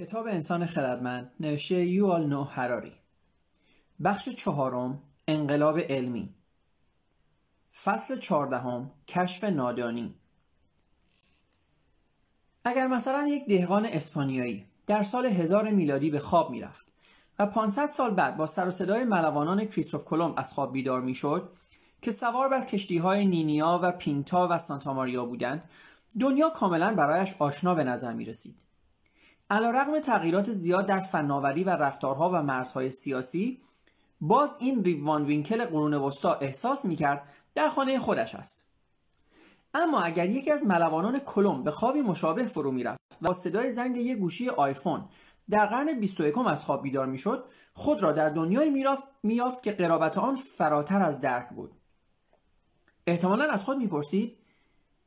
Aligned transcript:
کتاب 0.00 0.26
انسان 0.26 0.66
خردمند 0.66 1.32
نوشته 1.40 1.74
یوال 1.74 2.26
نو 2.26 2.44
هراری 2.44 2.92
بخش 4.04 4.28
چهارم 4.28 5.02
انقلاب 5.28 5.78
علمی. 5.78 6.34
فصل 7.82 8.18
چهاردهم 8.18 8.90
کشف 9.08 9.44
نادانی. 9.44 10.14
اگر 12.64 12.86
مثلا 12.86 13.26
یک 13.26 13.46
دهقان 13.48 13.86
اسپانیایی 13.86 14.66
در 14.86 15.02
سال 15.02 15.26
هزار 15.26 15.70
میلادی 15.70 16.10
به 16.10 16.18
خواب 16.18 16.50
می‌رفت 16.50 16.92
و 17.38 17.46
500 17.46 17.90
سال 17.90 18.14
بعد 18.14 18.36
با 18.36 18.46
سر 18.46 18.68
و 18.68 18.70
صدای 18.70 19.04
ملوانان 19.04 19.64
کریستوف 19.64 20.04
کلمب 20.04 20.34
از 20.38 20.52
خواب 20.52 20.72
بیدار 20.72 21.00
می‌شد 21.00 21.52
که 22.02 22.12
سوار 22.12 22.48
بر 22.48 22.64
کشتی 22.64 22.98
های 22.98 23.26
نینیا 23.26 23.80
و 23.82 23.92
پینتا 23.92 24.48
و 24.50 24.58
سانتا 24.58 24.94
ماریا 24.94 25.24
بودند 25.24 25.70
دنیا 26.20 26.50
کاملا 26.50 26.94
برایش 26.94 27.34
آشنا 27.38 27.74
به 27.74 27.84
نظر 27.84 28.12
می 28.12 28.24
رسید. 28.24 28.59
علا 29.50 30.00
تغییرات 30.00 30.52
زیاد 30.52 30.86
در 30.86 31.00
فناوری 31.00 31.64
و 31.64 31.70
رفتارها 31.70 32.30
و 32.30 32.42
مرزهای 32.42 32.90
سیاسی 32.90 33.60
باز 34.20 34.56
این 34.58 34.84
ریوان 34.84 35.24
وینکل 35.24 35.64
قرون 35.64 35.94
وسطا 35.94 36.34
احساس 36.34 36.84
می‌کرد 36.84 37.28
در 37.54 37.68
خانه 37.68 37.98
خودش 37.98 38.34
است. 38.34 38.64
اما 39.74 40.00
اگر 40.00 40.28
یکی 40.28 40.50
از 40.50 40.64
ملوانان 40.64 41.18
کلم 41.18 41.62
به 41.62 41.70
خوابی 41.70 42.00
مشابه 42.00 42.44
فرو 42.44 42.72
می‌رفت 42.72 43.00
و 43.22 43.26
با 43.26 43.32
صدای 43.32 43.70
زنگ 43.70 43.96
یک 43.96 44.18
گوشی 44.18 44.48
آیفون 44.48 45.04
در 45.50 45.66
قرن 45.66 46.00
21 46.00 46.38
از 46.38 46.64
خواب 46.64 46.82
بیدار 46.82 47.06
می‌شد 47.06 47.44
خود 47.74 48.02
را 48.02 48.12
در 48.12 48.28
دنیای 48.28 48.94
میافت 49.22 49.62
که 49.62 49.72
قرابت 49.72 50.18
آن 50.18 50.36
فراتر 50.36 51.02
از 51.02 51.20
درک 51.20 51.48
بود. 51.48 51.74
احتمالا 53.06 53.44
از 53.44 53.64
خود 53.64 53.78
می‌پرسید 53.78 54.36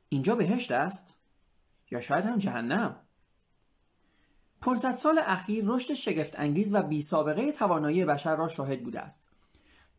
اینجا 0.10 0.36
بهشت 0.36 0.72
است؟ 0.72 1.18
یا 1.92 2.00
شاید 2.00 2.26
هم 2.26 2.38
جهنم؟ 2.38 2.96
500 4.64 4.96
سال 4.96 5.20
اخیر 5.26 5.64
رشد 5.68 5.94
شگفت 5.94 6.40
انگیز 6.40 6.74
و 6.74 6.82
بی 6.82 7.02
سابقه 7.02 7.52
توانایی 7.52 8.06
بشر 8.06 8.36
را 8.36 8.48
شاهد 8.48 8.84
بوده 8.84 9.00
است. 9.00 9.30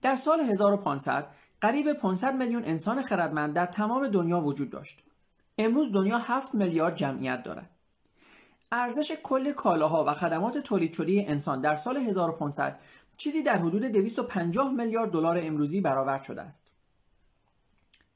در 0.03 0.17
سال 0.17 0.41
1500 0.41 1.27
قریب 1.61 1.93
500 1.93 2.35
میلیون 2.35 2.65
انسان 2.65 3.03
خردمند 3.03 3.55
در 3.55 3.67
تمام 3.67 4.09
دنیا 4.09 4.41
وجود 4.41 4.71
داشت. 4.71 5.03
امروز 5.59 5.93
دنیا 5.93 6.19
7 6.19 6.55
میلیارد 6.55 6.97
جمعیت 6.97 7.43
دارد. 7.43 7.71
ارزش 8.73 9.13
کل 9.23 9.53
کالاها 9.53 10.05
و 10.05 10.15
خدمات 10.15 10.59
تولید 10.59 10.93
شده 10.93 11.25
انسان 11.29 11.61
در 11.61 11.77
سال 11.77 11.97
1500 11.97 12.79
چیزی 13.19 13.43
در 13.43 13.59
حدود 13.59 13.83
250 13.85 14.73
میلیارد 14.73 15.11
دلار 15.11 15.39
امروزی 15.43 15.81
برآورد 15.81 16.23
شده 16.23 16.43
است. 16.43 16.73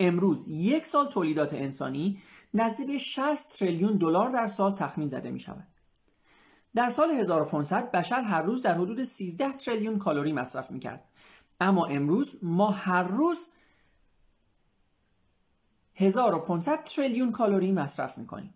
امروز 0.01 0.49
یک 0.49 0.87
سال 0.87 1.07
تولیدات 1.07 1.53
انسانی 1.53 2.19
نزدیک 2.55 2.99
60 2.99 3.59
تریلیون 3.59 3.97
دلار 3.97 4.31
در 4.31 4.47
سال 4.47 4.73
تخمین 4.73 5.09
زده 5.09 5.31
می 5.31 5.41
شود. 5.41 5.78
در 6.79 6.91
سال 6.91 7.11
1500 7.11 7.91
بشر 7.91 8.21
هر 8.21 8.43
روز 8.43 8.63
در 8.63 8.75
حدود 8.75 9.05
13 9.05 9.53
تریلیون 9.53 9.99
کالری 9.99 10.33
مصرف 10.33 10.71
می‌کرد. 10.71 11.05
اما 11.61 11.87
امروز 11.87 12.37
ما 12.43 12.71
هر 12.71 13.03
روز 13.03 13.49
1500 15.95 16.85
تریلیون 16.85 17.33
کالری 17.33 17.73
مصرف 17.73 18.19
می‌کنیم. 18.19 18.55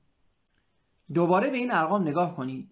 دوباره 1.15 1.51
به 1.51 1.57
این 1.57 1.73
ارقام 1.73 2.03
نگاه 2.03 2.37
کنید. 2.37 2.71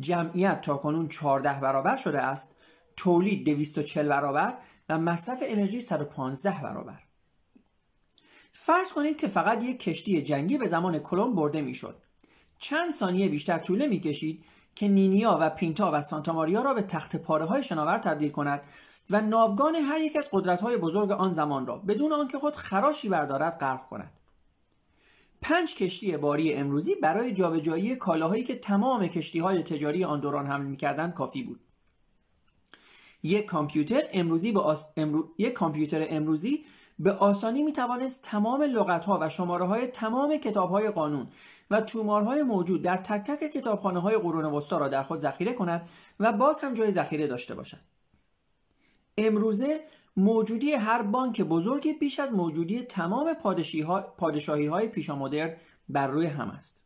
جمعیت 0.00 0.60
تا 0.60 0.76
کنون 0.76 1.08
14 1.08 1.60
برابر 1.60 1.96
شده 1.96 2.20
است 2.20 2.56
تولید 2.96 3.44
240 3.44 4.08
برابر 4.08 4.58
و 4.88 4.98
مصرف 4.98 5.38
انرژی 5.42 5.80
115 5.80 6.62
برابر. 6.62 6.98
فرض 8.52 8.92
کنید 8.92 9.16
که 9.16 9.28
فقط 9.28 9.62
یک 9.62 9.80
کشتی 9.80 10.22
جنگی 10.22 10.58
به 10.58 10.68
زمان 10.68 10.98
کلم 10.98 11.34
برده 11.34 11.60
می‌شد. 11.60 12.02
چند 12.58 12.92
ثانیه 12.92 13.28
بیشتر 13.28 13.58
طول 13.58 13.86
می‌کشید 13.86 14.44
که 14.76 14.88
نینیا 14.88 15.38
و 15.40 15.50
پینتا 15.50 15.90
و 15.94 16.02
سانتا 16.02 16.32
ماریا 16.32 16.62
را 16.62 16.74
به 16.74 16.82
تخت 16.82 17.16
پاره 17.16 17.44
های 17.44 17.64
شناور 17.64 17.98
تبدیل 17.98 18.30
کند 18.30 18.62
و 19.10 19.20
ناوگان 19.20 19.74
هر 19.74 20.00
یک 20.00 20.16
از 20.16 20.28
قدرت 20.32 20.60
های 20.60 20.76
بزرگ 20.76 21.10
آن 21.10 21.32
زمان 21.32 21.66
را 21.66 21.76
بدون 21.76 22.12
آنکه 22.12 22.38
خود 22.38 22.56
خراشی 22.56 23.08
بردارد 23.08 23.58
غرق 23.58 23.88
کند. 23.88 24.12
پنج 25.40 25.74
کشتی 25.74 26.16
باری 26.16 26.54
امروزی 26.54 26.94
برای 26.94 27.32
جابجایی 27.32 27.96
کالاهایی 27.96 28.44
که 28.44 28.54
تمام 28.54 29.06
کشتی 29.06 29.38
های 29.38 29.62
تجاری 29.62 30.04
آن 30.04 30.20
دوران 30.20 30.46
حمل 30.46 30.66
می‌کردند 30.66 31.14
کافی 31.14 31.42
بود. 31.42 31.60
یک 33.22 33.44
کامپیوتر 33.44 34.02
امروزی 34.12 34.52
به 34.52 34.62
یک 35.38 35.52
کامپیوتر 35.52 36.06
امروزی 36.10 36.64
به 36.98 37.12
آسانی 37.12 37.62
می 37.62 37.72
توانست 37.72 38.24
تمام 38.24 38.62
لغت 38.62 39.04
ها 39.04 39.18
و 39.22 39.28
شماره 39.28 39.66
های 39.66 39.86
تمام 39.86 40.36
کتاب 40.36 40.70
های 40.70 40.90
قانون 40.90 41.26
و 41.70 41.80
تومارهای 41.80 42.42
موجود 42.42 42.82
در 42.82 42.96
تک 42.96 43.26
تک 43.26 43.52
کتابخانه 43.52 44.00
های 44.00 44.18
قرون 44.18 44.44
وسطا 44.44 44.78
را 44.78 44.88
در 44.88 45.02
خود 45.02 45.20
ذخیره 45.20 45.52
کند 45.52 45.88
و 46.20 46.32
باز 46.32 46.60
هم 46.64 46.74
جای 46.74 46.90
ذخیره 46.90 47.26
داشته 47.26 47.54
باشد. 47.54 47.80
امروزه 49.18 49.80
موجودی 50.16 50.72
هر 50.72 51.02
بانک 51.02 51.42
بزرگی 51.42 51.92
بیش 51.92 52.20
از 52.20 52.32
موجودی 52.32 52.82
تمام 52.82 53.34
پادشاهی 54.16 54.66
های 54.66 54.88
پیشا 54.88 55.16
مدرن 55.16 55.56
بر 55.88 56.06
روی 56.06 56.26
هم 56.26 56.48
است. 56.48 56.80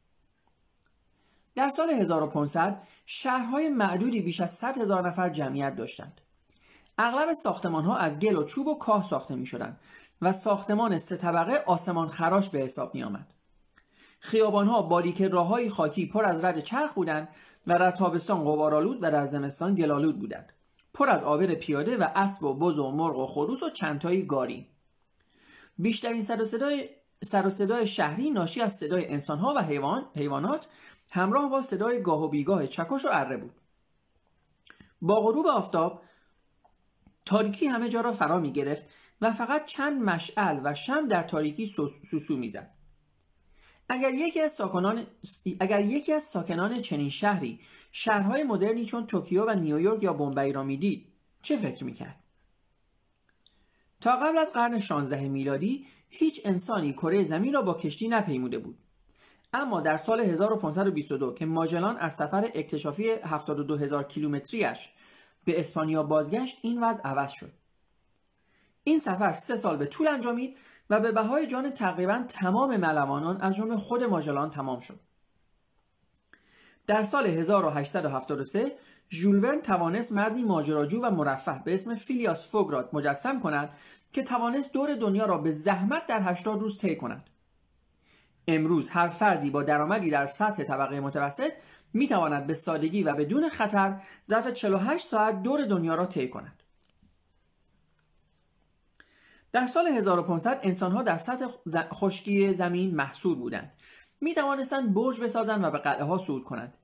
در 1.54 1.68
سال 1.68 1.90
1500 1.90 2.82
شهرهای 3.06 3.68
معدودی 3.68 4.20
بیش 4.20 4.40
از 4.40 4.52
100 4.52 4.78
هزار 4.78 5.08
نفر 5.08 5.30
جمعیت 5.30 5.76
داشتند. 5.76 6.20
اغلب 6.98 7.32
ساختمان 7.32 7.84
ها 7.84 7.96
از 7.96 8.18
گل 8.18 8.36
و 8.36 8.44
چوب 8.44 8.66
و 8.66 8.78
کاه 8.78 9.08
ساخته 9.10 9.34
می 9.34 9.46
شدند 9.46 9.80
و 10.22 10.32
ساختمان 10.32 10.98
سه 10.98 11.16
طبقه 11.16 11.64
آسمان 11.66 12.08
خراش 12.08 12.50
به 12.50 12.58
حساب 12.58 12.94
می 12.94 13.02
آمد. 13.02 13.34
خیابان 14.20 14.66
ها 14.66 14.82
باریک 14.82 15.22
راه 15.22 15.68
خاکی 15.68 16.06
پر 16.06 16.24
از 16.24 16.44
رد 16.44 16.60
چرخ 16.60 16.92
بودند 16.92 17.28
و 17.66 17.78
در 17.78 17.90
تابستان 17.90 18.40
غبارآلود 18.44 18.98
و 19.02 19.10
در 19.10 19.24
زمستان 19.24 19.74
گلالود 19.74 20.18
بودند. 20.18 20.52
پر 20.94 21.10
از 21.10 21.22
آبر 21.22 21.54
پیاده 21.54 21.96
و 21.96 22.08
اسب 22.14 22.44
و 22.44 22.54
بز 22.54 22.78
و 22.78 22.90
مرغ 22.90 23.18
و 23.18 23.26
خروس 23.26 23.62
و 23.62 23.70
چندتایی 23.70 24.26
گاری. 24.26 24.66
بیشترین 25.78 26.22
سر 26.22 26.42
و 26.42 26.44
صدای 26.44 26.88
سر 27.24 27.46
و 27.46 27.50
صدای 27.50 27.86
شهری 27.86 28.30
ناشی 28.30 28.60
از 28.60 28.76
صدای 28.76 29.06
انسانها 29.06 29.54
و 29.56 29.58
حیوان، 29.58 30.04
حیوانات 30.16 30.68
همراه 31.10 31.50
با 31.50 31.62
صدای 31.62 32.02
گاه 32.02 32.22
و 32.22 32.28
بیگاه 32.28 32.66
چکش 32.66 33.04
و 33.04 33.08
اره 33.12 33.36
بود. 33.36 33.54
با 35.02 35.20
غروب 35.20 35.46
آفتاب 35.46 36.02
تاریکی 37.26 37.66
همه 37.66 37.88
جا 37.88 38.00
را 38.00 38.12
فرا 38.12 38.40
می 38.40 38.52
گرفت 38.52 38.84
و 39.20 39.32
فقط 39.32 39.66
چند 39.66 40.02
مشعل 40.02 40.60
و 40.64 40.74
شم 40.74 41.08
در 41.08 41.22
تاریکی 41.22 41.66
سوسو 42.10 42.36
می‌زد. 42.36 42.70
اگر 43.88 44.14
یکی 44.14 44.40
از 44.40 44.52
ساکنان 44.52 45.06
اگر 45.60 45.80
یکی 45.80 46.12
از 46.12 46.22
ساکنان 46.22 46.82
چنین 46.82 47.10
شهری 47.10 47.60
شهرهای 47.92 48.42
مدرنی 48.42 48.84
چون 48.84 49.06
توکیو 49.06 49.44
و 49.44 49.54
نیویورک 49.54 50.02
یا 50.02 50.12
بمبئی 50.12 50.52
را 50.52 50.62
می‌دید 50.62 51.06
چه 51.42 51.56
فکر 51.56 51.84
می‌کرد؟ 51.84 52.16
تا 54.00 54.16
قبل 54.16 54.38
از 54.38 54.52
قرن 54.52 54.78
16 54.78 55.28
میلادی 55.28 55.86
هیچ 56.08 56.40
انسانی 56.44 56.92
کره 56.92 57.24
زمین 57.24 57.54
را 57.54 57.62
با 57.62 57.74
کشتی 57.74 58.08
نپیموده 58.08 58.58
بود. 58.58 58.78
اما 59.52 59.80
در 59.80 59.96
سال 59.96 60.20
1522 60.20 61.34
که 61.34 61.46
ماجلان 61.46 61.96
از 61.96 62.14
سفر 62.14 62.50
اکتشافی 62.54 63.10
72 63.10 63.76
هزار 63.76 64.04
کیلومتریش 64.04 64.88
به 65.44 65.60
اسپانیا 65.60 66.02
بازگشت 66.02 66.58
این 66.62 66.84
وضع 66.84 67.02
عوض 67.02 67.32
شد. 67.32 67.52
این 68.84 68.98
سفر 68.98 69.32
سه 69.32 69.56
سال 69.56 69.76
به 69.76 69.86
طول 69.86 70.08
انجامید 70.08 70.56
و 70.90 71.00
به 71.00 71.12
بهای 71.12 71.46
جان 71.46 71.70
تقریبا 71.70 72.24
تمام 72.28 72.76
ملوانان 72.76 73.40
از 73.40 73.56
جمله 73.56 73.76
خود 73.76 74.04
ماجلان 74.04 74.50
تمام 74.50 74.80
شد 74.80 75.00
در 76.86 77.02
سال 77.02 77.26
1873 77.26 78.72
ژول 79.10 79.60
توانست 79.60 80.12
مردی 80.12 80.42
ماجراجو 80.42 81.00
و 81.02 81.10
مرفه 81.10 81.62
به 81.64 81.74
اسم 81.74 81.94
فیلیاس 81.94 82.50
فوگ 82.50 82.70
را 82.70 82.88
مجسم 82.92 83.40
کند 83.40 83.70
که 84.12 84.22
توانست 84.22 84.72
دور 84.72 84.94
دنیا 84.94 85.26
را 85.26 85.38
به 85.38 85.50
زحمت 85.50 86.06
در 86.06 86.20
80 86.22 86.60
روز 86.60 86.78
طی 86.78 86.96
کند 86.96 87.30
امروز 88.48 88.90
هر 88.90 89.08
فردی 89.08 89.50
با 89.50 89.62
درآمدی 89.62 90.10
در 90.10 90.26
سطح 90.26 90.64
طبقه 90.64 91.00
متوسط 91.00 91.52
می 91.92 92.08
تواند 92.08 92.46
به 92.46 92.54
سادگی 92.54 93.02
و 93.02 93.14
بدون 93.14 93.48
خطر 93.48 94.00
ظرف 94.26 94.52
48 94.52 95.06
ساعت 95.06 95.42
دور 95.42 95.64
دنیا 95.64 95.94
را 95.94 96.06
طی 96.06 96.28
کند. 96.28 96.59
در 99.52 99.66
سال 99.66 99.86
1500 99.86 100.60
انسانها 100.62 101.02
در 101.02 101.18
سطح 101.18 101.46
خشکی 101.92 102.52
زمین 102.52 102.94
محصول 102.94 103.38
بودند. 103.38 103.72
می 104.20 104.34
توانستند 104.34 104.94
برج 104.94 105.20
بسازند 105.20 105.64
و 105.64 105.70
به 105.70 105.78
قلعه 105.78 106.04
ها 106.04 106.18
صعود 106.18 106.44
کنند. 106.44 106.74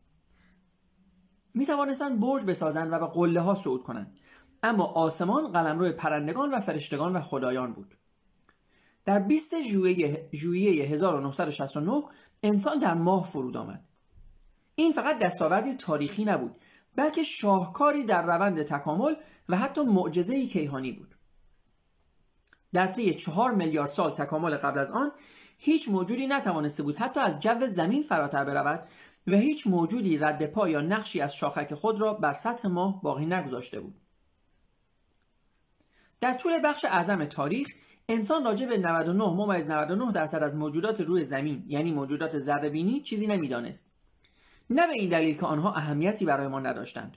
می 1.54 1.66
توانستند 1.66 2.20
برج 2.20 2.44
بسازند 2.44 2.92
و 2.92 2.98
به 2.98 3.06
قله 3.06 3.40
ها 3.40 3.54
صعود 3.54 3.82
کنند. 3.82 4.16
اما 4.62 4.84
آسمان 4.84 5.52
قلمرو 5.52 5.92
پرندگان 5.92 6.54
و 6.54 6.60
فرشتگان 6.60 7.12
و 7.12 7.20
خدایان 7.20 7.72
بود. 7.72 7.94
در 9.04 9.18
20 9.18 9.62
ژوئیه 10.32 10.84
1969 10.84 12.02
انسان 12.42 12.78
در 12.78 12.94
ماه 12.94 13.24
فرود 13.24 13.56
آمد. 13.56 13.84
این 14.74 14.92
فقط 14.92 15.18
دستاوردی 15.18 15.74
تاریخی 15.74 16.24
نبود 16.24 16.56
بلکه 16.96 17.22
شاهکاری 17.22 18.04
در 18.04 18.22
روند 18.22 18.62
تکامل 18.62 19.14
و 19.48 19.56
حتی 19.56 19.80
معجزه 19.80 20.46
کیهانی 20.46 20.92
بود 20.92 21.15
در 22.76 22.86
طی 22.86 23.14
چهار 23.14 23.54
میلیارد 23.54 23.90
سال 23.90 24.10
تکامل 24.10 24.56
قبل 24.56 24.78
از 24.78 24.90
آن 24.90 25.12
هیچ 25.58 25.88
موجودی 25.88 26.26
نتوانسته 26.26 26.82
بود 26.82 26.96
حتی 26.96 27.20
از 27.20 27.40
جو 27.40 27.66
زمین 27.66 28.02
فراتر 28.02 28.44
برود 28.44 28.88
و 29.26 29.36
هیچ 29.36 29.66
موجودی 29.66 30.18
رد 30.18 30.46
پا 30.46 30.68
یا 30.68 30.80
نقشی 30.80 31.20
از 31.20 31.36
شاخک 31.36 31.74
خود 31.74 32.00
را 32.00 32.14
بر 32.14 32.32
سطح 32.32 32.68
ماه 32.68 33.02
باقی 33.02 33.26
نگذاشته 33.26 33.80
بود. 33.80 34.00
در 36.20 36.34
طول 36.34 36.60
بخش 36.64 36.84
اعظم 36.84 37.24
تاریخ 37.24 37.68
انسان 38.08 38.44
راجع 38.44 38.66
به 38.66 38.78
99 38.78 39.24
ممیز 39.24 39.70
99 39.70 40.12
درصد 40.12 40.42
از 40.42 40.56
موجودات 40.56 41.00
روی 41.00 41.24
زمین 41.24 41.64
یعنی 41.66 41.92
موجودات 41.92 42.38
ذره 42.38 43.00
چیزی 43.00 43.26
نمی‌دانست. 43.26 43.92
نه 44.70 44.86
به 44.86 44.92
این 44.92 45.10
دلیل 45.10 45.36
که 45.36 45.46
آنها 45.46 45.74
اهمیتی 45.74 46.24
برای 46.24 46.48
ما 46.48 46.60
نداشتند. 46.60 47.16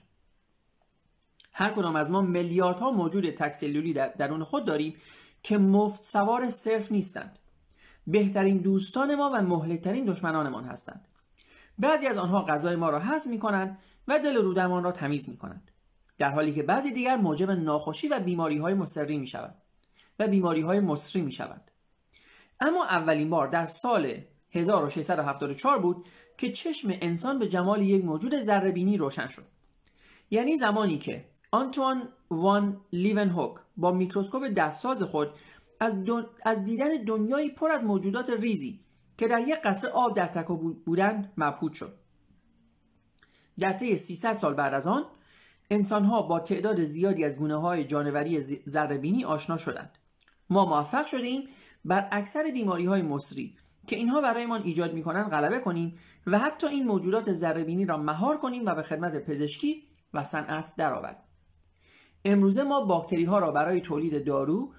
هر 1.52 1.70
کدام 1.70 1.96
از 1.96 2.10
ما 2.10 2.20
میلیاردها 2.20 2.90
موجود 2.90 3.30
تکسلولی 3.30 3.92
در 3.92 4.08
درون 4.08 4.44
خود 4.44 4.64
داریم 4.64 4.96
که 5.42 5.58
مفت 5.58 6.04
سوار 6.04 6.50
صرف 6.50 6.92
نیستند. 6.92 7.38
بهترین 8.06 8.58
دوستان 8.58 9.14
ما 9.14 9.30
و 9.34 9.42
مهلکترین 9.42 10.04
دشمنانمان 10.04 10.64
هستند. 10.64 11.08
بعضی 11.78 12.06
از 12.06 12.18
آنها 12.18 12.42
غذای 12.42 12.76
ما 12.76 12.90
را 12.90 13.00
حذف 13.00 13.26
می 13.26 13.38
کنند 13.38 13.78
و 14.08 14.18
دل 14.18 14.36
رودمان 14.36 14.84
را 14.84 14.92
تمیز 14.92 15.28
می 15.28 15.36
کنند 15.36 15.70
در 16.18 16.30
حالی 16.30 16.54
که 16.54 16.62
بعضی 16.62 16.92
دیگر 16.92 17.16
موجب 17.16 17.50
ناخوشی 17.50 18.08
و 18.08 18.20
بیماری 18.20 18.58
های 18.58 18.74
مصری 18.74 19.18
می 19.18 19.26
شود 19.26 19.54
و 20.18 20.28
بیماری 20.28 20.60
های 20.60 20.80
مصری 20.80 21.22
می 21.22 21.32
شود 21.32 21.70
اما 22.60 22.84
اولین 22.84 23.30
بار 23.30 23.48
در 23.48 23.66
سال 23.66 24.20
1674 24.50 25.78
بود 25.78 26.06
که 26.38 26.52
چشم 26.52 26.88
انسان 27.00 27.38
به 27.38 27.48
جمال 27.48 27.82
یک 27.82 28.04
موجود 28.04 28.40
ذره 28.40 28.96
روشن 28.96 29.26
شد. 29.26 29.46
یعنی 30.30 30.56
زمانی 30.56 30.98
که 30.98 31.24
آنتوان 31.50 32.08
وان 32.30 32.80
لیون 32.92 33.28
هوک 33.28 33.54
با 33.76 33.92
میکروسکوپ 33.92 34.44
دستساز 34.44 35.02
خود 35.02 35.28
از, 35.80 35.94
از 36.44 36.64
دیدن 36.64 37.04
دنیایی 37.06 37.50
پر 37.50 37.70
از 37.70 37.84
موجودات 37.84 38.30
ریزی 38.30 38.80
که 39.18 39.28
در 39.28 39.40
یک 39.40 39.60
قطره 39.64 39.90
آب 39.90 40.16
در 40.16 40.26
تکا 40.26 40.56
بودند 40.56 41.32
مبهوت 41.36 41.72
شد. 41.72 41.94
در 43.58 43.72
طی 43.72 43.96
300 43.96 44.36
سال 44.36 44.54
بعد 44.54 44.74
از 44.74 44.86
آن 44.86 45.04
انسانها 45.70 46.22
با 46.22 46.40
تعداد 46.40 46.84
زیادی 46.84 47.24
از 47.24 47.38
گونه 47.38 47.60
های 47.60 47.84
جانوری 47.84 48.40
ذرهبینی 48.68 49.24
آشنا 49.24 49.56
شدند. 49.56 49.98
ما 50.50 50.66
موفق 50.66 51.06
شدیم 51.06 51.48
بر 51.84 52.08
اکثر 52.12 52.42
بیماری 52.52 52.86
های 52.86 53.02
مصری 53.02 53.56
که 53.86 53.96
اینها 53.96 54.20
برایمان 54.20 54.62
ایجاد 54.62 54.94
می‌کنند 54.94 55.30
غلبه 55.30 55.60
کنیم 55.60 55.98
و 56.26 56.38
حتی 56.38 56.66
این 56.66 56.86
موجودات 56.86 57.32
ذرهبینی 57.32 57.84
را 57.84 57.96
مهار 57.96 58.38
کنیم 58.38 58.66
و 58.66 58.74
به 58.74 58.82
خدمت 58.82 59.24
پزشکی 59.24 59.84
و 60.14 60.24
صنعت 60.24 60.72
درآوریم. 60.78 61.16
امروزه 62.24 62.62
ما 62.62 62.80
باکتری 62.80 63.24
ها 63.24 63.38
را 63.38 63.52
برای 63.52 63.80
تولید 63.80 64.24
دارو 64.24 64.72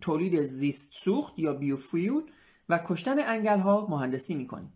تولید 0.00 0.42
زیست 0.42 0.94
سوخت 0.94 1.38
یا 1.38 1.52
بیوفیول 1.52 2.22
و 2.68 2.80
کشتن 2.86 3.18
انگل 3.18 3.58
ها 3.58 3.86
مهندسی 3.90 4.34
می‌کنیم 4.34 4.72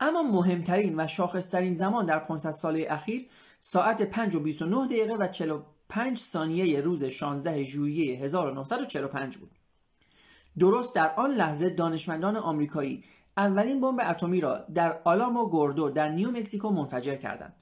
اما 0.00 0.22
مهمترین 0.22 1.00
و 1.00 1.06
شاخصترین 1.06 1.72
زمان 1.72 2.06
در 2.06 2.18
500 2.18 2.50
ساله 2.50 2.86
اخیر 2.90 3.28
ساعت 3.60 4.02
5 4.02 4.34
و 4.34 4.40
29 4.40 4.86
دقیقه 4.86 5.14
و 5.14 5.28
45 5.28 6.18
ثانیه 6.18 6.80
روز 6.80 7.04
16 7.04 7.64
ژوئیه 7.64 8.18
1945 8.18 9.36
بود. 9.36 9.50
درست 10.58 10.94
در 10.94 11.14
آن 11.16 11.30
لحظه 11.30 11.70
دانشمندان 11.70 12.36
آمریکایی 12.36 13.04
اولین 13.36 13.80
بمب 13.80 14.00
اتمی 14.10 14.40
را 14.40 14.64
در 14.74 15.00
آلامو 15.04 15.46
گوردو 15.46 15.90
در 15.90 16.08
نیو 16.08 16.30
مکزیکو 16.30 16.70
منفجر 16.70 17.16
کردند. 17.16 17.59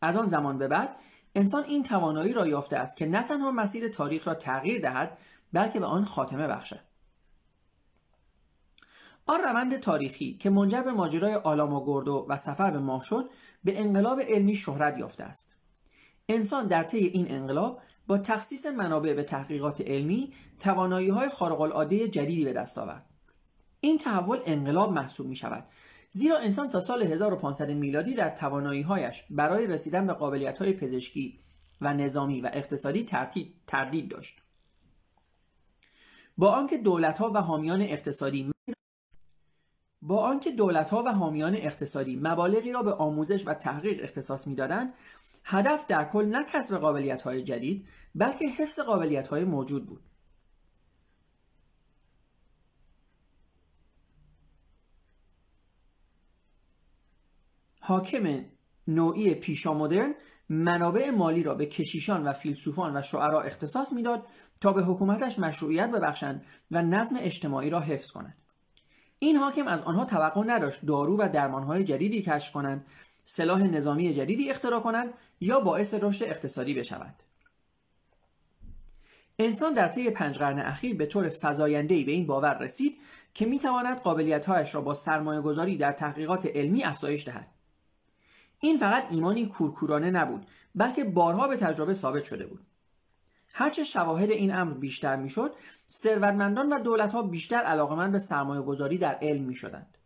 از 0.00 0.16
آن 0.16 0.26
زمان 0.26 0.58
به 0.58 0.68
بعد 0.68 0.96
انسان 1.34 1.64
این 1.64 1.82
توانایی 1.82 2.32
را 2.32 2.46
یافته 2.46 2.76
است 2.76 2.96
که 2.96 3.06
نه 3.06 3.22
تنها 3.22 3.50
مسیر 3.50 3.88
تاریخ 3.88 4.28
را 4.28 4.34
تغییر 4.34 4.80
دهد 4.80 5.18
بلکه 5.52 5.80
به 5.80 5.86
آن 5.86 6.04
خاتمه 6.04 6.46
بخشد. 6.46 6.80
آن 9.26 9.40
روند 9.40 9.78
تاریخی 9.78 10.38
که 10.38 10.50
منجر 10.50 10.82
به 10.82 10.92
ماجرای 10.92 11.34
آلامو 11.34 11.80
گوردو 11.80 12.26
و 12.28 12.36
سفر 12.36 12.70
به 12.70 12.78
ماه 12.78 13.04
شد 13.04 13.30
به 13.64 13.80
انقلاب 13.80 14.20
علمی 14.20 14.54
شهرت 14.54 14.98
یافته 14.98 15.24
است. 15.24 15.54
انسان 16.28 16.66
در 16.66 16.84
طی 16.84 16.98
این 16.98 17.26
انقلاب 17.30 17.80
با 18.06 18.18
تخصیص 18.18 18.66
منابع 18.66 19.14
به 19.14 19.24
تحقیقات 19.24 19.80
علمی 19.80 20.32
توانایی 20.60 21.08
های 21.08 21.28
خارق 21.28 21.60
العاده 21.60 22.08
جدیدی 22.08 22.44
به 22.44 22.52
دست 22.52 22.78
آورد. 22.78 23.06
این 23.80 23.98
تحول 23.98 24.38
انقلاب 24.46 24.92
محسوب 24.92 25.26
می 25.26 25.36
شود 25.36 25.64
زیرا 26.10 26.38
انسان 26.38 26.70
تا 26.70 26.80
سال 26.80 27.02
1500 27.02 27.70
میلادی 27.70 28.14
در 28.14 28.30
توانایی 28.30 28.82
هایش 28.82 29.24
برای 29.30 29.66
رسیدن 29.66 30.06
به 30.06 30.12
قابلیت 30.12 30.58
های 30.58 30.72
پزشکی 30.72 31.38
و 31.80 31.94
نظامی 31.94 32.40
و 32.40 32.50
اقتصادی 32.52 33.06
تردید 33.66 34.10
داشت. 34.10 34.42
با 36.38 36.50
آنکه 36.50 36.78
دولت 36.78 37.18
ها 37.18 37.32
و 37.34 37.40
حامیان 37.40 37.82
اقتصادی 37.82 38.52
با 40.02 40.22
آنکه 40.22 40.50
دولت 40.50 40.90
ها 40.90 41.02
و 41.02 41.12
حامیان 41.12 41.54
اقتصادی 41.54 42.16
مبالغی 42.22 42.72
را 42.72 42.82
به 42.82 42.92
آموزش 42.92 43.46
و 43.46 43.54
تحقیق 43.54 44.04
اختصاص 44.04 44.46
می‌دادند 44.46 44.94
هدف 45.44 45.86
در 45.86 46.04
کل 46.04 46.24
نه 46.24 46.44
کسب 46.52 46.78
قابلیت 46.78 47.22
های 47.22 47.42
جدید 47.42 47.86
بلکه 48.14 48.48
حفظ 48.48 48.80
قابلیت 48.80 49.28
های 49.28 49.44
موجود 49.44 49.86
بود 49.86 50.00
حاکم 57.88 58.44
نوعی 58.88 59.34
پیشا 59.34 59.74
مدرن 59.74 60.14
منابع 60.48 61.10
مالی 61.10 61.42
را 61.42 61.54
به 61.54 61.66
کشیشان 61.66 62.28
و 62.28 62.32
فیلسوفان 62.32 62.96
و 62.96 63.02
شعرا 63.02 63.42
اختصاص 63.42 63.92
می‌داد 63.92 64.26
تا 64.60 64.72
به 64.72 64.82
حکومتش 64.82 65.38
مشروعیت 65.38 65.90
ببخشند 65.90 66.44
و 66.70 66.82
نظم 66.82 67.16
اجتماعی 67.20 67.70
را 67.70 67.80
حفظ 67.80 68.10
کنند. 68.10 68.36
این 69.18 69.36
حاکم 69.36 69.68
از 69.68 69.82
آنها 69.82 70.04
توقع 70.04 70.42
نداشت 70.46 70.86
دارو 70.86 71.16
و 71.16 71.28
درمانهای 71.28 71.84
جدیدی 71.84 72.22
کشف 72.22 72.52
کنند 72.52 72.86
سلاح 73.24 73.62
نظامی 73.62 74.14
جدیدی 74.14 74.50
اختراع 74.50 74.80
کنند 74.80 75.14
یا 75.40 75.60
باعث 75.60 75.94
رشد 75.94 76.24
اقتصادی 76.24 76.74
بشوند. 76.74 77.22
انسان 79.38 79.74
در 79.74 79.88
طی 79.88 80.10
پنج 80.10 80.38
قرن 80.38 80.58
اخیر 80.58 80.96
به 80.96 81.06
طور 81.06 81.30
فزایندهای 81.42 82.04
به 82.04 82.12
این 82.12 82.26
باور 82.26 82.58
رسید 82.58 82.98
که 83.34 83.46
می‌تواند 83.46 83.98
قابلیتهایش 83.98 84.74
را 84.74 84.80
با 84.80 84.94
سرمایه 84.94 85.40
گذاری 85.40 85.76
در 85.76 85.92
تحقیقات 85.92 86.46
علمی 86.46 86.84
افزایش 86.84 87.26
دهد. 87.26 87.57
این 88.60 88.78
فقط 88.78 89.04
ایمانی 89.10 89.46
کورکورانه 89.46 90.10
نبود 90.10 90.46
بلکه 90.74 91.04
بارها 91.04 91.48
به 91.48 91.56
تجربه 91.56 91.94
ثابت 91.94 92.24
شده 92.24 92.46
بود 92.46 92.60
هرچه 93.52 93.84
شواهد 93.84 94.30
این 94.30 94.54
امر 94.54 94.74
بیشتر 94.74 95.16
می‌شد 95.16 95.54
ثروتمندان 95.90 96.72
و 96.72 96.78
دولتها 96.78 97.22
بیشتر 97.22 97.56
علاقمند 97.56 98.12
به 98.12 98.18
سرمایه 98.18 98.62
گذاری 98.62 98.98
در 98.98 99.18
علم 99.22 99.44
می 99.44 99.54
شدند. 99.54 99.98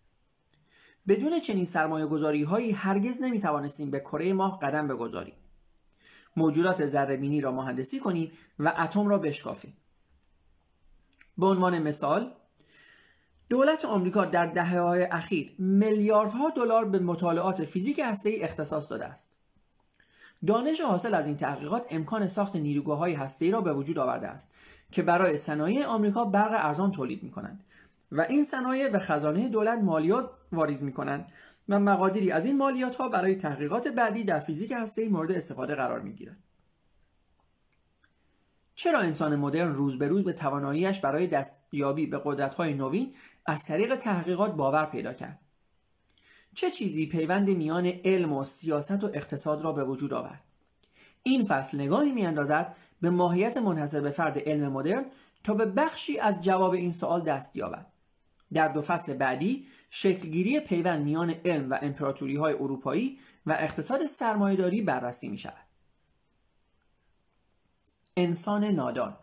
بدون 1.09 1.41
چنین 1.41 1.65
سرمایه 1.65 2.07
گذاری 2.07 2.43
هایی 2.43 2.73
هرگز 2.73 3.23
نمی 3.23 3.41
توانستیم 3.41 3.91
به 3.91 4.01
کره 4.01 4.33
ماه 4.33 4.61
قدم 4.61 4.89
بگذاریم. 4.89 5.35
موجودات 6.37 6.87
ذره 6.87 7.41
را 7.41 7.53
مهندسی 7.53 8.01
کنیم 8.01 8.33
و 8.59 8.75
اتم 8.79 9.09
را 9.09 9.19
بشکافیم. 9.19 9.77
به 11.39 11.47
عنوان 11.47 11.83
مثال 11.83 12.35
دولت 13.53 13.85
آمریکا 13.85 14.25
در 14.25 14.47
دهه 14.47 14.81
های 14.81 15.03
اخیر 15.03 15.55
میلیاردها 15.59 16.51
دلار 16.51 16.85
به 16.85 16.99
مطالعات 16.99 17.65
فیزیک 17.65 18.01
هسته‌ای 18.05 18.43
اختصاص 18.43 18.91
داده 18.91 19.05
است. 19.05 19.35
دانش 20.47 20.81
حاصل 20.81 21.15
از 21.15 21.27
این 21.27 21.37
تحقیقات 21.37 21.87
امکان 21.91 22.29
ساخت 22.29 22.57
نیروگاه 22.57 22.99
های 22.99 23.15
هسته‌ای 23.15 23.51
را 23.51 23.61
به 23.61 23.73
وجود 23.73 23.99
آورده 23.99 24.29
است 24.29 24.55
که 24.93 25.03
برای 25.03 25.39
صنایع 25.39 25.87
آمریکا 25.87 26.25
برق 26.25 26.53
ارزان 26.53 26.93
تولید 26.93 27.23
می 27.23 27.31
کنند 27.31 27.65
و 28.13 28.21
این 28.21 28.45
صنایع 28.45 28.89
به 28.89 28.99
خزانه 28.99 29.49
دولت 29.49 29.79
مالیات 29.79 30.31
واریز 30.53 30.83
می 30.83 30.93
کنند 30.93 31.33
و 31.69 31.81
مقادیری 31.81 32.31
از 32.31 32.47
این 32.47 32.57
مالیات 32.57 32.97
ها 32.97 33.09
برای 33.09 33.37
تحقیقات 33.37 33.89
بعدی 33.89 34.25
در 34.25 34.41
فیزیک 34.41 34.73
هسته‌ای 34.77 35.09
مورد 35.09 35.33
استفاده 35.33 35.75
قرار 35.75 36.01
می 36.01 36.13
گیرند. 36.13 36.43
چرا 38.75 39.01
انسان 39.01 39.37
مدرن 39.37 39.73
روز 39.73 39.99
به 39.99 40.09
روز 40.09 40.25
به 40.25 40.33
تواناییش 40.33 41.01
برای 41.01 41.27
دستیابی 41.27 42.07
به 42.07 42.21
قدرت‌های 42.25 42.75
نوین 42.75 43.15
از 43.47 43.67
طریق 43.67 43.97
تحقیقات 43.97 44.55
باور 44.55 44.87
پیدا 44.87 45.13
کرد؟ 45.13 45.39
چه 46.55 46.71
چیزی 46.71 47.07
پیوند 47.07 47.49
میان 47.49 47.87
علم 47.87 48.33
و 48.33 48.45
سیاست 48.45 49.05
و 49.05 49.11
اقتصاد 49.15 49.63
را 49.63 49.73
به 49.73 49.85
وجود 49.85 50.15
آورد؟ 50.15 50.41
این 51.23 51.47
فصل 51.47 51.81
نگاهی 51.81 52.13
میاندازد 52.13 52.77
به 53.01 53.11
ماهیت 53.11 53.57
منحصر 53.57 54.01
به 54.01 54.11
فرد 54.11 54.39
علم 54.39 54.73
مدرن 54.73 55.07
تا 55.45 55.55
به 55.55 55.67
بخشی 55.67 56.19
از 56.19 56.43
جواب 56.43 56.73
این 56.73 56.93
سوال 56.93 57.23
دست 57.23 57.57
یابد. 57.57 57.87
در 58.53 58.69
دو 58.69 58.83
فصل 58.83 59.15
بعدی 59.15 59.67
شکلگیری 59.91 60.61
پیوند 60.61 61.05
میان 61.05 61.31
علم 61.45 61.71
و 61.71 61.79
امپراتوری 61.83 62.37
های 62.37 62.55
اروپایی 62.55 63.19
و 63.47 63.57
اقتصاد 63.61 64.07
سرمایهداری 64.07 64.83
بررسی 64.83 65.29
می 65.29 65.39
شود. 65.39 65.67
انسان 68.17 68.65
نادان 68.65 69.17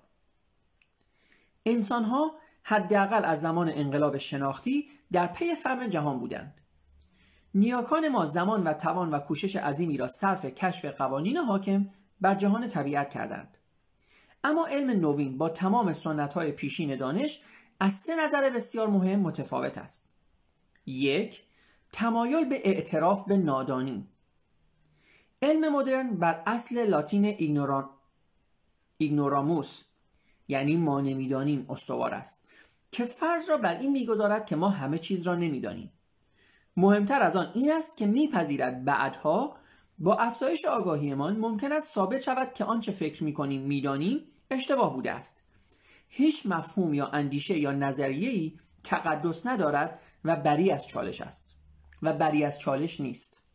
انسان 1.66 2.04
ها 2.04 2.36
حداقل 2.70 3.26
از 3.26 3.42
زمان 3.42 3.70
انقلاب 3.70 4.18
شناختی 4.18 4.90
در 5.12 5.28
پی 5.28 5.56
فهم 5.56 5.88
جهان 5.88 6.20
بودند. 6.20 6.54
نیاکان 7.56 8.10
ما 8.10 8.26
زمان 8.26 8.68
و 8.68 8.74
توان 8.74 9.12
و 9.12 9.20
کوشش 9.20 9.56
عظیمی 9.56 9.98
را 9.98 10.08
صرف 10.08 10.46
کشف 10.46 10.86
قوانین 10.86 11.38
حاکم 11.38 11.90
بر 12.22 12.36
جهان 12.36 12.68
طبیعت 12.68 13.10
کردند. 13.10 13.58
اما 14.44 14.68
علم 14.68 14.90
نوین 14.90 15.38
با 15.38 15.50
تمام 15.50 15.94
سنت 15.94 16.34
های 16.34 16.52
پیشین 16.52 16.96
دانش 16.96 17.42
از 17.80 17.94
سه 17.94 18.26
نظر 18.26 18.50
بسیار 18.50 18.88
مهم 18.88 19.20
متفاوت 19.20 19.78
است 19.78 20.10
یک 20.86 21.44
تمایل 21.92 22.50
به 22.50 22.62
اعتراف 22.64 23.28
به 23.28 23.38
نادانی 23.38 24.08
علم 25.42 25.76
مدرن 25.76 26.18
بر 26.18 26.44
اصل 26.46 26.90
لاتین 26.90 27.26
ایگنوران... 27.26 27.90
ایگنوراموس 28.98 29.84
یعنی 30.48 30.78
ما 30.78 31.02
نمی‌دانیم 31.02 31.66
استوار 31.70 32.14
است 32.14 32.49
که 32.92 33.06
فرض 33.06 33.50
را 33.50 33.58
بر 33.58 33.80
این 33.80 33.92
می‌گذارد 33.92 34.46
که 34.46 34.56
ما 34.56 34.70
همه 34.70 34.98
چیز 34.98 35.28
را 35.28 35.36
نمی‌دانیم. 35.36 35.94
مهمتر 36.78 37.22
از 37.22 37.36
آن 37.36 37.52
این 37.56 37.72
است 37.72 37.98
که 37.98 38.06
میپذیرد 38.06 38.86
بعدها 38.86 39.58
با 40.00 40.16
افزایش 40.16 40.66
آگاهیمان 40.66 41.38
ممکن 41.38 41.72
است 41.72 41.94
ثابت 41.94 42.22
شود 42.22 42.54
که 42.54 42.66
آنچه 42.66 42.92
فکر 42.92 43.24
می‌کنیم 43.24 43.62
می‌دانیم 43.62 44.22
اشتباه 44.52 44.94
بوده 44.94 45.12
است. 45.12 45.44
هیچ 46.10 46.46
مفهوم 46.46 46.94
یا 46.94 47.08
اندیشه 47.08 47.60
یا 47.60 47.72
نظریه‌ای 47.72 48.58
تقدس 48.84 49.48
ندارد 49.48 50.00
و 50.26 50.36
بری 50.36 50.72
از 50.72 50.88
چالش 50.88 51.22
است 51.22 51.56
و 52.02 52.14
بری 52.14 52.44
از 52.44 52.60
چالش 52.60 53.00
نیست. 53.00 53.46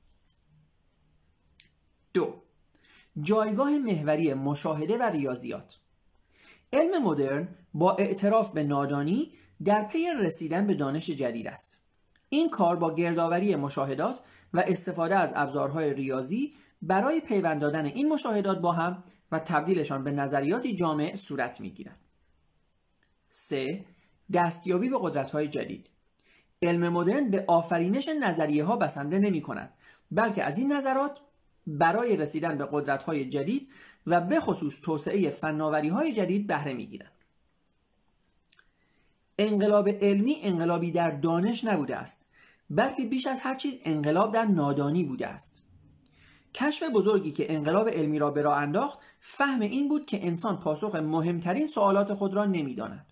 دو 2.15 2.43
جایگاه 3.21 3.79
محوری 3.79 4.35
مشاهده 4.35 4.99
و 4.99 5.03
ریاضیات. 5.03 5.81
علم 6.75 7.03
مدرن 7.03 7.49
با 7.75 7.97
اعتراف 7.97 8.53
به 8.53 8.63
نادانی 8.63 9.33
در 9.65 9.83
پی 9.83 10.07
رسیدن 10.21 10.67
به 10.67 10.75
دانش 10.75 11.11
جدید 11.11 11.47
است 11.47 11.81
این 12.29 12.51
کار 12.51 12.77
با 12.77 12.95
گردآوری 12.95 13.57
مشاهدات 13.57 14.21
و 14.55 14.65
استفاده 14.67 15.17
از 15.17 15.33
ابزارهای 15.37 15.95
ریاضی 15.95 16.53
برای 16.83 17.21
پیوند 17.21 17.61
دادن 17.61 17.85
این 17.85 18.09
مشاهدات 18.09 18.59
با 18.59 18.73
هم 18.73 19.05
و 19.33 19.39
تبدیلشان 19.39 20.05
به 20.05 20.11
نظریاتی 20.11 20.77
جامع 20.77 21.15
صورت 21.15 21.61
می‌گیرد 21.61 21.99
3. 23.29 23.85
دستیابی 24.33 24.89
به 24.89 24.99
قدرت 25.01 25.31
های 25.31 25.49
جدید 25.49 25.91
علم 26.63 26.89
مدرن 26.89 27.31
به 27.31 27.45
آفرینش 27.49 28.09
نظریه 28.23 28.65
ها 28.65 28.77
بسنده 28.77 29.19
نمی 29.19 29.43
کند 29.43 29.75
بلکه 30.11 30.45
از 30.45 30.59
این 30.59 30.73
نظرات 30.73 31.21
برای 31.67 32.17
رسیدن 32.17 32.59
به 32.59 32.69
قدرت 32.73 33.03
های 33.03 33.29
جدید 33.29 33.69
و 34.07 34.21
به 34.21 34.41
خصوص 34.41 34.81
توسعه 34.81 35.31
فناوری 35.31 35.89
های 35.89 36.15
جدید 36.15 36.47
بهره 36.47 36.73
می 36.73 36.87
گیرند. 36.87 37.13
انقلاب 39.39 39.89
علمی 39.89 40.37
انقلابی 40.43 40.91
در 40.91 41.11
دانش 41.11 41.65
نبوده 41.65 41.97
است 41.97 42.27
بلکه 42.71 43.07
بیش 43.07 43.27
از 43.27 43.41
هر 43.41 43.55
چیز 43.55 43.81
انقلاب 43.85 44.35
در 44.35 44.45
نادانی 44.45 45.05
بوده 45.05 45.27
است 45.27 45.63
کشف 46.55 46.83
بزرگی 46.95 47.33
که 47.33 47.53
انقلاب 47.55 47.89
علمی 47.89 48.19
را 48.19 48.31
به 48.31 48.43
راه 48.43 48.59
انداخت 48.59 48.99
فهم 49.21 49.61
این 49.61 49.89
بود 49.89 50.07
که 50.07 50.27
انسان 50.27 50.57
پاسخ 50.57 50.95
مهمترین 50.95 51.67
سوالات 51.67 52.15
خود 52.15 52.35
را 52.35 52.45
نمی‌داند 52.45 53.07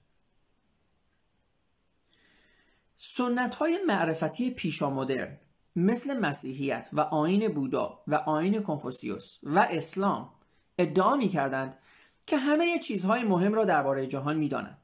سنت 2.96 3.54
های 3.54 3.78
معرفتی 3.86 4.50
پیشا 4.50 4.90
مدرن 4.90 5.38
مثل 5.76 6.18
مسیحیت 6.18 6.88
و 6.92 7.00
آین 7.00 7.54
بودا 7.54 8.02
و 8.06 8.14
آین 8.14 8.62
کنفوسیوس 8.62 9.38
و 9.42 9.58
اسلام 9.70 10.31
ادعا 10.78 11.16
می 11.16 11.28
کردند 11.28 11.78
که 12.26 12.36
همه 12.36 12.78
چیزهای 12.78 13.22
مهم 13.22 13.54
را 13.54 13.64
درباره 13.64 14.06
جهان 14.06 14.36
می 14.36 14.48
دانند. 14.48 14.78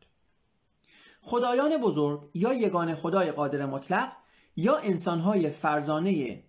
خدایان 1.20 1.76
بزرگ 1.76 2.30
یا 2.34 2.54
یگان 2.54 2.94
خدای 2.94 3.30
قادر 3.30 3.66
مطلق 3.66 4.12
یا 4.56 4.76
انسانهای 4.76 5.50
فرزانه 5.50 6.42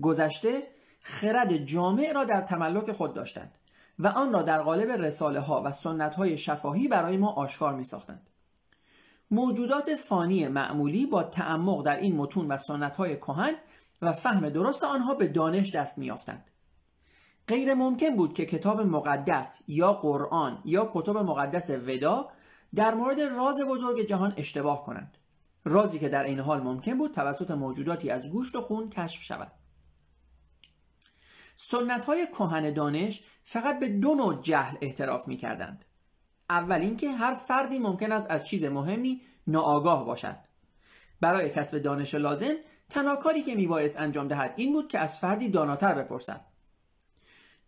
گذشته 0.00 0.62
خرد 1.00 1.56
جامع 1.56 2.12
را 2.12 2.24
در 2.24 2.40
تملک 2.40 2.92
خود 2.92 3.14
داشتند 3.14 3.52
و 3.98 4.06
آن 4.06 4.32
را 4.32 4.42
در 4.42 4.62
قالب 4.62 4.90
رساله 4.90 5.40
ها 5.40 5.62
و 5.62 5.72
سنت 5.72 6.14
های 6.14 6.38
شفاهی 6.38 6.88
برای 6.88 7.16
ما 7.16 7.32
آشکار 7.32 7.74
می 7.74 7.84
ساختند. 7.84 8.30
موجودات 9.30 9.96
فانی 9.96 10.48
معمولی 10.48 11.06
با 11.06 11.22
تعمق 11.22 11.84
در 11.84 11.96
این 11.96 12.16
متون 12.16 12.48
و 12.48 12.56
سنت 12.56 12.96
های 12.96 13.16
کهن 13.16 13.54
و 14.02 14.12
فهم 14.12 14.48
درست 14.48 14.84
آنها 14.84 15.14
به 15.14 15.28
دانش 15.28 15.74
دست 15.74 15.98
میافتند 15.98 16.44
غیر 17.48 17.74
ممکن 17.74 18.16
بود 18.16 18.34
که 18.34 18.46
کتاب 18.46 18.80
مقدس 18.80 19.62
یا 19.68 19.92
قرآن 19.92 20.62
یا 20.64 20.90
کتب 20.92 21.16
مقدس 21.16 21.70
ودا 21.70 22.28
در 22.74 22.94
مورد 22.94 23.20
راز 23.20 23.60
بزرگ 23.60 24.06
جهان 24.06 24.34
اشتباه 24.36 24.84
کنند. 24.84 25.18
رازی 25.64 25.98
که 25.98 26.08
در 26.08 26.24
این 26.24 26.38
حال 26.38 26.60
ممکن 26.60 26.98
بود 26.98 27.14
توسط 27.14 27.50
موجوداتی 27.50 28.10
از 28.10 28.30
گوشت 28.30 28.56
و 28.56 28.60
خون 28.60 28.88
کشف 28.88 29.22
شود. 29.22 29.52
سنت 31.56 32.04
های 32.04 32.26
کهن 32.26 32.72
دانش 32.72 33.24
فقط 33.42 33.80
به 33.80 33.88
دو 33.88 34.14
نوع 34.14 34.42
جهل 34.42 34.76
اعتراف 34.80 35.28
می 35.28 35.36
کردند 35.36 35.84
اول 36.50 36.80
اینکه 36.80 37.10
هر 37.10 37.34
فردی 37.34 37.78
ممکن 37.78 38.12
است 38.12 38.30
از 38.30 38.46
چیز 38.46 38.64
مهمی 38.64 39.22
ناآگاه 39.46 40.06
باشد. 40.06 40.36
برای 41.20 41.50
کسب 41.50 41.78
دانش 41.78 42.14
لازم 42.14 42.54
تنها 42.88 43.16
کاری 43.16 43.42
که 43.42 43.54
میبایست 43.54 44.00
انجام 44.00 44.28
دهد 44.28 44.54
این 44.56 44.72
بود 44.72 44.88
که 44.88 44.98
از 44.98 45.18
فردی 45.18 45.50
داناتر 45.50 45.94
بپرسد. 45.94 46.51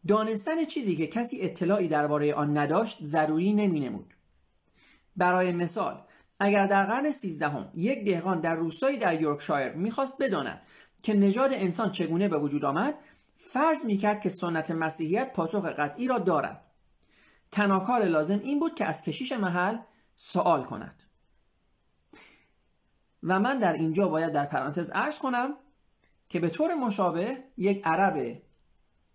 دانستن 0.09 0.65
چیزی 0.65 0.97
که 0.97 1.07
کسی 1.07 1.41
اطلاعی 1.41 1.89
درباره 1.89 2.35
آن 2.35 2.59
نداشت 2.59 3.05
ضروری 3.05 3.53
نمینمود. 3.53 4.15
برای 5.17 5.53
مثال 5.53 6.03
اگر 6.41 6.67
در 6.67 6.87
قرن 6.87 7.11
سیزدهم 7.11 7.71
یک 7.75 8.05
دهقان 8.05 8.41
در 8.41 8.55
روستایی 8.55 8.99
در 8.99 9.21
یورکشایر 9.21 9.73
می‌خواست 9.73 10.23
بداند 10.23 10.63
که 11.03 11.15
نژاد 11.15 11.51
انسان 11.53 11.93
چگونه 11.93 12.29
به 12.29 12.39
وجود 12.39 12.65
آمد 12.65 12.95
فرض 13.35 13.85
می‌کرد 13.85 14.21
که 14.21 14.29
سنت 14.29 14.71
مسیحیت 14.71 15.33
پاسخ 15.33 15.65
قطعی 15.65 16.09
را 16.09 16.19
دارد. 16.19 16.61
تنها 17.51 17.99
لازم 17.99 18.39
این 18.39 18.61
بود 18.61 18.75
که 18.75 18.85
از 18.85 19.03
کشیش 19.03 19.33
محل 19.33 19.79
سوال 20.15 20.65
کند. 20.65 21.03
و 23.23 23.41
من 23.41 23.59
در 23.59 23.73
اینجا 23.73 24.09
باید 24.09 24.33
در 24.33 24.47
پرانتز 24.47 24.91
عرض 24.91 25.19
کنم 25.19 25.55
که 26.29 26.41
به 26.41 26.51
طور 26.51 26.75
مشابه 26.75 27.45
یک 27.57 27.83
عرب 27.85 28.43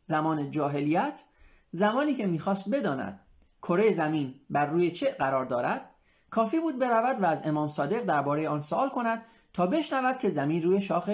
زمان 0.10 0.51
جاهلیت 0.51 1.24
زمانی 1.70 2.13
که 2.13 2.28
می‌خواست 2.28 2.70
بداند 2.70 3.20
کره 3.62 3.94
زمین 3.94 4.42
بر 4.50 4.66
روی 4.66 4.92
چه 4.92 5.12
قرار 5.12 5.46
دارد 5.46 5.96
کافی 6.30 6.60
بود 6.60 6.80
برود 6.80 7.22
و 7.22 7.25
از 7.25 7.46
امام 7.46 7.68
صادق 7.68 8.04
درباره 8.04 8.50
آن 8.50 8.62
سوال 8.62 8.89
کند 8.89 9.25
تا 9.54 9.68
بشنود 9.68 10.18
که 10.18 10.30
زمین 10.30 10.63
روی 10.63 10.82
شاخ 10.82 11.10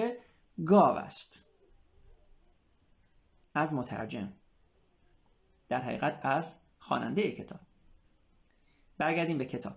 گاو 0.64 0.96
است. 0.96 1.46
از 3.54 3.74
مترجم 3.74 4.32
در 5.68 5.80
حقیقت 5.80 6.20
از 6.22 6.58
خواننده 6.78 7.32
کتاب. 7.32 7.60
برگردیم 8.98 9.38
به 9.38 9.44
کتاب. 9.44 9.76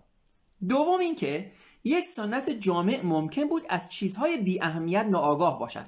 دوم 0.68 1.00
اینکه 1.00 1.52
یک 1.84 2.08
سنت 2.08 2.50
جامع 2.50 3.02
ممکن 3.04 3.50
بود 3.50 3.64
از 3.70 3.92
چیزهای 3.92 4.38
بی 4.38 4.62
اهمیت 4.62 5.06
ناآگاه 5.06 5.60
باشد. 5.60 5.86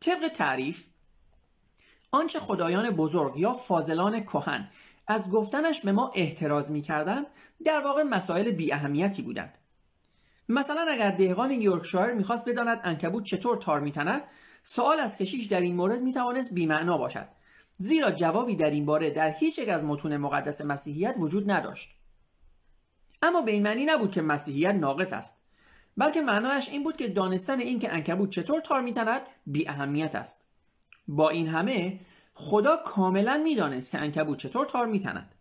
طبق 0.00 0.28
تعریف 0.28 0.86
آنچه 2.16 2.40
خدایان 2.40 2.90
بزرگ 2.90 3.36
یا 3.36 3.52
فاضلان 3.52 4.20
کهن 4.20 4.68
از 5.06 5.30
گفتنش 5.30 5.80
به 5.80 5.92
ما 5.92 6.12
احتراز 6.14 6.72
می‌کردند 6.72 7.26
در 7.64 7.80
واقع 7.80 8.02
مسائل 8.02 8.50
بی 8.50 8.72
اهمیتی 8.72 9.22
بودند. 9.22 9.54
مثلا 10.48 10.86
اگر 10.90 11.10
دهقان 11.10 11.50
یورکشایر 11.50 12.14
می‌خواست 12.14 12.48
بداند 12.48 12.80
انکبوت 12.84 13.24
چطور 13.24 13.56
تار 13.56 13.80
میتند 13.80 14.22
سوال 14.62 15.00
از 15.00 15.18
کشیش 15.18 15.46
در 15.46 15.60
این 15.60 15.76
مورد 15.76 16.00
می‌توانست 16.00 16.54
بیمعنا 16.54 16.98
باشد 16.98 17.28
زیرا 17.72 18.10
جوابی 18.10 18.56
در 18.56 18.70
این 18.70 18.86
باره 18.86 19.10
در 19.10 19.30
هیچ 19.30 19.58
یک 19.58 19.68
از 19.68 19.84
متون 19.84 20.16
مقدس 20.16 20.60
مسیحیت 20.60 21.14
وجود 21.18 21.50
نداشت. 21.50 21.90
اما 23.22 23.42
به 23.42 23.52
این 23.52 23.62
معنی 23.62 23.84
نبود 23.84 24.12
که 24.12 24.22
مسیحیت 24.22 24.74
ناقص 24.74 25.12
است 25.12 25.42
بلکه 25.96 26.20
معنایش 26.20 26.68
این 26.68 26.82
بود 26.84 26.96
که 26.96 27.08
دانستن 27.08 27.60
این 27.60 27.78
که 27.78 27.92
انکبوت 27.92 28.30
چطور 28.30 28.60
تار 28.60 28.80
میتند 28.80 29.20
بی 29.46 29.68
اهمیت 29.68 30.14
است. 30.14 30.45
با 31.08 31.30
این 31.30 31.48
همه 31.48 32.00
خدا 32.34 32.76
کاملا 32.76 33.40
می‌دانست 33.44 33.92
که 33.92 33.98
انکبوت 33.98 34.38
چطور 34.38 34.66
تار 34.66 34.86
میتند 34.86 35.34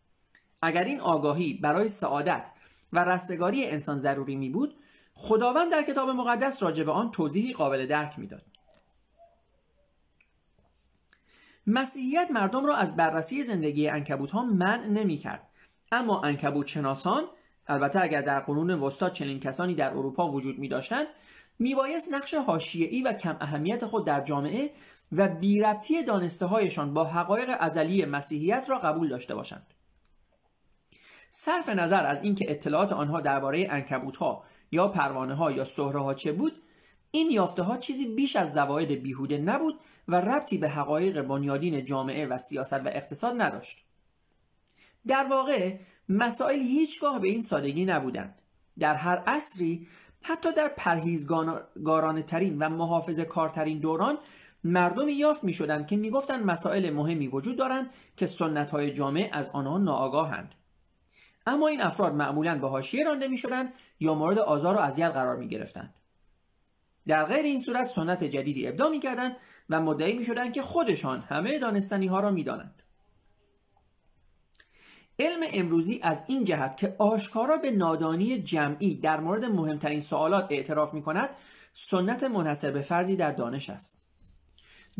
اگر 0.61 0.83
این 0.83 0.99
آگاهی 0.99 1.53
برای 1.53 1.89
سعادت 1.89 2.51
و 2.93 2.99
رستگاری 2.99 3.65
انسان 3.65 3.97
ضروری 3.97 4.35
می 4.35 4.49
بود 4.49 4.75
خداوند 5.13 5.71
در 5.71 5.83
کتاب 5.83 6.09
مقدس 6.09 6.63
راجع 6.63 6.83
به 6.83 6.91
آن 6.91 7.11
توضیحی 7.11 7.53
قابل 7.53 7.85
درک 7.85 8.19
می‌داد. 8.19 8.45
مسیحیت 11.67 12.31
مردم 12.31 12.65
را 12.65 12.75
از 12.75 12.95
بررسی 12.95 13.43
زندگی 13.43 13.89
انکبوت 13.89 14.31
ها 14.31 14.43
منع 14.43 14.87
نمی 14.87 15.17
کرد 15.17 15.49
اما 15.91 16.21
انکبوت 16.21 16.67
شناسان 16.67 17.23
البته 17.67 18.01
اگر 18.01 18.21
در 18.21 18.39
قرون 18.39 18.71
وسطا 18.71 19.09
چنین 19.09 19.39
کسانی 19.39 19.75
در 19.75 19.89
اروپا 19.89 20.31
وجود 20.31 20.59
می 20.59 20.67
داشتند 20.67 21.07
میبایست 21.59 22.13
نقش 22.13 22.33
حاشیه‌ای 22.33 23.01
و 23.01 23.13
کم 23.13 23.37
اهمیت 23.41 23.85
خود 23.85 24.05
در 24.05 24.21
جامعه 24.21 24.71
و 25.11 25.27
بیربطی 25.27 26.03
دانسته 26.03 26.45
هایشان 26.45 26.93
با 26.93 27.03
حقایق 27.03 27.49
ازلی 27.59 28.05
مسیحیت 28.05 28.69
را 28.69 28.79
قبول 28.79 29.09
داشته 29.09 29.35
باشند. 29.35 29.67
صرف 31.29 31.69
نظر 31.69 32.05
از 32.05 32.23
اینکه 32.23 32.51
اطلاعات 32.51 32.93
آنها 32.93 33.21
درباره 33.21 33.67
انکبوت 33.69 34.17
ها 34.17 34.43
یا 34.71 34.87
پروانه 34.87 35.35
ها 35.35 35.51
یا 35.51 35.63
سهره 35.63 36.03
ها 36.03 36.13
چه 36.13 36.31
بود 36.31 36.53
این 37.11 37.31
یافته 37.31 37.63
ها 37.63 37.77
چیزی 37.77 38.15
بیش 38.15 38.35
از 38.35 38.53
زواید 38.53 38.91
بیهوده 38.91 39.37
نبود 39.37 39.79
و 40.07 40.15
ربطی 40.15 40.57
به 40.57 40.69
حقایق 40.69 41.21
بنیادین 41.21 41.85
جامعه 41.85 42.25
و 42.25 42.37
سیاست 42.37 42.73
و 42.73 42.87
اقتصاد 42.87 43.41
نداشت. 43.41 43.85
در 45.07 45.27
واقع 45.29 45.77
مسائل 46.09 46.61
هیچگاه 46.61 47.19
به 47.19 47.27
این 47.27 47.41
سادگی 47.41 47.85
نبودند. 47.85 48.41
در 48.79 48.95
هر 48.95 49.17
عصری 49.27 49.87
حتی 50.23 50.53
در 50.53 50.67
پرهیزگارانه 50.77 52.23
ترین 52.23 52.57
و 52.59 52.69
محافظ 52.69 53.19
کارترین 53.19 53.79
دوران 53.79 54.17
مردمی 54.67 55.13
یافت 55.13 55.43
می 55.43 55.53
شدند 55.53 55.87
که 55.87 55.97
می 55.97 56.09
گفتند 56.09 56.45
مسائل 56.45 56.89
مهمی 56.89 57.27
وجود 57.27 57.57
دارند 57.57 57.89
که 58.17 58.25
سنت 58.25 58.71
های 58.71 58.93
جامعه 58.93 59.29
از 59.33 59.49
آنها 59.49 59.77
ناآگاهند. 59.77 60.55
اما 61.47 61.67
این 61.67 61.81
افراد 61.81 62.13
معمولا 62.13 62.59
به 62.59 62.69
حاشیه 62.69 63.03
رانده 63.03 63.27
می 63.27 63.37
شدند 63.37 63.73
یا 63.99 64.13
مورد 64.13 64.39
آزار 64.39 64.75
و 64.75 64.79
اذیت 64.79 65.11
قرار 65.11 65.35
می 65.35 65.47
گرفتند 65.47 65.93
در 67.05 67.25
غیر 67.25 67.45
این 67.45 67.59
صورت 67.59 67.85
سنت 67.85 68.23
جدیدی 68.23 68.67
ابدا 68.67 68.89
می 68.89 68.99
کردند 68.99 69.35
و 69.69 69.81
مدعی 69.81 70.17
می 70.17 70.25
شدند 70.25 70.53
که 70.53 70.61
خودشان 70.61 71.19
همه 71.19 71.59
دانستنی 71.59 72.07
ها 72.07 72.19
را 72.19 72.31
می 72.31 72.43
دانند. 72.43 72.81
علم 75.19 75.47
امروزی 75.53 75.99
از 76.03 76.23
این 76.27 76.45
جهت 76.45 76.77
که 76.77 76.95
آشکارا 76.97 77.57
به 77.57 77.71
نادانی 77.71 78.41
جمعی 78.41 78.95
در 78.95 79.19
مورد 79.19 79.45
مهمترین 79.45 79.99
سوالات 79.99 80.47
اعتراف 80.49 80.93
می 80.93 81.01
کند 81.01 81.29
سنت 81.73 82.23
منحصر 82.23 82.71
به 82.71 82.81
فردی 82.81 83.15
در 83.15 83.31
دانش 83.31 83.69
است. 83.69 84.04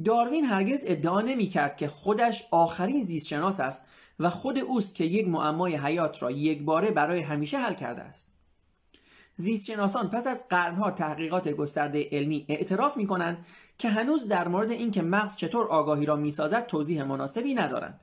داروین 0.04 0.46
هرگز 0.46 0.84
ادعا 0.86 1.22
نمی 1.22 1.48
کرد 1.48 1.78
که 1.78 1.88
خودش 1.88 2.48
آخرین 2.52 3.04
زیستشناس 3.04 3.60
است 3.60 3.82
و 4.20 4.30
خود 4.30 4.58
اوست 4.58 4.96
که 4.96 5.04
یک 5.04 5.28
معمای 5.28 5.76
حیات 5.76 6.24
را 6.24 6.32
یک 6.32 6.64
باره 6.64 6.92
برای 6.92 7.22
همیشه 7.22 7.58
حل 7.58 7.74
کرده 7.74 8.02
است. 8.02 8.32
زیستشناسان 9.36 10.10
پس 10.10 10.28
از 10.28 10.48
قرنها 10.48 10.92
تحقیقات 10.92 11.50
گسترده 11.50 12.10
علمی 12.12 12.46
اعتراف 12.50 12.98
می 12.98 13.08
کنند 13.08 13.46
که 13.78 13.90
هنوز 13.90 14.28
در 14.28 14.48
مورد 14.48 14.72
اینکه 14.72 15.02
مغز 15.02 15.36
چطور 15.36 15.68
آگاهی 15.68 16.06
را 16.06 16.16
می‌سازد 16.16 16.66
توضیح 16.66 17.04
مناسبی 17.04 17.54
ندارند. 17.54 18.02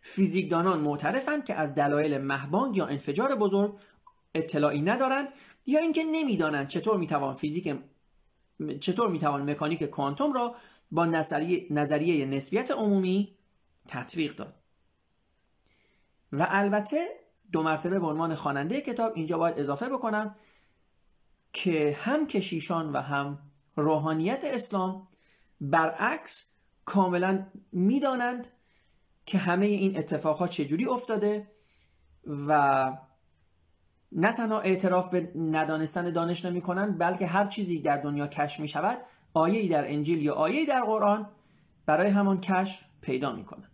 فیزیکدانان 0.00 0.80
معترفند 0.80 1.44
که 1.44 1.54
از 1.54 1.74
دلایل 1.74 2.18
مهبانگ 2.18 2.76
یا 2.76 2.86
انفجار 2.86 3.34
بزرگ 3.34 3.74
اطلاعی 4.34 4.82
ندارند 4.82 5.28
یا 5.66 5.80
اینکه 5.80 6.04
نمی‌دانند 6.04 6.68
چطور 6.68 6.96
می‌توان 6.96 7.34
فیزیک 7.34 7.76
چطور 8.80 9.08
می‌توان 9.08 9.50
مکانیک 9.50 9.84
کوانتوم 9.84 10.32
را 10.32 10.54
با 10.90 11.06
نظریه, 11.06 11.66
نظریه 11.70 12.26
نسبیت 12.26 12.70
عمومی 12.70 13.36
تطبیق 13.88 14.36
داد. 14.36 14.54
و 16.32 16.46
البته 16.50 17.08
دو 17.52 17.62
مرتبه 17.62 18.00
به 18.00 18.06
عنوان 18.06 18.34
خواننده 18.34 18.80
کتاب 18.80 19.12
اینجا 19.16 19.38
باید 19.38 19.58
اضافه 19.58 19.88
بکنم 19.88 20.36
که 21.52 21.96
هم 22.00 22.26
کشیشان 22.26 22.92
و 22.92 23.00
هم 23.00 23.38
روحانیت 23.76 24.44
اسلام 24.44 25.06
برعکس 25.60 26.44
کاملا 26.84 27.46
می‌دانند 27.72 28.46
که 29.26 29.38
همه 29.38 29.66
این 29.66 29.98
اتفاقات 29.98 30.50
چجوری 30.50 30.84
افتاده 30.86 31.46
و 32.48 32.92
نه 34.12 34.32
تنها 34.32 34.60
اعتراف 34.60 35.10
به 35.10 35.32
ندانستن 35.36 36.12
دانش 36.12 36.44
نمی 36.44 36.60
کنند 36.60 36.98
بلکه 36.98 37.26
هر 37.26 37.46
چیزی 37.46 37.80
در 37.80 37.96
دنیا 37.96 38.26
کشف 38.26 38.60
می 38.60 38.68
شود 38.68 38.98
آیه 39.34 39.68
در 39.68 39.90
انجیل 39.90 40.22
یا 40.22 40.34
آیه 40.34 40.66
در 40.66 40.80
قرآن 40.84 41.28
برای 41.86 42.10
همان 42.10 42.40
کشف 42.40 42.84
پیدا 43.00 43.32
می 43.32 43.44
کنند 43.44 43.70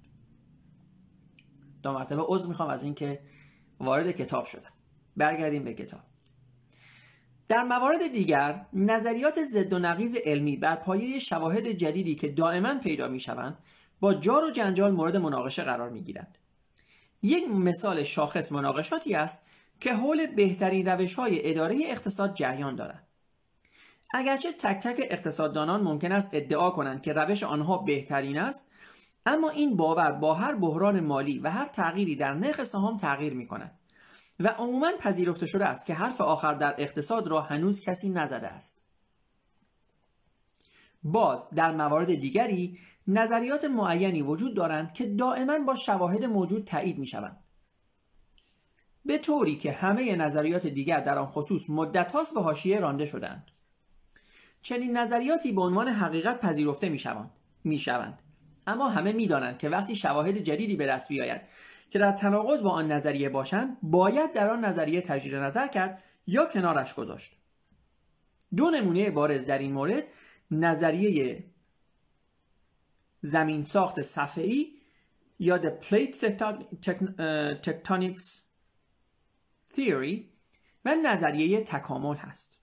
دو 1.83 1.93
مرتبه 1.93 2.23
عضو 2.23 2.49
می‌خوام 2.49 2.71
از 2.71 2.85
اینکه 2.85 3.21
وارد 3.81 4.11
کتاب 4.11 4.47
شدم 4.47 4.71
برگردیم 5.17 5.65
به 5.65 5.75
کتاب 5.75 6.01
در 7.49 7.63
موارد 7.63 8.13
دیگر 8.13 8.67
نظریات 8.73 9.45
ضد 9.45 9.73
و 9.73 9.79
نقیز 9.79 10.17
علمی 10.25 10.57
بر 10.57 10.77
پایه 10.77 11.19
شواهد 11.19 11.69
جدیدی 11.69 12.15
که 12.15 12.29
دائما 12.29 12.79
پیدا 12.79 13.09
می 13.09 13.21
شوند 13.21 13.59
با 14.01 14.15
جار 14.15 14.45
و 14.45 14.51
جنجال 14.51 14.93
مورد 14.93 15.17
مناقشه 15.17 15.63
قرار 15.63 15.91
می 15.91 16.03
گیرند. 16.03 16.39
یک 17.23 17.49
مثال 17.49 18.05
شاخص 18.05 18.53
مناقشاتی 18.53 19.15
است 19.15 19.47
که 19.81 19.95
حول 19.95 20.27
بهترین 20.27 20.87
روش 20.87 21.15
های 21.15 21.51
اداره 21.51 21.79
اقتصاد 21.87 22.35
جریان 22.35 22.77
دارد. 22.77 23.07
اگرچه 24.17 24.53
تک 24.53 24.79
تک 24.83 25.07
اقتصاددانان 25.11 25.83
ممکن 25.83 26.13
است 26.13 26.31
ادعا 26.33 26.71
کنند 26.71 27.03
که 27.03 27.13
روش 27.13 27.43
آنها 27.43 27.79
بهترین 27.79 28.39
است 28.39 28.73
اما 29.27 29.51
این 29.51 29.77
باور 29.77 30.13
با 30.13 30.35
هر 30.35 30.55
بحران 30.55 31.01
مالی 31.01 31.39
و 31.39 31.51
هر 31.51 31.67
تغییری 31.67 32.17
در 32.17 32.35
نرخ 32.35 32.65
سهام 32.65 32.99
تغییر 32.99 33.35
می 33.35 33.47
کند 33.47 33.79
و 34.41 34.49
عموما 34.49 34.93
پذیرفته 35.01 35.47
شده 35.47 35.65
است 35.65 35.87
که 35.87 35.95
حرف 35.95 36.21
آخر 36.21 36.55
در 36.55 36.75
اقتصاد 36.79 37.27
را 37.29 37.41
هنوز 37.41 37.81
کسی 37.81 38.11
نزده 38.11 38.49
است 38.49 38.85
باز 41.03 41.51
در 41.51 41.73
موارد 41.73 42.15
دیگری 42.15 42.79
نظریات 43.09 43.65
معینی 43.65 44.23
وجود 44.23 44.57
دارند 44.57 44.93
که 44.93 45.07
دائما 45.07 45.59
با 45.67 45.75
شواهد 45.75 46.25
موجود 46.25 46.65
تایید 46.65 46.99
می 46.99 47.07
شوند. 47.07 47.45
به 49.05 49.19
طوری 49.19 49.57
که 49.57 49.73
همه 49.73 50.17
نظریات 50.17 50.67
دیگر 50.67 51.01
در 51.01 51.19
آن 51.19 51.27
خصوص 51.27 51.71
مدت 51.71 52.13
هاست 52.13 52.35
به 52.35 52.43
حاشیه 52.43 52.81
رانده 52.81 53.07
شدند. 53.07 53.54
چنین 54.65 54.97
نظریاتی 54.97 55.53
به 55.53 55.63
عنوان 55.63 55.89
حقیقت 55.89 56.41
پذیرفته 56.41 56.89
می 56.89 56.99
شوند. 56.99 57.31
می 57.65 57.79
شوند. 57.79 58.19
اما 58.67 58.89
همه 58.89 59.13
می 59.13 59.27
دانند 59.27 59.59
که 59.59 59.69
وقتی 59.69 59.97
شواهد 59.97 60.39
جدیدی 60.39 60.77
به 60.77 60.87
دست 60.87 61.09
بیاید 61.09 61.41
که 61.91 61.99
در 61.99 62.13
تناقض 62.13 62.63
با 62.63 62.71
آن 62.71 62.93
نظریه 62.93 63.29
باشند 63.29 63.77
باید 63.83 64.33
در 64.33 64.51
آن 64.51 64.65
نظریه 64.65 65.01
تجدید 65.01 65.35
نظر 65.35 65.67
کرد 65.67 66.03
یا 66.27 66.47
کنارش 66.47 66.95
گذاشت. 66.95 67.37
دو 68.57 68.71
نمونه 68.71 69.11
بارز 69.11 69.47
در 69.47 69.59
این 69.59 69.73
مورد 69.73 70.05
نظریه 70.51 71.45
زمین 73.21 73.63
ساخت 73.63 74.03
صفحه‌ای 74.03 74.73
یا 75.39 75.59
The 75.59 75.85
Plate 75.85 76.17
Tectonics 77.63 78.25
Theory 79.75 80.23
و 80.85 80.95
نظریه 81.05 81.65
تکامل 81.65 82.17
هست 82.17 82.54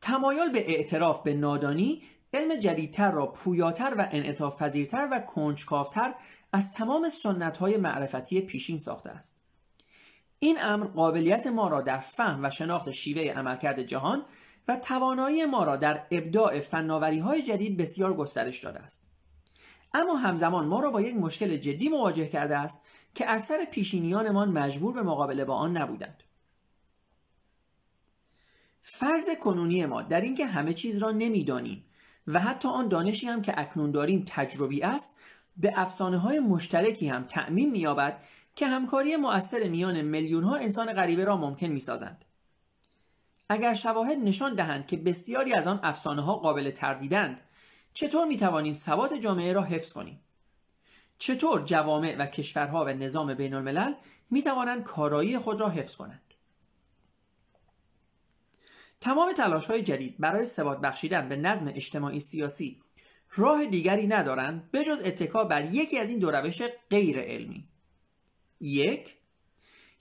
تمایل 0.00 0.52
به 0.52 0.70
اعتراف 0.70 1.22
به 1.22 1.34
نادانی 1.34 2.02
علم 2.34 2.60
جدیدتر 2.60 3.10
را 3.10 3.26
پویاتر 3.26 3.94
و 3.98 4.08
انعطاف 4.10 4.62
پذیرتر 4.62 5.08
و 5.12 5.20
کنجکاوتر 5.20 6.14
از 6.52 6.72
تمام 6.72 7.08
سنت 7.08 7.56
های 7.56 7.76
معرفتی 7.76 8.40
پیشین 8.40 8.78
ساخته 8.78 9.10
است. 9.10 9.40
این 10.38 10.56
امر 10.60 10.86
قابلیت 10.86 11.46
ما 11.46 11.68
را 11.68 11.80
در 11.80 11.98
فهم 11.98 12.44
و 12.44 12.50
شناخت 12.50 12.90
شیوه 12.90 13.32
عملکرد 13.32 13.82
جهان 13.82 14.24
و 14.68 14.76
توانایی 14.76 15.44
ما 15.44 15.64
را 15.64 15.76
در 15.76 16.06
ابداع 16.10 16.60
فناوری 16.60 17.18
های 17.18 17.42
جدید 17.42 17.76
بسیار 17.76 18.14
گسترش 18.14 18.64
داده 18.64 18.78
است. 18.78 19.04
اما 19.94 20.16
همزمان 20.16 20.66
ما 20.66 20.80
را 20.80 20.90
با 20.90 21.00
یک 21.00 21.16
مشکل 21.16 21.56
جدی 21.56 21.88
مواجه 21.88 22.28
کرده 22.28 22.56
است 22.56 22.84
که 23.14 23.32
اکثر 23.32 23.64
پیشینیانمان 23.64 24.48
مجبور 24.48 24.94
به 24.94 25.02
مقابله 25.02 25.44
با 25.44 25.54
آن 25.54 25.76
نبودند. 25.76 26.22
فرض 28.90 29.30
کنونی 29.40 29.86
ما 29.86 30.02
در 30.02 30.20
اینکه 30.20 30.46
همه 30.46 30.74
چیز 30.74 30.98
را 30.98 31.10
نمی‌دانیم 31.10 31.84
و 32.26 32.40
حتی 32.40 32.68
آن 32.68 32.88
دانشی 32.88 33.26
هم 33.26 33.42
که 33.42 33.60
اکنون 33.60 33.90
داریم 33.90 34.24
تجربی 34.28 34.82
است 34.82 35.18
به 35.56 35.72
افسانه 35.76 36.18
های 36.18 36.38
مشترکی 36.38 37.08
هم 37.08 37.22
تأمین 37.22 37.70
مییابد 37.70 38.20
که 38.56 38.66
همکاری 38.66 39.16
مؤثر 39.16 39.68
میان 39.68 40.00
میلیون 40.00 40.44
ها 40.44 40.56
انسان 40.56 40.92
غریبه 40.92 41.24
را 41.24 41.36
ممکن 41.36 41.66
می‌سازند. 41.66 42.24
اگر 43.48 43.74
شواهد 43.74 44.18
نشان 44.18 44.54
دهند 44.54 44.86
که 44.86 44.96
بسیاری 44.96 45.54
از 45.54 45.66
آن 45.66 45.80
افسانه 45.82 46.22
ها 46.22 46.34
قابل 46.34 46.70
تردیدند 46.70 47.40
چطور 47.94 48.26
می 48.26 48.36
توانیم 48.36 48.74
ثبات 48.74 49.14
جامعه 49.14 49.52
را 49.52 49.62
حفظ 49.62 49.92
کنیم؟ 49.92 50.20
چطور 51.18 51.62
جوامع 51.64 52.16
و 52.18 52.26
کشورها 52.26 52.84
و 52.84 52.88
نظام 52.88 53.34
بین 53.34 53.54
الملل 53.54 53.92
می 54.30 54.42
توانند 54.42 54.82
کارایی 54.82 55.38
خود 55.38 55.60
را 55.60 55.68
حفظ 55.68 55.96
کنند؟ 55.96 56.27
تمام 59.00 59.32
تلاش 59.32 59.66
های 59.66 59.82
جدید 59.82 60.18
برای 60.18 60.46
ثبات 60.46 60.80
بخشیدن 60.80 61.28
به 61.28 61.36
نظم 61.36 61.68
اجتماعی 61.68 62.20
سیاسی 62.20 62.80
راه 63.36 63.66
دیگری 63.66 64.06
ندارند 64.06 64.70
به 64.70 64.84
جز 64.84 65.00
اتکا 65.04 65.44
بر 65.44 65.74
یکی 65.74 65.98
از 65.98 66.10
این 66.10 66.18
دو 66.18 66.30
روش 66.30 66.62
غیر 66.90 67.20
علمی. 67.20 67.68
یک 68.60 69.16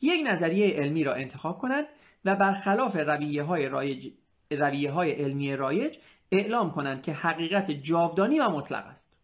یک 0.02 0.28
نظریه 0.28 0.76
علمی 0.76 1.04
را 1.04 1.14
انتخاب 1.14 1.58
کنند 1.58 1.86
و 2.26 2.36
برخلاف 2.36 2.96
رویه 2.96 3.44
های, 3.44 3.68
رایج، 3.68 4.10
رویه 4.52 4.92
های 4.92 5.12
علمی 5.12 5.56
رایج 5.56 5.98
اعلام 6.32 6.72
کنند 6.72 7.04
که 7.04 7.14
حقیقت 7.14 7.72
جاودانی 7.72 8.40
و 8.40 8.50
مطلق 8.50 8.86
است. 8.86 9.18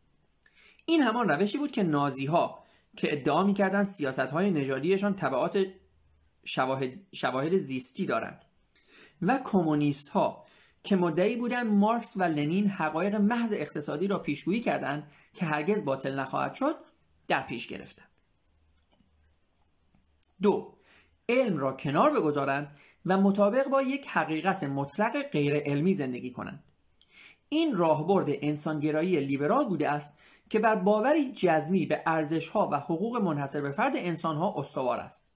این 0.86 1.02
همان 1.02 1.30
روشی 1.30 1.58
بود 1.58 1.72
که 1.72 1.84
نازی 1.84 2.26
ها 2.26 2.64
که 2.98 3.14
ادعا 3.14 3.44
می‌کردند 3.44 3.86
سیاست 3.86 4.20
های 4.20 4.52
نژادیشان 4.52 5.16
تبعات 5.16 5.66
شواهد, 6.46 6.94
شواهد 7.14 7.58
زیستی 7.58 8.06
دارند. 8.06 8.43
و 9.28 9.40
کمونیست 9.44 10.10
ها 10.10 10.46
که 10.84 10.96
مدعی 10.96 11.36
بودند 11.36 11.66
مارکس 11.68 12.14
و 12.18 12.24
لنین 12.24 12.68
حقایق 12.68 13.16
محض 13.16 13.54
اقتصادی 13.54 14.08
را 14.08 14.20
پیشگویی 14.20 14.62
کردند 14.62 15.12
که 15.34 15.46
هرگز 15.46 15.86
باطل 15.86 16.20
نخواهد 16.20 16.54
شد 16.54 16.76
در 17.28 17.42
پیش 17.42 17.68
گرفتند. 17.68 18.08
دو 20.42 20.74
علم 21.30 21.58
را 21.58 21.74
کنار 21.74 22.20
بگذارند 22.20 22.78
و 23.06 23.18
مطابق 23.18 23.68
با 23.68 23.82
یک 23.82 24.08
حقیقت 24.08 24.64
مطلق 24.64 25.24
غیر 25.24 25.56
علمی 25.56 25.94
زندگی 25.94 26.32
کنند. 26.32 26.64
این 27.50 27.76
راهبرد 27.76 28.28
انسانگرایی 28.30 29.20
لیبرال 29.20 29.66
بوده 29.66 29.90
است 29.90 30.18
که 30.50 30.60
بر 30.60 30.76
باوری 30.76 31.32
جزمی 31.32 31.86
به 31.86 32.04
ارزشها 32.06 32.70
و 32.72 32.76
حقوق 32.76 33.18
منحصر 33.18 33.62
به 33.62 33.72
فرد 33.72 33.94
انسانها 33.96 34.54
استوار 34.58 35.00
است. 35.00 35.34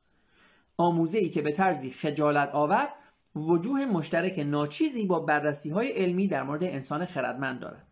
آموزه 0.78 1.17
ای 1.17 1.30
که 1.30 1.41
به 1.41 1.52
طرزی 1.52 1.89
خجالت 1.89 2.50
آور 2.50 2.89
وجوه 3.38 3.86
مشترک 3.86 4.39
ناچیزی 4.39 5.06
با 5.06 5.19
بررسی 5.19 5.69
های 5.69 5.88
علمی 5.88 6.28
در 6.28 6.43
مورد 6.43 6.63
انسان 6.63 7.06
خردمند 7.06 7.60
دارد. 7.60 7.88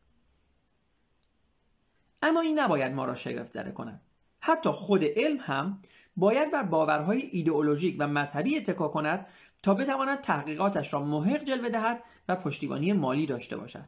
اما 2.22 2.42
این 2.42 2.60
نباید 2.60 2.94
ما 2.94 3.06
را 3.06 3.16
شگفت 3.16 3.52
زده 3.52 3.72
کند. 3.72 4.02
حتی 4.40 4.70
خود 4.70 5.04
علم 5.04 5.38
هم 5.40 5.82
باید 6.18 6.52
بر 6.52 6.64
باورهای 6.64 7.22
ایدئولوژیک 7.22 7.96
و 8.00 8.08
مذهبی 8.08 8.58
اتکا 8.58 8.88
کند 8.88 9.28
تا 9.64 9.74
بتواند 9.74 10.22
تحقیقاتش 10.22 10.94
را 10.94 11.04
محق 11.04 11.44
جلوه 11.44 11.70
دهد 11.70 12.04
و 12.30 12.36
پشتیبانی 12.36 12.94
مالی 12.94 13.26
داشته 13.26 13.58
باشد. 13.58 13.86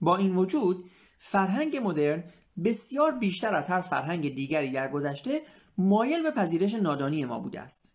با 0.00 0.16
این 0.16 0.36
وجود 0.36 0.90
فرهنگ 1.18 1.76
مدرن 1.82 2.24
بسیار 2.64 3.12
بیشتر 3.12 3.54
از 3.54 3.68
هر 3.68 3.80
فرهنگ 3.80 4.34
دیگری 4.34 4.72
در 4.72 4.88
گذشته 4.88 5.40
مایل 5.78 6.22
به 6.22 6.30
پذیرش 6.30 6.74
نادانی 6.74 7.24
ما 7.24 7.38
بوده 7.38 7.60
است. 7.60 7.93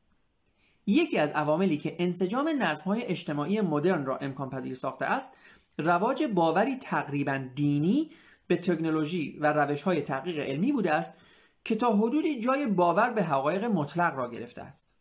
یکی 0.90 1.18
از 1.18 1.30
عواملی 1.30 1.78
که 1.78 1.96
انسجام 2.00 2.50
نظمهای 2.60 3.04
اجتماعی 3.04 3.62
مدرن 3.62 4.06
را 4.06 4.18
امکان 4.18 4.50
پذیر 4.50 4.76
ساخته 4.76 5.06
است 5.06 5.38
رواج 5.78 6.24
باوری 6.24 6.78
تقریبا 6.78 7.46
دینی 7.56 8.12
به 8.48 8.58
تکنولوژی 8.58 9.38
و 9.40 9.54
روش 9.54 9.82
های 9.82 10.02
تحقیق 10.02 10.40
علمی 10.40 10.72
بوده 10.72 10.94
است 10.94 11.18
که 11.64 11.76
تا 11.76 11.94
حدودی 11.94 12.42
جای 12.42 12.66
باور 12.68 13.10
به 13.10 13.24
حقایق 13.24 13.64
مطلق 13.64 14.16
را 14.16 14.32
گرفته 14.32 14.62
است. 14.62 14.96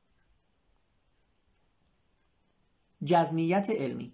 جزمیت 3.05 3.70
علمی. 3.70 4.12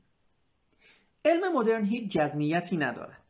علم 1.24 1.56
مدرن 1.56 1.84
هیچ 1.84 2.12
جزمیتی 2.12 2.76
ندارد 2.76 3.22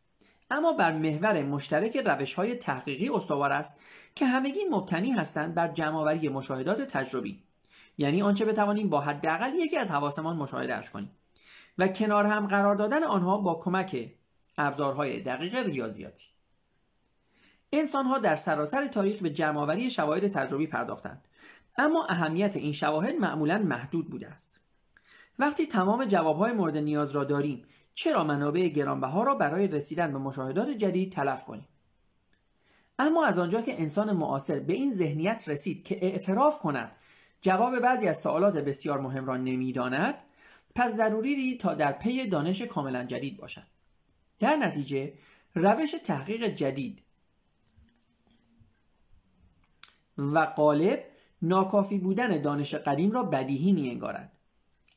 اما 0.51 0.73
بر 0.73 0.93
محور 0.93 1.43
مشترک 1.43 1.97
روش 1.97 2.35
های 2.35 2.57
تحقیقی 2.57 3.09
استوار 3.09 3.53
است 3.53 3.81
که 4.15 4.27
همگی 4.27 4.61
مبتنی 4.71 5.13
هستند 5.13 5.55
بر 5.55 5.69
جمعآوری 5.69 6.29
مشاهدات 6.29 6.81
تجربی. 6.81 7.44
یعنی 7.99 8.23
آنچه 8.23 8.45
بتوانیم 8.45 8.89
با 8.89 9.01
حداقل 9.01 9.55
یکی 9.55 9.77
از 9.77 9.91
حواسمان 9.91 10.37
مشاهدهاش 10.37 10.91
کنیم. 10.91 11.11
و 11.79 11.89
کنار 11.89 12.27
هم 12.27 12.47
قرار 12.47 12.77
دادن 12.77 13.03
آنها 13.03 13.39
با 13.39 13.55
کمک 13.55 14.15
ابزارهای 14.59 15.23
دقیق 15.23 15.55
ریاضیاتی. 15.55 16.25
انسانها 17.73 18.19
در 18.19 18.37
سراسر 18.37 18.87
تاریخ 18.87 19.23
به 19.23 19.31
جمعآوری 19.31 19.91
شواهد 19.91 20.29
تجربی 20.29 20.67
پرداختند. 20.67 21.25
اما 21.79 22.07
اهمیت 22.07 22.57
این 22.57 22.73
شواهد 22.73 23.15
معمولا 23.15 23.59
محدود 23.59 24.11
بوده 24.11 24.29
است. 24.29 24.61
وقتی 25.39 25.67
تمام 25.67 26.05
جوابهای 26.05 26.53
مورد 26.53 26.77
نیاز 26.77 27.11
را 27.11 27.25
داریم 27.25 27.65
چرا 27.95 28.25
منابع 28.25 28.69
گرانبها 28.69 29.23
را 29.23 29.35
برای 29.35 29.67
رسیدن 29.67 30.13
به 30.13 30.19
مشاهدات 30.19 30.69
جدید 30.69 31.13
تلف 31.13 31.45
کنیم؟ 31.45 31.69
اما 32.99 33.27
از 33.27 33.39
آنجا 33.39 33.63
که 33.63 33.81
انسان 33.81 34.13
معاصر 34.13 34.61
به 34.61 34.73
این 34.73 34.93
ذهنیت 34.93 35.45
رسید 35.49 35.85
که 35.85 36.05
اعتراف 36.05 36.61
کند 36.61 36.93
جواب 37.45 37.79
بعضی 37.79 38.09
از 38.09 38.19
سوالات 38.19 38.59
بسیار 38.59 39.01
مهم 39.01 39.27
را 39.27 39.37
نمی‌داند 39.37 40.15
پس 40.75 40.93
ضروری 40.93 41.57
تا 41.57 41.75
در 41.75 41.93
پی 41.93 42.29
دانش 42.29 42.63
کاملا 42.63 43.05
جدید 43.05 43.37
باشد 43.37 43.63
در 44.39 44.57
نتیجه 44.57 45.13
روش 45.55 45.95
تحقیق 46.05 46.47
جدید 46.47 47.03
و 50.19 50.47
غالب 50.47 51.05
ناکافی 51.43 51.99
بودن 51.99 52.43
دانش 52.43 52.75
قدیم 52.75 53.11
را 53.11 53.23
بدیهی 53.23 53.73
می 53.73 53.91
انگارد. 53.91 54.33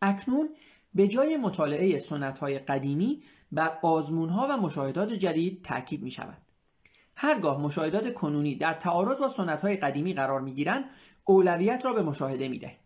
اکنون 0.02 0.50
به 0.94 1.08
جای 1.08 1.38
مطالعه 1.38 2.00
سنت 2.00 2.40
های 2.40 2.60
قدیمی 2.60 3.24
بر 3.52 3.80
آزمون 3.82 4.30
ها 4.30 4.48
و 4.50 4.58
مشاهدات 4.58 5.14
جدید 5.14 5.64
تاکید 5.64 6.04
می 6.04 6.12
شود. 6.12 6.38
هرگاه 7.16 7.62
مشاهدات 7.62 8.14
کنونی 8.14 8.56
در 8.56 8.74
تعارض 8.74 9.18
با 9.18 9.30
سنت 9.30 9.62
های 9.62 9.78
قدیمی 9.78 10.14
قرار 10.14 10.42
می 10.42 10.54
گیرند 10.54 10.86
اولویت 11.28 11.86
را 11.86 11.94
به 11.94 12.04
مشاهده 12.04 12.48
می 12.48 12.60
ده. 12.60 12.78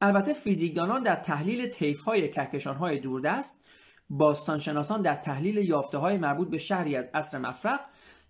البته 0.00 0.34
فیزیکدانان 0.34 1.02
در 1.02 1.16
تحلیل 1.16 1.66
طیف 1.66 2.00
های 2.00 2.30
کهکشان 2.30 2.76
های 2.76 2.98
دوردست 2.98 3.64
باستانشناسان 4.10 5.02
در 5.02 5.14
تحلیل 5.14 5.56
یافته 5.56 5.98
های 5.98 6.18
مربوط 6.18 6.48
به 6.48 6.58
شهری 6.58 6.96
از 6.96 7.10
عصر 7.14 7.38
مفرق 7.38 7.80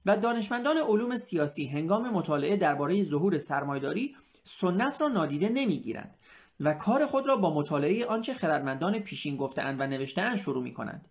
و 0.07 0.17
دانشمندان 0.17 0.77
علوم 0.77 1.17
سیاسی 1.17 1.67
هنگام 1.67 2.11
مطالعه 2.11 2.57
درباره 2.57 3.05
ظهور 3.05 3.39
سرمایداری 3.39 4.17
سنت 4.45 5.01
را 5.01 5.09
نادیده 5.09 5.49
نمی‌گیرند 5.49 6.15
و 6.61 6.75
کار 6.75 7.07
خود 7.07 7.27
را 7.27 7.37
با 7.37 7.55
مطالعه 7.55 8.07
آنچه 8.07 8.35
خردمندان 8.35 8.99
پیشین 8.99 9.37
گفتهاند 9.37 9.81
و 9.81 9.87
نوشتهاند 9.87 10.37
شروع 10.37 10.63
می 10.63 10.75
کنند. 10.75 11.09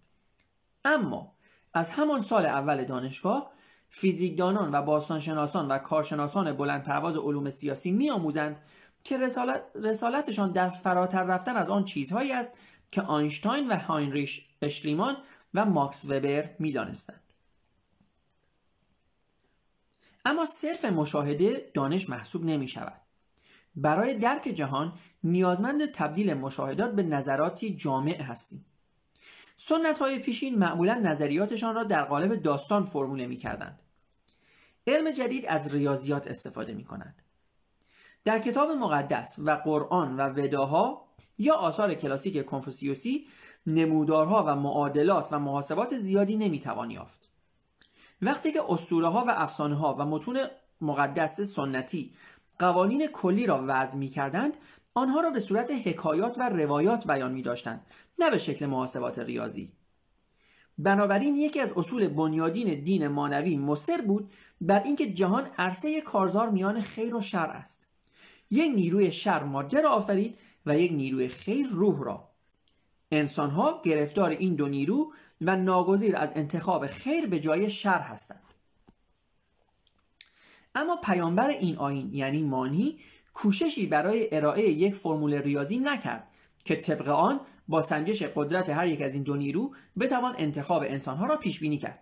اما 0.86 1.34
از 1.74 1.92
همان 1.92 2.22
سال 2.22 2.46
اول 2.46 2.86
دانشگاه 2.86 3.52
فیزیکدانان 3.96 4.76
و 4.76 4.82
باستانشناسان 4.82 5.68
و 5.72 5.78
کارشناسان 5.78 6.54
بلند 6.54 6.84
پرواز 6.84 7.16
علوم 7.16 7.50
سیاسی 7.50 7.92
میآموزند 7.92 8.62
که 9.04 9.18
رسالت، 9.18 9.64
رسالتشان 9.76 10.52
در 10.52 10.70
فراتر 10.70 11.24
رفتن 11.24 11.56
از 11.56 11.70
آن 11.70 11.86
چیزهایی 11.86 12.32
است 12.32 12.58
که 12.92 13.02
آینشتاین 13.02 13.68
و 13.72 13.76
هاینریش 13.76 14.50
اشلیمان 14.62 15.18
و 15.54 15.66
ماکس 15.66 16.06
وبر 16.06 16.50
می‌دانستند. 16.60 17.22
اما 20.26 20.46
صرف 20.46 20.86
مشاهده 20.86 21.72
دانش 21.74 22.10
محسوب 22.10 22.44
نمی 22.44 22.68
شود 22.68 23.02
برای 23.76 24.18
درک 24.18 24.44
جهان 24.44 24.94
نیازمند 25.24 25.92
تبدیل 25.92 26.34
مشاهدات 26.34 26.92
به 26.96 27.04
نظراتی 27.04 27.76
جامع 27.76 28.22
هستیم. 28.22 28.66
سنت 29.58 30.00
های 30.00 30.20
پیشین 30.20 30.60
معمولا 30.60 30.94
نظریاتشان 30.94 31.76
را 31.76 31.84
در 31.84 32.04
قالب 32.04 32.36
داستان 32.36 32.84
فرموله 32.84 33.28
می 33.28 33.38
کردند. 33.38 33.80
علم 34.88 35.12
جدید 35.12 35.46
از 35.46 35.74
ریاضیات 35.74 36.28
استفاده 36.28 36.74
می 36.74 36.84
کند. 36.84 37.16
در 38.24 38.40
کتاب 38.40 38.70
مقدس 38.72 39.40
و 39.40 39.52
قرآن 39.52 40.18
و 40.18 40.30
وداها 40.30 41.06
یا 41.38 41.56
آثار 41.56 41.94
کلاسیک 41.94 42.46
کنفوسیوسی 42.46 43.28
نمودارها 43.68 44.44
و 44.48 44.56
معادلات 44.56 45.28
و 45.32 45.40
محاسبات 45.40 45.96
زیادی 45.96 46.38
نمی‌توان 46.38 46.92
یافت 46.92 47.30
وقتی 48.22 48.52
که 48.52 48.60
اسطوره 48.70 49.08
ها 49.08 49.26
و 49.26 49.30
افسانه 49.30 49.76
ها 49.76 49.96
و 50.00 50.06
متون 50.06 50.40
مقدس 50.82 51.42
سنتی 51.42 52.14
قوانین 52.60 53.08
کلی 53.08 53.46
را 53.46 53.64
وضع 53.68 53.98
می 53.98 54.10
کردند 54.10 54.54
آنها 54.94 55.20
را 55.20 55.30
به 55.30 55.40
صورت 55.40 55.72
حکایات 55.72 56.38
و 56.38 56.50
روایات 56.50 57.08
بیان 57.08 57.32
می 57.32 57.42
داشتند 57.42 57.86
نه 58.20 58.32
به 58.32 58.38
شکل 58.38 58.66
محاسبات 58.66 59.20
ریاضی. 59.20 59.72
بنابراین 60.78 61.36
یکی 61.36 61.60
از 61.60 61.72
اصول 61.76 62.08
بنیادین 62.08 62.84
دین 62.84 63.08
مانوی 63.08 63.58
مصر 63.58 64.02
بود 64.02 64.34
بر 64.62 64.84
اینکه 64.84 65.14
جهان 65.14 65.48
عرصه 65.58 66.02
کارزار 66.02 66.50
میان 66.50 66.82
خیر 66.82 67.16
و 67.16 67.22
شر 67.22 67.50
است. 67.50 67.88
یک 68.52 68.72
نیروی 68.76 69.12
شر 69.12 69.44
ماده 69.44 69.82
را 69.82 69.90
آفرید 69.90 70.38
و 70.66 70.78
یک 70.78 70.92
نیروی 70.92 71.28
خیر 71.28 71.68
روح 71.68 72.04
را. 72.04 72.30
انسان 73.12 73.50
ها 73.50 73.82
گرفتار 73.86 74.30
این 74.30 74.56
دو 74.56 74.68
نیرو 74.68 75.14
و 75.42 75.56
ناگزیر 75.56 76.18
از 76.18 76.30
انتخاب 76.36 76.88
خیر 76.88 77.28
به 77.28 77.40
جای 77.40 77.70
شر 77.70 78.00
هستند. 78.00 78.44
اما 80.76 80.98
پیامبر 81.04 81.50
این 81.50 81.78
آین 81.78 82.14
یعنی 82.14 82.42
مانی 82.42 83.00
کوششی 83.34 83.88
برای 83.88 84.36
ارائه 84.36 84.70
یک 84.70 84.96
فرمول 84.96 85.34
ریاضی 85.34 85.78
نکرد 85.78 86.28
که 86.66 86.76
طبق 86.76 87.08
آن 87.08 87.40
با 87.68 87.82
سنجش 87.82 88.24
قدرت 88.24 88.70
هر 88.70 88.88
یک 88.88 89.02
از 89.02 89.14
این 89.14 89.24
دو 89.24 89.36
نیرو 89.36 89.76
بتوان 90.00 90.36
انتخاب 90.38 90.82
انسانها 90.82 91.26
را 91.26 91.38
پیش 91.38 91.60
بینی 91.60 91.78
کرد. 91.78 92.00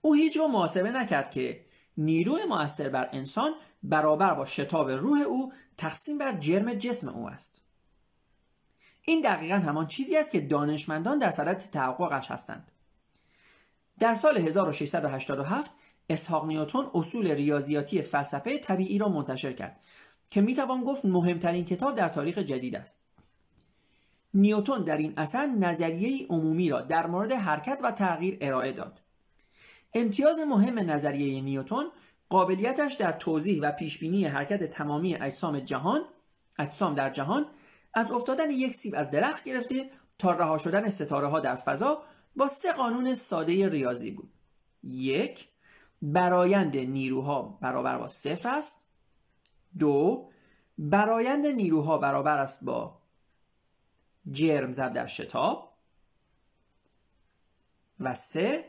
او 0.00 0.14
هیچ 0.14 0.36
رو 0.36 0.48
محاسبه 0.48 0.90
نکرد 0.90 1.30
که 1.30 1.64
نیروی 1.96 2.44
موثر 2.44 2.88
بر 2.88 3.08
انسان 3.12 3.52
برابر 3.82 4.34
با 4.34 4.44
شتاب 4.44 4.90
روح 4.90 5.20
او 5.20 5.52
تقسیم 5.76 6.18
بر 6.18 6.38
جرم 6.38 6.74
جسم 6.74 7.08
او 7.08 7.28
است. 7.28 7.62
این 9.02 9.20
دقیقا 9.22 9.54
همان 9.54 9.86
چیزی 9.86 10.16
است 10.16 10.32
که 10.32 10.40
دانشمندان 10.40 11.18
در 11.18 11.30
صدد 11.30 11.58
تحققش 11.58 12.30
هستند. 12.30 12.70
در 13.98 14.14
سال 14.14 14.38
1687 14.38 15.70
اسحاق 16.10 16.46
نیوتون 16.46 16.90
اصول 16.94 17.30
ریاضیاتی 17.30 18.02
فلسفه 18.02 18.58
طبیعی 18.58 18.98
را 18.98 19.08
منتشر 19.08 19.52
کرد 19.52 19.80
که 20.30 20.40
می‌توان 20.40 20.84
گفت 20.84 21.04
مهمترین 21.04 21.64
کتاب 21.64 21.94
در 21.94 22.08
تاریخ 22.08 22.38
جدید 22.38 22.76
است. 22.76 23.06
نیوتون 24.34 24.84
در 24.84 24.96
این 24.96 25.14
اثر 25.16 25.46
نظریه 25.46 26.26
عمومی 26.28 26.68
را 26.68 26.80
در 26.80 27.06
مورد 27.06 27.32
حرکت 27.32 27.78
و 27.82 27.90
تغییر 27.90 28.38
ارائه 28.40 28.72
داد. 28.72 29.00
امتیاز 29.94 30.38
مهم 30.38 30.78
نظریه 30.78 31.40
نیوتون 31.40 31.86
قابلیتش 32.28 32.94
در 32.94 33.12
توضیح 33.12 33.62
و 33.62 33.72
پیشبینی 33.72 34.24
حرکت 34.24 34.64
تمامی 34.64 35.14
اجسام 35.14 35.60
جهان 35.60 36.00
اجسام 36.58 36.94
در 36.94 37.10
جهان 37.10 37.46
از 37.94 38.12
افتادن 38.12 38.50
یک 38.50 38.74
سیب 38.74 38.94
از 38.96 39.10
درخت 39.10 39.44
گرفته 39.44 39.90
تا 40.18 40.32
رها 40.32 40.58
شدن 40.58 40.88
ستاره 40.88 41.26
ها 41.26 41.40
در 41.40 41.56
فضا 41.56 42.02
با 42.36 42.48
سه 42.48 42.72
قانون 42.72 43.14
ساده 43.14 43.68
ریاضی 43.68 44.10
بود. 44.10 44.30
یک 44.82 45.48
برایند 46.02 46.76
نیروها 46.76 47.58
برابر 47.62 47.98
با 47.98 48.06
صفر 48.06 48.48
است. 48.48 48.89
دو 49.78 50.30
برایند 50.78 51.46
نیروها 51.46 51.98
برابر 51.98 52.38
است 52.38 52.64
با 52.64 53.00
جرم 54.30 54.72
زب 54.72 54.92
در 54.92 55.06
شتاب. 55.06 55.70
و 58.00 58.14
سه 58.14 58.64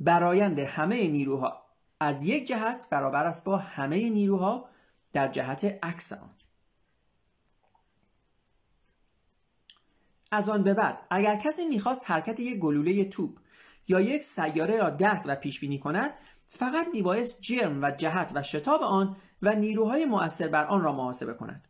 برایند 0.00 0.58
همه 0.58 1.08
نیروها 1.08 1.64
از 2.00 2.22
یک 2.22 2.46
جهت 2.48 2.86
برابر 2.90 3.24
است 3.24 3.44
با 3.44 3.56
همه 3.56 4.10
نیروها 4.10 4.68
در 5.12 5.28
جهت 5.28 5.64
عکس 5.82 6.12
آن. 6.12 6.30
از 10.30 10.48
آن 10.48 10.62
به 10.62 10.74
بعد 10.74 11.06
اگر 11.10 11.36
کسی 11.36 11.64
می‌خواست 11.68 12.10
حرکت 12.10 12.40
یک 12.40 12.58
گلوله 12.58 13.04
توپ 13.04 13.38
یا 13.88 14.00
یک 14.00 14.22
سیاره 14.22 14.76
را 14.76 14.90
درک 14.90 15.22
و 15.26 15.36
پیش 15.36 15.60
بینی 15.60 15.78
کند 15.78 16.14
فقط 16.50 16.86
میبایست 16.92 17.42
جرم 17.42 17.82
و 17.82 17.90
جهت 17.90 18.32
و 18.34 18.42
شتاب 18.42 18.82
آن 18.82 19.16
و 19.42 19.54
نیروهای 19.54 20.04
مؤثر 20.04 20.48
بر 20.48 20.66
آن 20.66 20.82
را 20.82 20.92
محاسبه 20.92 21.34
کند. 21.34 21.68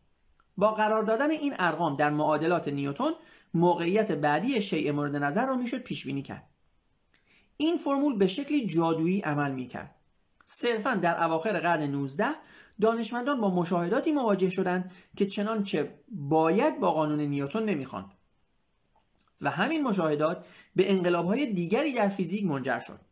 با 0.57 0.71
قرار 0.71 1.03
دادن 1.03 1.31
این 1.31 1.55
ارقام 1.59 1.97
در 1.97 2.11
معادلات 2.11 2.69
نیوتن 2.69 3.11
موقعیت 3.55 4.13
بعدی 4.13 4.63
شیء 4.63 4.93
مورد 4.93 5.17
نظر 5.17 5.47
را 5.47 5.57
می‌شد 5.57 5.79
پیش 5.79 6.07
بینی 6.07 6.23
کرد. 6.23 6.49
این 7.57 7.77
فرمول 7.77 8.19
به 8.19 8.27
شکلی 8.27 8.67
جادویی 8.67 9.21
عمل 9.21 9.53
می‌کرد. 9.53 9.95
صرفا 10.45 10.95
در 10.95 11.25
اواخر 11.25 11.61
قرن 11.61 11.83
19 11.83 12.27
دانشمندان 12.81 13.41
با 13.41 13.55
مشاهداتی 13.55 14.13
مواجه 14.13 14.51
شدند 14.51 14.93
که 15.17 15.27
چنانچه 15.27 15.99
باید 16.09 16.81
با 16.81 16.93
قانون 16.93 17.21
نیوتن 17.21 17.63
نمی‌خواند. 17.63 18.11
و 19.41 19.51
همین 19.51 19.83
مشاهدات 19.83 20.45
به 20.77 20.93
انقلابهای 20.93 21.53
دیگری 21.53 21.95
در 21.95 22.09
فیزیک 22.09 22.47
منجر 22.47 22.81
شد. 22.81 23.08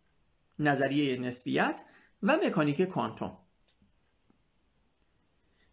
نظریه 0.59 1.21
نسبیت 1.21 1.83
و 2.23 2.39
مکانیک 2.47 2.83
کوانتوم. 2.83 3.39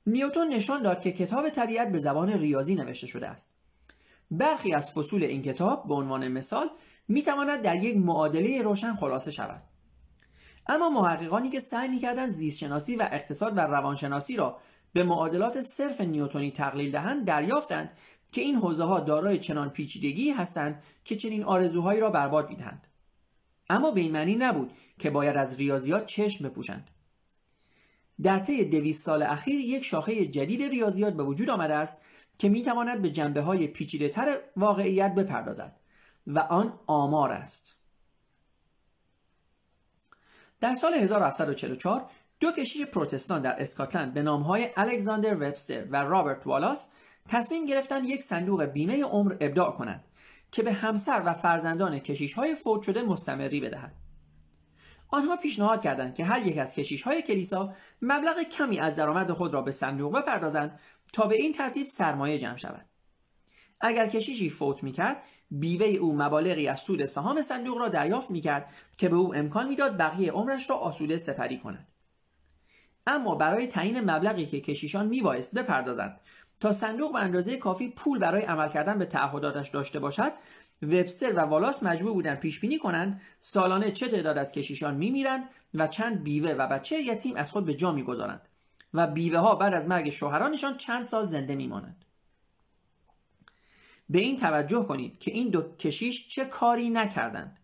نیوتن 0.08 0.48
نشان 0.48 0.82
داد 0.82 1.02
که 1.02 1.12
کتاب 1.12 1.50
طبیعت 1.50 1.92
به 1.92 1.98
زبان 1.98 2.30
ریاضی 2.30 2.76
نوشته 2.76 3.08
شده 3.08 3.28
است. 3.28 3.54
برخی 4.32 4.74
از 4.74 4.92
فصول 4.92 5.24
این 5.24 5.42
کتاب 5.42 5.88
به 5.88 5.94
عنوان 5.94 6.28
مثال 6.28 6.70
می 7.08 7.24
تواند 7.24 7.62
در 7.62 7.76
یک 7.76 7.98
معادله 7.98 8.62
روشن 8.62 8.96
خلاصه 8.96 9.32
شود. 9.32 9.64
اما 10.68 10.90
محققانی 10.90 11.50
که 11.50 11.60
سعی 11.60 11.90
می‌کردند 11.90 12.30
زیستشناسی 12.30 12.96
و 12.96 13.10
اقتصاد 13.12 13.58
و 13.58 13.60
روانشناسی 13.60 14.36
را 14.36 14.60
به 14.94 15.04
معادلات 15.04 15.62
صرف 15.62 16.02
نیوتنی 16.02 16.52
تقلیل 16.52 16.92
دهند 16.92 17.26
دریافتند 17.26 17.98
که 18.32 18.42
این 18.42 18.56
حوزه 18.56 18.84
ها 18.84 19.00
دارای 19.00 19.40
چنان 19.40 19.70
پیچیدگی 19.70 20.32
هستند 20.32 20.84
که 21.04 21.16
چنین 21.16 21.44
آرزوهایی 21.44 22.00
را 22.00 22.10
برباد 22.10 22.50
می‌دهند. 22.50 22.88
اما 23.70 23.92
به 23.92 24.02
این 24.02 24.12
معنی 24.12 24.36
نبود 24.36 24.72
که 25.00 25.10
باید 25.10 25.38
از 25.38 25.58
ریاضیات 25.58 26.06
چشم 26.06 26.50
بپوشند. 26.50 26.88
در 28.22 28.40
طی 28.40 28.70
دویست 28.70 29.06
سال 29.06 29.24
اخیر 29.24 29.60
یک 29.60 29.86
شاخه 29.86 30.26
جدید 30.26 30.62
ریاضیات 30.62 31.14
به 31.14 31.24
وجود 31.24 31.50
آمده 31.50 31.74
است 31.74 32.02
که 32.38 32.50
می‌تواند 32.50 33.02
به 33.02 33.10
جنبه 33.10 33.42
های 33.42 33.68
پیچیده 33.68 34.10
تر 34.10 34.40
واقعیت 34.58 35.16
بپردازد 35.16 35.80
و 36.28 36.40
آن 36.40 36.80
آمار 36.88 37.32
است. 37.32 37.80
در 40.60 40.74
سال 40.74 40.94
1744 40.94 42.10
دو 42.40 42.52
کشیش 42.52 42.86
پروتستان 42.86 43.42
در 43.42 43.62
اسکاتلند 43.62 44.14
به 44.14 44.22
نامهای 44.22 44.70
الکساندر 44.78 45.34
وبستر 45.34 45.86
و 45.90 45.96
رابرت 45.96 46.48
والاس 46.48 46.90
تصمیم 47.30 47.66
گرفتند 47.66 48.10
یک 48.10 48.24
صندوق 48.24 48.64
بیمه 48.64 49.04
عمر 49.04 49.36
ابداع 49.42 49.72
کنند. 49.72 50.04
که 50.54 50.64
به 50.64 50.74
همسر 50.74 51.24
و 51.26 51.34
فرزندان 51.34 52.00
کشیش 52.00 52.34
های 52.34 52.56
فوت 52.56 52.82
شده 52.82 53.02
مستمری 53.02 53.60
بدهد. 53.60 53.94
آنها 55.08 55.38
پیشنهاد 55.38 55.82
کردند 55.82 56.16
که 56.16 56.26
هر 56.26 56.48
یک 56.48 56.58
از 56.58 56.76
کشیش 56.76 57.02
های 57.04 57.22
کلیسا 57.22 57.74
مبلغ 58.02 58.44
کمی 58.44 58.80
از 58.80 58.96
درآمد 58.96 59.32
خود 59.32 59.54
را 59.54 59.62
به 59.62 59.72
صندوق 59.72 60.18
بپردازند 60.18 60.80
تا 61.14 61.28
به 61.28 61.36
این 61.36 61.54
ترتیب 61.54 61.86
سرمایه 61.86 62.40
جمع 62.40 62.58
شود. 62.58 62.86
اگر 63.82 64.08
کشیشی 64.08 64.50
فوت 64.50 64.84
می‌کرد 64.84 65.24
بیوه 65.52 65.88
او 65.88 66.16
مبالغی 66.16 66.68
از 66.68 66.80
سود 66.80 67.06
سهام 67.06 67.42
صندوق 67.42 67.78
را 67.78 67.90
دریافت 67.90 68.32
می‌کرد 68.32 68.74
که 68.98 69.10
به 69.10 69.16
او 69.16 69.36
امکان 69.36 69.68
می‌داد 69.68 69.98
بقیه 69.98 70.32
عمرش 70.32 70.70
را 70.70 70.76
آسوده 70.76 71.18
سپری 71.18 71.58
کند. 71.58 71.88
اما 73.08 73.36
برای 73.36 73.68
تعیین 73.68 74.00
مبلغی 74.00 74.46
که 74.46 74.62
کشیشان 74.62 75.08
میبایست 75.08 75.56
بپردازند 75.56 76.20
تا 76.64 76.74
صندوق 76.74 77.14
به 77.14 77.20
اندازه 77.20 77.58
کافی 77.58 77.90
پول 77.90 78.20
برای 78.20 78.42
عمل 78.42 78.70
کردن 78.70 79.00
به 79.00 79.06
تعهداتش 79.06 79.70
داشته 79.70 80.00
باشد 80.00 80.32
وبستر 80.82 81.34
و 81.34 81.40
والاس 81.40 81.84
مجبور 81.84 82.14
بودند 82.14 82.40
پیش 82.40 82.60
بینی 82.60 82.80
کنند. 82.80 83.22
سالانه 83.40 83.92
چه 83.92 84.08
تعداد 84.08 84.38
از 84.38 84.52
کشیشان 84.52 84.96
میمیرند 84.96 85.50
و 85.74 85.88
چند 85.88 86.24
بیوه 86.24 86.52
و 86.52 86.68
بچه 86.68 86.96
یتیم 86.96 87.36
از 87.36 87.52
خود 87.52 87.66
به 87.66 87.74
جا 87.74 87.92
می‌گذارند 87.92 88.42
و 88.94 89.08
بیوه 89.08 89.40
ها 89.40 89.56
بعد 89.56 89.74
از 89.74 89.88
مرگ 89.88 90.10
شوهرانشان 90.10 90.78
چند 90.78 91.06
سال 91.06 91.26
زنده 91.26 91.56
میمانند. 91.56 92.06
به 94.10 94.20
این 94.20 94.38
توجه 94.38 94.84
کنید 94.84 95.20
که 95.20 95.32
این 95.32 95.50
دو 95.50 95.76
کشیش 95.76 96.28
چه 96.28 96.46
کاری 96.46 96.90
نکردند. 96.90 97.58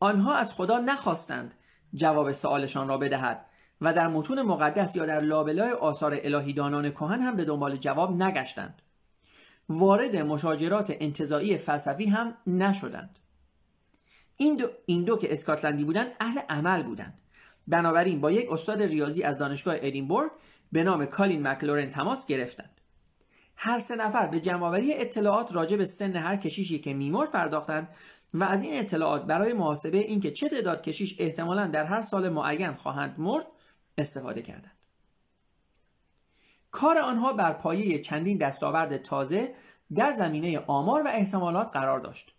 آنها 0.00 0.34
از 0.34 0.54
خدا 0.54 0.78
نخواستند 0.78 1.54
جواب 1.94 2.32
سوالشان 2.32 2.88
را 2.88 2.98
بدهد. 2.98 3.46
و 3.80 3.94
در 3.94 4.08
متون 4.08 4.42
مقدس 4.42 4.96
یا 4.96 5.06
در 5.06 5.20
لابلای 5.20 5.72
آثار 5.72 6.18
الهیدانان 6.22 6.90
کهن 6.90 7.20
هم 7.20 7.36
به 7.36 7.44
دنبال 7.44 7.76
جواب 7.76 8.22
نگشتند. 8.22 8.82
وارد 9.68 10.16
مشاجرات 10.16 10.96
انتظایی 11.00 11.58
فلسفی 11.58 12.06
هم 12.06 12.34
نشدند. 12.46 13.18
این 14.36 14.56
دو, 14.56 14.66
این 14.86 15.04
دو 15.04 15.16
که 15.16 15.32
اسکاتلندی 15.32 15.84
بودند 15.84 16.12
اهل 16.20 16.38
عمل 16.48 16.82
بودند. 16.82 17.18
بنابراین 17.68 18.20
با 18.20 18.30
یک 18.30 18.52
استاد 18.52 18.82
ریاضی 18.82 19.22
از 19.22 19.38
دانشگاه 19.38 19.76
ادینبورگ 19.80 20.30
به 20.72 20.84
نام 20.84 21.06
کالین 21.06 21.46
مکلورن 21.46 21.90
تماس 21.90 22.26
گرفتند. 22.26 22.70
هر 23.56 23.78
سه 23.78 23.96
نفر 23.96 24.26
به 24.26 24.40
جمعآوری 24.40 24.94
اطلاعات 24.94 25.54
راجع 25.54 25.76
به 25.76 25.84
سن 25.84 26.16
هر 26.16 26.36
کشیشی 26.36 26.78
که 26.78 26.94
میمرد 26.94 27.30
پرداختند 27.30 27.88
و 28.34 28.44
از 28.44 28.62
این 28.62 28.80
اطلاعات 28.80 29.24
برای 29.24 29.52
محاسبه 29.52 29.98
اینکه 29.98 30.30
چه 30.30 30.48
تعداد 30.48 30.82
کشیش 30.82 31.16
احتمالا 31.18 31.66
در 31.66 31.84
هر 31.84 32.02
سال 32.02 32.28
معین 32.28 32.72
خواهند 32.72 33.14
مرد 33.18 33.46
استفاده 33.98 34.42
کردند. 34.42 34.78
کار 36.70 36.98
آنها 36.98 37.32
بر 37.32 37.52
پایه 37.52 37.98
چندین 37.98 38.38
دستاورد 38.38 39.02
تازه 39.02 39.54
در 39.94 40.12
زمینه 40.12 40.58
آمار 40.58 41.02
و 41.02 41.08
احتمالات 41.08 41.70
قرار 41.72 42.00
داشت. 42.00 42.34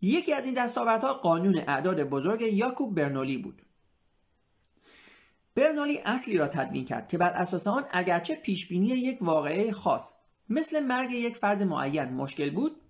یکی 0.00 0.32
از 0.32 0.44
این 0.44 0.54
دستاوردها 0.54 1.14
قانون 1.14 1.58
اعداد 1.58 2.02
بزرگ 2.02 2.42
یاکوب 2.42 2.94
برنولی 2.94 3.38
بود. 3.38 3.62
برنولی 5.54 5.98
اصلی 6.04 6.36
را 6.36 6.48
تدوین 6.48 6.84
کرد 6.84 7.08
که 7.08 7.18
بر 7.18 7.30
اساس 7.30 7.66
آن 7.66 7.84
اگرچه 7.92 8.34
پیشبینی 8.34 8.86
یک 8.86 9.22
واقعه 9.22 9.72
خاص 9.72 10.14
مثل 10.48 10.86
مرگ 10.86 11.10
یک 11.10 11.36
فرد 11.36 11.62
معین 11.62 12.04
مشکل 12.04 12.50
بود 12.50 12.80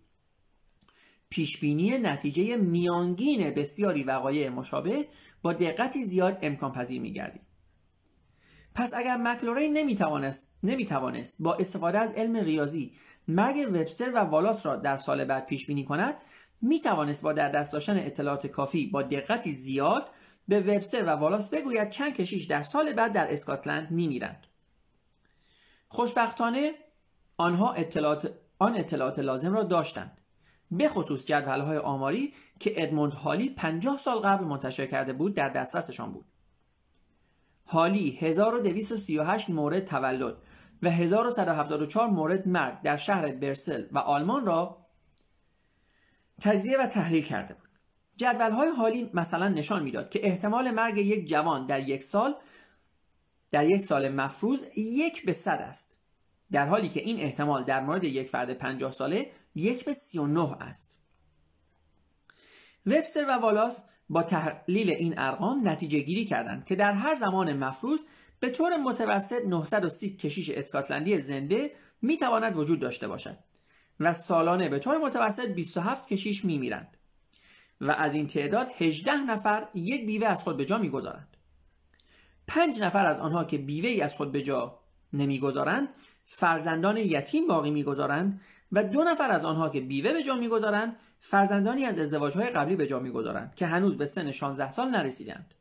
پیشبینی 1.30 1.98
نتیجه 1.98 2.56
میانگین 2.56 3.50
بسیاری 3.54 4.02
وقایع 4.04 4.48
مشابه 4.48 5.08
با 5.42 5.52
دقتی 5.52 6.02
زیاد 6.02 6.38
امکان 6.42 6.72
پذیر 6.72 7.00
می 7.00 7.12
پس 8.74 8.94
اگر 8.94 9.16
مکلورین 9.16 9.76
نمی‌توانست 9.76 10.54
نمی‌توانست 10.62 11.36
با 11.40 11.54
استفاده 11.54 11.98
از 11.98 12.12
علم 12.14 12.36
ریاضی 12.36 12.92
مرگ 13.28 13.68
وبستر 13.68 14.10
و 14.14 14.18
والاس 14.18 14.66
را 14.66 14.76
در 14.76 14.96
سال 14.96 15.24
بعد 15.24 15.46
پیش 15.46 15.66
بینی 15.66 15.84
کند 15.84 16.14
می‌توانست 16.62 17.22
با 17.22 17.32
در 17.32 17.48
دست 17.48 17.72
داشتن 17.72 17.98
اطلاعات 17.98 18.46
کافی 18.46 18.86
با 18.86 19.02
دقتی 19.02 19.52
زیاد 19.52 20.08
به 20.48 20.60
وبستر 20.60 21.04
و 21.04 21.08
والاس 21.08 21.50
بگوید 21.50 21.90
چند 21.90 22.14
کشیش 22.14 22.44
در 22.44 22.62
سال 22.62 22.92
بعد 22.92 23.12
در 23.12 23.32
اسکاتلند 23.32 23.90
میمیرند. 23.90 24.46
خوشبختانه 25.88 26.72
آنها 27.36 27.72
اطلاعات 27.72 28.34
آن 28.58 28.76
اطلاعات 28.76 29.18
لازم 29.18 29.52
را 29.52 29.62
داشتند. 29.62 30.20
به 30.70 30.88
خصوص 30.88 31.26
جدولهای 31.26 31.78
آماری 31.78 32.34
که 32.60 32.82
ادموند 32.82 33.12
هالی 33.12 33.50
50 33.50 33.98
سال 33.98 34.18
قبل 34.18 34.44
منتشر 34.44 34.86
کرده 34.86 35.12
بود 35.12 35.34
در 35.34 35.48
دسترسشان 35.48 36.12
بود. 36.12 36.24
حالی 37.72 38.18
1238 38.20 39.50
مورد 39.50 39.84
تولد 39.84 40.36
و 40.82 40.90
1174 40.90 42.08
مورد 42.08 42.48
مرگ 42.48 42.82
در 42.82 42.96
شهر 42.96 43.32
برسل 43.32 43.86
و 43.92 43.98
آلمان 43.98 44.46
را 44.46 44.86
تجزیه 46.40 46.78
و 46.78 46.86
تحلیل 46.86 47.24
کرده 47.24 47.54
بود. 47.54 47.68
جدول 48.16 48.50
های 48.50 48.68
حالی 48.68 49.10
مثلا 49.14 49.48
نشان 49.48 49.82
می‌داد 49.82 50.10
که 50.10 50.20
احتمال 50.22 50.70
مرگ 50.70 50.98
یک 50.98 51.28
جوان 51.28 51.66
در 51.66 51.88
یک 51.88 52.02
سال 52.02 52.34
در 53.50 53.70
یک 53.70 53.80
سال 53.80 54.08
مفروض 54.08 54.66
یک 54.76 55.26
به 55.26 55.32
صد 55.32 55.60
است 55.60 55.98
در 56.50 56.66
حالی 56.66 56.88
که 56.88 57.00
این 57.00 57.20
احتمال 57.20 57.64
در 57.64 57.80
مورد 57.80 58.04
یک 58.04 58.28
فرد 58.28 58.52
50 58.52 58.92
ساله 58.92 59.30
یک 59.54 59.84
به 59.84 59.92
39 59.92 60.56
است. 60.60 60.98
وبستر 62.86 63.24
و 63.28 63.32
والاس 63.32 63.89
با 64.10 64.22
تحلیل 64.22 64.90
این 64.90 65.18
ارقام 65.18 65.68
نتیجه 65.68 65.98
گیری 65.98 66.24
کردند 66.24 66.64
که 66.66 66.76
در 66.76 66.92
هر 66.92 67.14
زمان 67.14 67.52
مفروض 67.52 68.00
به 68.40 68.50
طور 68.50 68.76
متوسط 68.76 69.44
930 69.46 70.16
کشیش 70.16 70.50
اسکاتلندی 70.50 71.18
زنده 71.18 71.70
می 72.02 72.16
تواند 72.16 72.56
وجود 72.56 72.80
داشته 72.80 73.08
باشد 73.08 73.38
و 74.00 74.14
سالانه 74.14 74.68
به 74.68 74.78
طور 74.78 74.98
متوسط 74.98 75.48
27 75.48 76.08
کشیش 76.08 76.44
می 76.44 76.58
میرند 76.58 76.96
و 77.80 77.90
از 77.90 78.14
این 78.14 78.26
تعداد 78.26 78.68
18 78.78 79.12
نفر 79.14 79.68
یک 79.74 80.06
بیوه 80.06 80.26
از 80.26 80.42
خود 80.42 80.56
به 80.56 80.64
جا 80.64 80.78
می‌گذارند. 80.78 81.36
پنج 82.46 82.80
نفر 82.80 83.06
از 83.06 83.20
آنها 83.20 83.44
که 83.44 83.58
بیوه 83.58 83.88
ای 83.88 84.00
از 84.00 84.16
خود 84.16 84.32
به 84.32 84.42
جا 84.42 84.78
نمی‌گذارند 85.12 85.88
فرزندان 86.24 86.96
یتیم 86.96 87.46
باقی 87.46 87.70
می‌گذارند 87.70 88.40
و 88.72 88.84
دو 88.84 89.04
نفر 89.04 89.30
از 89.30 89.44
آنها 89.44 89.68
که 89.68 89.80
بیوه 89.80 90.12
به 90.12 90.22
جا 90.22 90.34
می‌گذارند 90.34 90.96
فرزندانی 91.20 91.84
از 91.84 91.98
ازدواجهای 91.98 92.50
قبلی 92.50 92.76
به 92.76 92.86
جا 92.86 92.98
می‌گذارند 92.98 93.54
که 93.54 93.66
هنوز 93.66 93.96
به 93.96 94.06
سن 94.06 94.32
16 94.32 94.70
سال 94.70 94.88
نرسیدند 94.88 95.54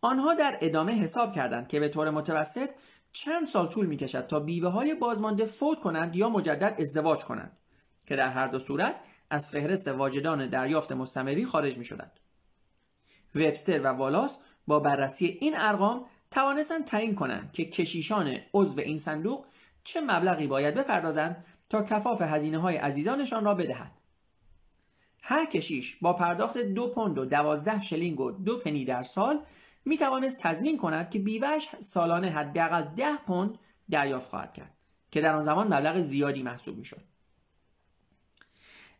آنها 0.00 0.34
در 0.34 0.58
ادامه 0.60 0.92
حساب 0.92 1.34
کردند 1.34 1.68
که 1.68 1.80
به 1.80 1.88
طور 1.88 2.10
متوسط 2.10 2.70
چند 3.12 3.46
سال 3.46 3.68
طول 3.68 3.86
می 3.86 3.96
کشد 3.96 4.26
تا 4.26 4.40
بیوه 4.40 4.68
های 4.68 4.94
بازمانده 4.94 5.44
فوت 5.44 5.80
کنند 5.80 6.16
یا 6.16 6.28
مجدد 6.28 6.76
ازدواج 6.80 7.18
کنند 7.18 7.56
که 8.06 8.16
در 8.16 8.28
هر 8.28 8.46
دو 8.46 8.58
صورت 8.58 9.00
از 9.30 9.50
فهرست 9.50 9.88
واجدان 9.88 10.48
دریافت 10.48 10.92
مستمری 10.92 11.44
خارج 11.44 11.78
می 11.78 11.84
شدند. 11.84 12.20
وبستر 13.34 13.80
و 13.80 13.86
والاس 13.86 14.38
با 14.66 14.80
بررسی 14.80 15.26
این 15.26 15.54
ارقام 15.56 16.04
توانستند 16.30 16.84
تعیین 16.84 17.14
کنند 17.14 17.52
که 17.52 17.64
کشیشان 17.64 18.38
عضو 18.54 18.80
این 18.80 18.98
صندوق 18.98 19.46
چه 19.84 20.00
مبلغی 20.00 20.46
باید 20.46 20.74
بپردازند 20.74 21.44
تا 21.70 21.82
کفاف 21.82 22.22
هزینه 22.22 22.58
های 22.58 22.76
عزیزانشان 22.76 23.44
را 23.44 23.54
بدهد. 23.54 24.01
هر 25.22 25.46
کشیش 25.46 25.96
با 25.96 26.12
پرداخت 26.12 26.58
دو 26.58 26.88
پوند 26.88 27.18
و 27.18 27.24
دوازده 27.24 27.82
شلینگ 27.82 28.20
و 28.20 28.30
دو 28.30 28.58
پنی 28.58 28.84
در 28.84 29.02
سال 29.02 29.40
می 29.84 29.96
توانست 29.98 30.42
تضمین 30.42 30.78
کند 30.78 31.10
که 31.10 31.18
بیوهش 31.18 31.68
سالانه 31.80 32.30
حداقل 32.30 32.82
ده 32.82 33.16
پوند 33.26 33.58
دریافت 33.90 34.30
خواهد 34.30 34.54
کرد 34.54 34.74
که 35.10 35.20
در 35.20 35.34
آن 35.34 35.42
زمان 35.42 35.66
مبلغ 35.66 36.00
زیادی 36.00 36.42
محسوب 36.42 36.76
می 36.76 36.84
شد. 36.84 37.02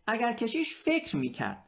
اگر 0.06 0.32
کشیش 0.32 0.74
فکر 0.74 1.16
می 1.16 1.30
کرد 1.30 1.64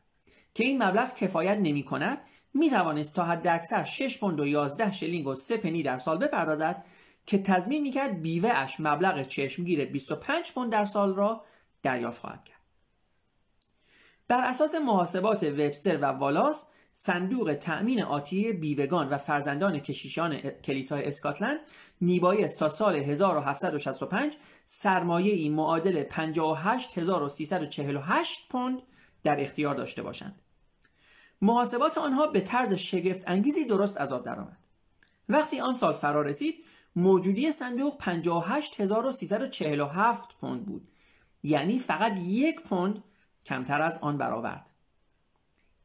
که 0.55 0.64
این 0.64 0.83
مبلغ 0.83 1.14
کفایت 1.14 1.59
نمی 1.59 1.83
کند 1.83 2.19
می 2.55 2.71
توانست 2.71 3.17
تا 3.17 3.25
حد 3.25 3.47
اکثر 3.47 3.85
6 3.85 4.19
پوند 4.19 4.40
و 4.40 4.47
11 4.47 4.93
شلینگ 4.93 5.27
و 5.27 5.35
3 5.35 5.57
پنی 5.57 5.83
در 5.83 5.99
سال 5.99 6.19
بپردازد 6.19 6.85
که 7.27 7.38
تضمین 7.38 7.83
می 7.83 7.90
کرد 7.90 8.23
بیوه 8.23 8.67
مبلغ 8.81 9.23
چشمگیر 9.23 9.85
25 9.85 10.53
پوند 10.53 10.73
در 10.73 10.85
سال 10.85 11.14
را 11.14 11.45
دریافت 11.83 12.21
خواهد 12.21 12.45
کرد. 12.45 12.54
بر 14.29 14.45
اساس 14.45 14.75
محاسبات 14.75 15.45
وبستر 15.45 15.97
و 15.97 16.05
والاس 16.05 16.69
صندوق 16.93 17.55
تأمین 17.55 18.03
آتی 18.03 18.53
بیوگان 18.53 19.09
و 19.09 19.19
فرزندان 19.19 19.79
کشیشان 19.79 20.41
کلیسای 20.41 21.05
اسکاتلند 21.05 21.61
میبایست 22.01 22.59
تا 22.59 22.69
سال 22.69 22.97
1765 22.97 24.37
سرمایه 24.65 25.35
ای 25.35 25.49
معادل 25.49 26.03
58348 26.03 28.49
پوند 28.49 28.83
در 29.23 29.41
اختیار 29.41 29.75
داشته 29.75 30.03
باشند. 30.03 30.41
محاسبات 31.43 31.99
آنها 31.99 32.27
به 32.27 32.41
طرز 32.41 32.73
شگفت 32.73 33.23
انگیزی 33.27 33.65
درست 33.65 34.01
از 34.01 34.13
آب 34.13 34.25
درآمد. 34.25 34.59
وقتی 35.29 35.61
آن 35.61 35.75
سال 35.75 35.93
فرا 35.93 36.23
رسید 36.23 36.55
موجودی 36.97 37.53
صندوق 37.53 37.97
58347 37.99 40.37
پوند 40.41 40.67
بود 40.67 40.89
یعنی 41.43 41.79
فقط 41.79 42.19
یک 42.19 42.63
پوند 42.63 43.05
کمتر 43.44 43.83
از 43.83 43.98
آن 43.98 44.18
برآورد. 44.18 44.70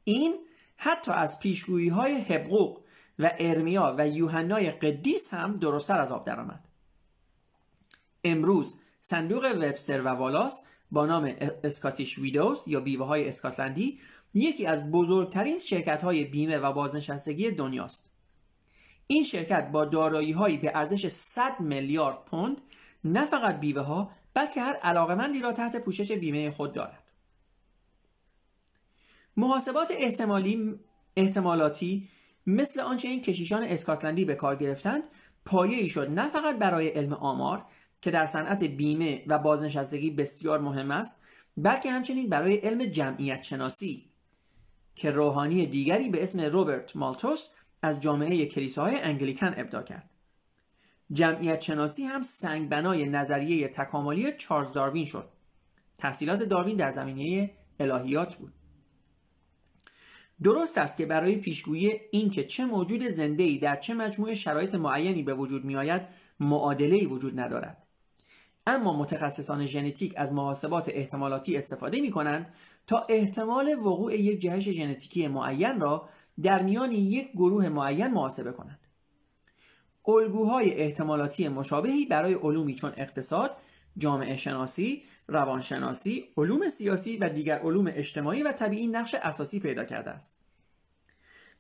این 0.04 0.36
حتی 0.78 1.12
از 1.12 1.40
پیشگویی 1.40 1.90
های 1.90 2.22
حبقوق 2.22 2.82
و 3.20 3.32
ارمیا 3.40 3.96
و 3.98 4.08
یوحنای 4.08 4.72
قدیس 4.72 5.34
هم 5.34 5.56
درستتر 5.56 6.00
از 6.00 6.12
آب 6.12 6.26
درآمد. 6.26 6.66
امروز 8.24 8.80
صندوق 9.00 9.46
وبستر 9.46 10.02
و 10.02 10.08
والاس 10.08 10.64
با 10.92 11.06
نام 11.06 11.36
اسکاتیش 11.64 12.20
ویدوز 12.20 12.68
یا 12.68 12.80
بیوه 12.80 13.06
های 13.06 13.30
اسکاتلندی 13.30 14.00
یکی 14.34 14.66
از 14.66 14.92
بزرگترین 14.92 15.60
شرکت 15.60 16.02
های 16.02 16.24
بیمه 16.24 16.58
و 16.58 16.74
بازنشستگی 16.74 17.52
دنیاست. 17.52 18.12
این 19.08 19.24
شرکت 19.24 19.72
با 19.72 19.86
دارایی 19.86 20.32
هایی 20.32 20.58
به 20.58 20.72
ارزش 20.76 21.08
100 21.08 21.60
میلیارد 21.60 22.26
پوند 22.26 22.58
نه 23.04 23.26
فقط 23.26 23.60
بیوه 23.60 23.82
ها 23.82 24.12
بلکه 24.34 24.62
هر 24.62 24.74
علاقمندی 24.74 25.40
را 25.40 25.54
تحت 25.54 25.86
پوشش 25.86 26.12
بیمه 26.12 26.52
خود 26.52 26.74
دارد. 26.74 27.09
محاسبات 29.38 29.92
احتمالی 29.98 30.80
احتمالاتی 31.16 32.10
مثل 32.48 32.80
آنچه 32.80 33.08
این 33.08 33.22
کشیشان 33.22 33.64
اسکاتلندی 33.64 34.26
به 34.26 34.36
کار 34.36 34.56
گرفتند 34.56 35.04
پایه 35.46 35.78
ای 35.78 35.90
شد 35.90 36.10
نه 36.10 36.30
فقط 36.30 36.60
برای 36.60 36.88
علم 36.88 37.14
آمار 37.14 37.66
که 38.02 38.12
در 38.12 38.26
صنعت 38.26 38.64
بیمه 38.64 39.24
و 39.28 39.40
بازنشستگی 39.40 40.12
بسیار 40.12 40.60
مهم 40.60 40.92
است 40.92 41.24
بلکه 41.58 41.92
همچنین 41.92 42.30
برای 42.30 42.56
علم 42.56 42.86
جمعیت 42.86 43.44
شناسی 43.44 44.10
که 44.96 45.12
روحانی 45.12 45.66
دیگری 45.66 46.10
به 46.10 46.24
اسم 46.24 46.42
روبرت 46.42 46.96
مالتوس 46.96 47.50
از 47.82 48.02
جامعه 48.02 48.46
کلیساهای 48.46 49.00
انگلیکن 49.00 49.54
ابدا 49.58 49.84
کرد. 49.84 50.10
جمعیت 51.12 51.62
شناسی 51.62 52.04
هم 52.04 52.24
سنگ 52.24 52.70
بنای 52.70 53.06
نظریه 53.06 53.68
تکاملی 53.68 54.32
چارلز 54.32 54.72
داروین 54.72 55.06
شد. 55.06 55.30
تحصیلات 55.98 56.44
داروین 56.44 56.78
در 56.78 56.90
زمینه 56.92 57.52
الهیات 57.80 58.36
بود. 58.36 58.54
درست 60.44 60.78
است 60.78 60.98
که 60.98 61.06
برای 61.06 61.36
پیشگویی 61.36 61.92
اینکه 62.12 62.44
چه 62.44 62.66
موجود 62.66 63.04
زنده 63.04 63.44
ای 63.44 63.58
در 63.58 63.76
چه 63.76 63.94
مجموعه 63.94 64.36
شرایط 64.36 64.76
معینی 64.76 65.24
به 65.24 65.34
وجود 65.34 65.66
می 65.66 65.76
آید 65.76 66.02
معادله 66.40 66.96
ای 66.96 67.06
وجود 67.06 67.40
ندارد. 67.40 67.84
اما 68.68 69.00
متخصصان 69.00 69.66
ژنتیک 69.66 70.14
از 70.18 70.34
محاسبات 70.34 70.90
احتمالاتی 70.94 71.58
استفاده 71.58 72.02
می 72.02 72.12
کنند 72.12 72.54
تا 72.88 73.06
احتمال 73.10 73.68
وقوع 73.86 74.16
یک 74.16 74.40
جهش 74.40 74.70
ژنتیکی 74.70 75.28
معین 75.28 75.80
را 75.80 76.10
در 76.42 76.64
میان 76.64 76.92
یک 76.92 77.32
گروه 77.32 77.70
معین 77.70 78.08
محاسبه 78.08 78.52
کنند. 78.52 78.80
الگوهای 80.08 80.74
احتمالاتی 80.74 81.48
مشابهی 81.48 82.06
برای 82.06 82.34
علومی 82.34 82.76
چون 82.76 82.94
اقتصاد، 82.98 83.52
جامعه 83.98 84.38
شناسی، 84.38 85.04
روانشناسی، 85.30 86.26
علوم 86.38 86.70
سیاسی 86.70 87.18
و 87.18 87.30
دیگر 87.30 87.60
علوم 87.60 87.88
اجتماعی 87.88 88.44
و 88.44 88.52
طبیعی 88.52 88.88
نقش 88.88 89.16
اساسی 89.16 89.60
پیدا 89.60 89.86
کرده 89.86 90.10
است. 90.10 90.36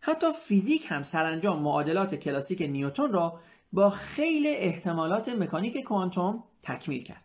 حتی 0.01 0.27
فیزیک 0.33 0.85
هم 0.89 1.03
سرانجام 1.03 1.61
معادلات 1.61 2.15
کلاسیک 2.15 2.61
نیوتن 2.61 3.11
را 3.11 3.39
با 3.73 3.89
خیلی 3.89 4.55
احتمالات 4.55 5.29
مکانیک 5.29 5.83
کوانتوم 5.83 6.43
تکمیل 6.63 7.03
کرد. 7.03 7.23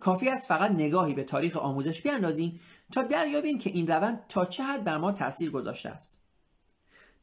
کافی 0.00 0.28
است 0.28 0.48
فقط 0.48 0.70
نگاهی 0.70 1.14
به 1.14 1.24
تاریخ 1.24 1.56
آموزش 1.56 2.02
بیاندازیم 2.02 2.60
تا 2.92 3.02
دریابیم 3.02 3.58
که 3.58 3.70
این 3.70 3.86
روند 3.86 4.24
تا 4.28 4.44
چه 4.44 4.62
حد 4.62 4.84
بر 4.84 4.98
ما 4.98 5.12
تاثیر 5.12 5.50
گذاشته 5.50 5.88
است. 5.88 6.16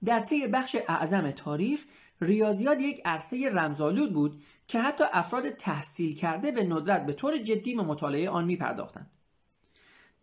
در 0.05 0.19
طی 0.19 0.47
بخش 0.47 0.75
اعظم 0.87 1.31
تاریخ 1.31 1.79
ریاضیات 2.21 2.81
یک 2.81 3.01
عرصه 3.05 3.49
رمزآلود 3.49 4.13
بود 4.13 4.43
که 4.67 4.79
حتی 4.79 5.03
افراد 5.13 5.49
تحصیل 5.49 6.15
کرده 6.15 6.51
به 6.51 6.63
ندرت 6.63 7.05
به 7.05 7.13
طور 7.13 7.37
جدی 7.37 7.75
به 7.75 7.81
مطالعه 7.81 8.29
آن 8.29 8.45
می 8.45 8.55
پرداختند. 8.55 9.09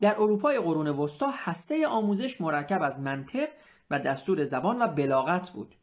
در 0.01 0.15
اروپای 0.15 0.59
قرون 0.59 0.89
وسطا 0.89 1.31
هسته 1.37 1.87
آموزش 1.87 2.41
مرکب 2.41 2.83
از 2.83 3.01
منطق 3.01 3.49
و 3.91 3.99
دستور 3.99 4.45
زبان 4.45 4.83
و 4.83 4.87
بلاغت 4.87 5.51
بود 5.51 5.75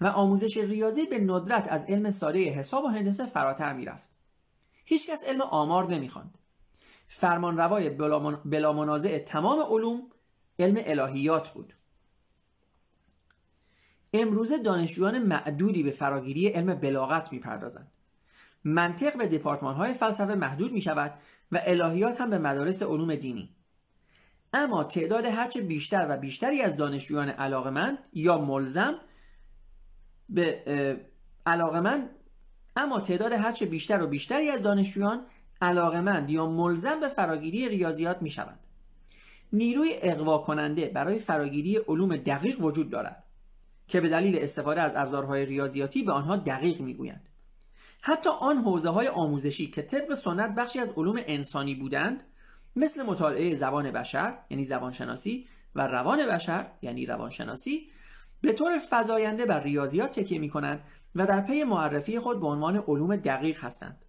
و 0.00 0.06
آموزش 0.06 0.56
ریاضی 0.56 1.06
به 1.06 1.18
ندرت 1.18 1.68
از 1.68 1.84
علم 1.84 2.10
ساده 2.10 2.44
حساب 2.44 2.84
و 2.84 2.88
هندسه 2.88 3.26
فراتر 3.26 3.72
می‌رفت. 3.72 4.10
هیچکس 4.84 5.24
علم 5.24 5.40
آمار 5.40 5.88
نمی‌خواند. 5.88 6.38
فرمانروای 7.08 7.90
بلا 8.44 8.72
منازع 8.72 9.18
تمام 9.18 9.60
علوم 9.60 10.02
علم 10.58 10.76
الهیات 10.78 11.48
بود. 11.48 11.72
امروزه 14.14 14.58
دانشجویان 14.58 15.18
معدودی 15.18 15.82
به 15.82 15.90
فراگیری 15.90 16.48
علم 16.48 16.74
بلاغت 16.74 17.32
می‌پردازند. 17.32 17.92
منطق 18.64 19.18
به 19.18 19.28
دپارتمان 19.28 19.74
های 19.74 19.94
فلسفه 19.94 20.34
محدود 20.34 20.72
می 20.72 20.80
شود 20.80 21.14
و 21.52 21.60
الهیات 21.64 22.20
هم 22.20 22.30
به 22.30 22.38
مدارس 22.38 22.82
علوم 22.82 23.14
دینی. 23.14 23.50
اما 24.52 24.84
تعداد 24.84 25.24
هرچه 25.24 25.60
بیشتر 25.62 26.06
و 26.10 26.16
بیشتری 26.16 26.62
از 26.62 26.76
دانشجویان 26.76 27.28
علاقمند 27.28 27.98
یا 28.12 28.38
ملزم 28.38 28.94
به 30.28 30.62
علاقمند 31.46 32.10
اما 32.76 33.00
تعداد 33.00 33.32
هرچه 33.32 33.66
بیشتر 33.66 34.02
و 34.02 34.06
بیشتری 34.06 34.50
از 34.50 34.62
دانشجویان 34.62 35.26
علاقمند 35.62 36.30
یا 36.30 36.46
ملزم 36.46 37.00
به 37.00 37.08
فراگیری 37.08 37.68
ریاضیات 37.68 38.22
می 38.22 38.30
شوند 38.30 38.58
نیروی 39.52 39.98
اقوا 40.02 40.38
کننده 40.38 40.86
برای 40.94 41.18
فراگیری 41.18 41.76
علوم 41.76 42.16
دقیق 42.16 42.60
وجود 42.60 42.90
دارد. 42.90 43.23
که 43.88 44.00
به 44.00 44.08
دلیل 44.08 44.38
استفاده 44.38 44.80
از 44.80 44.92
ابزارهای 44.96 45.46
ریاضیاتی 45.46 46.02
به 46.02 46.12
آنها 46.12 46.36
دقیق 46.36 46.80
می‌گویند. 46.80 47.28
حتی 48.02 48.30
آن 48.40 48.56
حوزه 48.56 48.90
های 48.90 49.08
آموزشی 49.08 49.66
که 49.66 49.82
طبق 49.82 50.14
سنت 50.14 50.54
بخشی 50.54 50.80
از 50.80 50.92
علوم 50.96 51.20
انسانی 51.26 51.74
بودند 51.74 52.22
مثل 52.76 53.02
مطالعه 53.02 53.54
زبان 53.54 53.90
بشر 53.90 54.38
یعنی 54.50 54.64
زبانشناسی 54.64 55.46
و 55.74 55.86
روان 55.86 56.26
بشر 56.26 56.66
یعنی 56.82 57.06
روانشناسی 57.06 57.90
به 58.40 58.52
طور 58.52 58.78
فزاینده 58.90 59.46
بر 59.46 59.62
ریاضیات 59.62 60.20
تکیه 60.20 60.38
می 60.38 60.48
کنند 60.48 60.80
و 61.14 61.26
در 61.26 61.40
پی 61.40 61.64
معرفی 61.64 62.18
خود 62.18 62.40
به 62.40 62.46
عنوان 62.46 62.76
علوم 62.76 63.16
دقیق 63.16 63.64
هستند. 63.64 64.03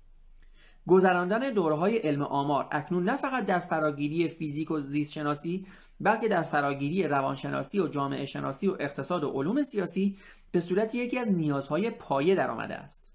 گذراندن 0.88 1.54
دوره 1.54 1.76
های 1.76 1.98
علم 1.98 2.22
آمار 2.22 2.68
اکنون 2.72 3.04
نه 3.04 3.18
فقط 3.18 3.46
در 3.46 3.60
فراگیری 3.60 4.28
فیزیک 4.28 4.72
و 4.72 4.80
زیست 4.80 5.12
شناسی 5.12 5.66
بلکه 6.00 6.28
در 6.28 6.42
فراگیری 6.42 7.08
روانشناسی 7.08 7.80
و 7.80 7.88
جامعه 7.88 8.26
شناسی 8.26 8.68
و 8.68 8.78
اقتصاد 8.80 9.24
و 9.24 9.30
علوم 9.30 9.64
سیاسی 9.64 10.18
به 10.52 10.60
صورت 10.60 10.96
یکی 10.96 11.20
از 11.20 11.32
نیازهای 11.32 11.90
پایه 11.90 12.36
درآمده 12.36 12.76
است. 12.76 13.12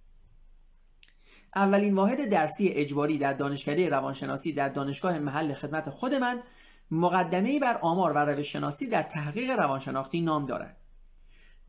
اولین 1.56 1.94
واحد 1.94 2.28
درسی 2.28 2.68
اجباری 2.68 3.18
در 3.18 3.32
دانشکده 3.32 3.88
روانشناسی 3.88 4.52
در 4.52 4.68
دانشگاه 4.68 5.18
محل 5.18 5.54
خدمت 5.54 5.90
خود 5.90 6.14
من 6.14 6.42
مقدمه‌ای 6.90 7.58
بر 7.58 7.78
آمار 7.82 8.12
و 8.12 8.18
روش 8.18 8.52
شناسی 8.52 8.88
در 8.88 9.02
تحقیق 9.02 9.50
روانشناختی 9.50 10.20
نام 10.20 10.46
دارد. 10.46 10.76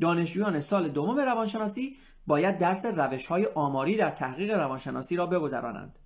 دانشجویان 0.02 0.60
سال 0.60 0.90
دوم 0.90 1.20
روانشناسی 1.20 1.96
باید 2.28 2.58
درس 2.58 2.86
روش 2.86 3.26
های 3.26 3.46
آماری 3.46 3.98
در 3.98 4.12
تحقیق 4.12 4.52
روانشناسی 4.52 5.16
را 5.16 5.26
بگذرانند. 5.26 6.00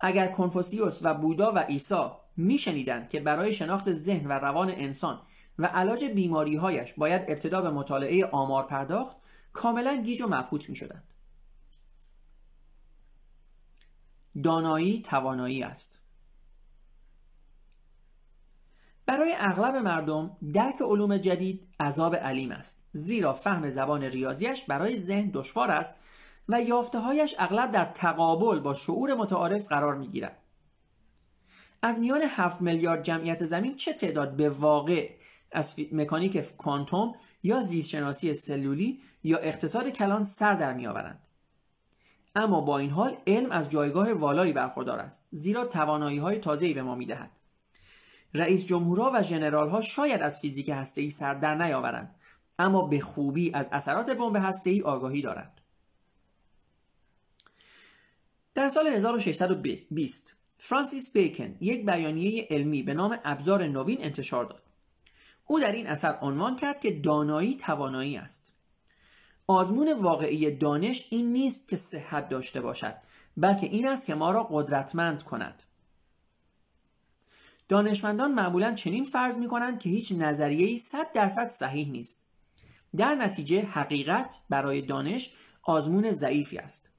اگر 0.00 0.28
کنفوسیوس 0.28 1.00
و 1.02 1.14
بودا 1.14 1.52
و 1.52 1.58
عیسی 1.58 2.08
میشنیدند 2.36 3.08
که 3.08 3.20
برای 3.20 3.54
شناخت 3.54 3.92
ذهن 3.92 4.26
و 4.26 4.32
روان 4.32 4.70
انسان 4.70 5.22
و 5.58 5.66
علاج 5.66 6.04
بیماریهایش 6.04 6.94
باید 6.94 7.22
ابتدا 7.28 7.60
به 7.60 7.70
مطالعه 7.70 8.26
آمار 8.26 8.66
پرداخت 8.66 9.16
کاملا 9.52 10.02
گیج 10.02 10.22
و 10.22 10.26
مبهوت 10.26 10.70
می‌شدند. 10.70 11.04
دانایی 14.42 15.02
توانایی 15.02 15.62
است. 15.62 16.05
برای 19.06 19.34
اغلب 19.38 19.74
مردم 19.74 20.36
درک 20.54 20.80
علوم 20.80 21.18
جدید 21.18 21.68
عذاب 21.80 22.14
علیم 22.14 22.50
است 22.50 22.82
زیرا 22.92 23.32
فهم 23.32 23.68
زبان 23.68 24.02
ریاضیش 24.02 24.64
برای 24.64 24.98
ذهن 24.98 25.30
دشوار 25.34 25.70
است 25.70 25.94
و 26.48 26.62
یافتههایش 26.62 27.34
اغلب 27.38 27.70
در 27.70 27.84
تقابل 27.84 28.60
با 28.60 28.74
شعور 28.74 29.14
متعارف 29.14 29.68
قرار 29.68 29.94
می 29.94 30.08
گیرد. 30.08 30.42
از 31.82 32.00
میان 32.00 32.22
7 32.22 32.62
میلیارد 32.62 33.02
جمعیت 33.02 33.44
زمین 33.44 33.76
چه 33.76 33.92
تعداد 33.92 34.36
به 34.36 34.48
واقع 34.48 35.10
از 35.52 35.80
مکانیک 35.92 36.56
کوانتوم 36.56 37.14
یا 37.42 37.62
زیستشناسی 37.62 38.34
سلولی 38.34 39.00
یا 39.24 39.38
اقتصاد 39.38 39.88
کلان 39.88 40.22
سر 40.22 40.54
در 40.54 40.74
میآورند 40.74 41.22
اما 42.34 42.60
با 42.60 42.78
این 42.78 42.90
حال 42.90 43.16
علم 43.26 43.50
از 43.50 43.70
جایگاه 43.70 44.12
والایی 44.12 44.52
برخوردار 44.52 44.98
است 44.98 45.28
زیرا 45.30 45.64
توانایی 45.64 46.18
های 46.18 46.38
تازه‌ای 46.38 46.74
به 46.74 46.82
ما 46.82 46.94
می‌دهد 46.94 47.30
رئیس 48.36 48.66
جمهورها 48.66 49.10
و 49.14 49.22
ژنرال 49.22 49.68
ها 49.68 49.80
شاید 49.80 50.22
از 50.22 50.40
فیزیک 50.40 50.72
ای 50.96 51.10
سر 51.10 51.34
در 51.34 51.54
نیاورند 51.54 52.14
اما 52.58 52.86
به 52.86 53.00
خوبی 53.00 53.50
از 53.54 53.68
اثرات 53.72 54.10
بمب 54.10 54.52
ای 54.64 54.82
آگاهی 54.82 55.22
دارند. 55.22 55.60
در 58.54 58.68
سال 58.68 58.86
1620 58.86 60.36
فرانسیس 60.58 61.12
بیکن 61.12 61.56
یک 61.60 61.86
بیانیه 61.86 62.46
علمی 62.50 62.82
به 62.82 62.94
نام 62.94 63.18
ابزار 63.24 63.66
نوین 63.66 63.98
انتشار 64.00 64.44
داد. 64.44 64.62
او 65.46 65.60
در 65.60 65.72
این 65.72 65.86
اثر 65.86 66.18
عنوان 66.20 66.56
کرد 66.56 66.80
که 66.80 66.90
دانایی 66.90 67.56
توانایی 67.56 68.16
است. 68.16 68.52
آزمون 69.46 69.92
واقعی 69.92 70.56
دانش 70.56 71.08
این 71.10 71.32
نیست 71.32 71.68
که 71.68 71.76
صحت 71.76 72.28
داشته 72.28 72.60
باشد 72.60 72.94
بلکه 73.36 73.66
این 73.66 73.88
است 73.88 74.06
که 74.06 74.14
ما 74.14 74.30
را 74.30 74.48
قدرتمند 74.50 75.22
کند. 75.22 75.62
دانشمندان 77.68 78.34
معمولا 78.34 78.74
چنین 78.74 79.04
فرض 79.04 79.38
می 79.38 79.48
کنند 79.48 79.78
که 79.78 79.88
هیچ 79.88 80.12
نظریه‌ای 80.12 80.76
صد 80.76 81.12
درصد 81.12 81.48
صحیح 81.48 81.90
نیست. 81.90 82.22
در 82.96 83.14
نتیجه 83.14 83.62
حقیقت 83.62 84.38
برای 84.50 84.82
دانش 84.82 85.34
آزمون 85.62 86.12
ضعیفی 86.12 86.58
است. 86.58 86.90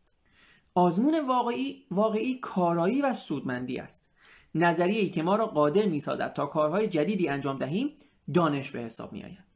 آزمون 0.75 1.27
واقعی 1.27 1.85
واقعی 1.91 2.39
کارایی 2.39 3.01
و 3.01 3.13
سودمندی 3.13 3.79
است. 3.79 4.09
نظریه‌ای 4.55 5.09
که 5.09 5.23
ما 5.23 5.35
را 5.35 5.45
قادر 5.45 5.85
می 5.85 5.99
سازد 5.99 6.33
تا 6.33 6.45
کارهای 6.45 6.87
جدیدی 6.87 7.29
انجام 7.29 7.57
دهیم 7.57 7.95
دانش 8.33 8.71
به 8.71 8.79
حساب 8.79 9.13
می 9.13 9.23
آید. 9.23 9.47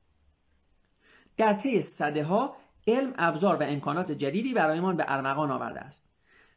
در 1.37 1.53
طی 1.53 1.81
صده 1.81 2.23
ها 2.23 2.55
علم 2.87 3.13
ابزار 3.17 3.55
و 3.55 3.63
امکانات 3.63 4.11
جدیدی 4.11 4.53
برایمان 4.53 4.97
به 4.97 5.05
ارمغان 5.07 5.51
آورده 5.51 5.79
است. 5.79 6.09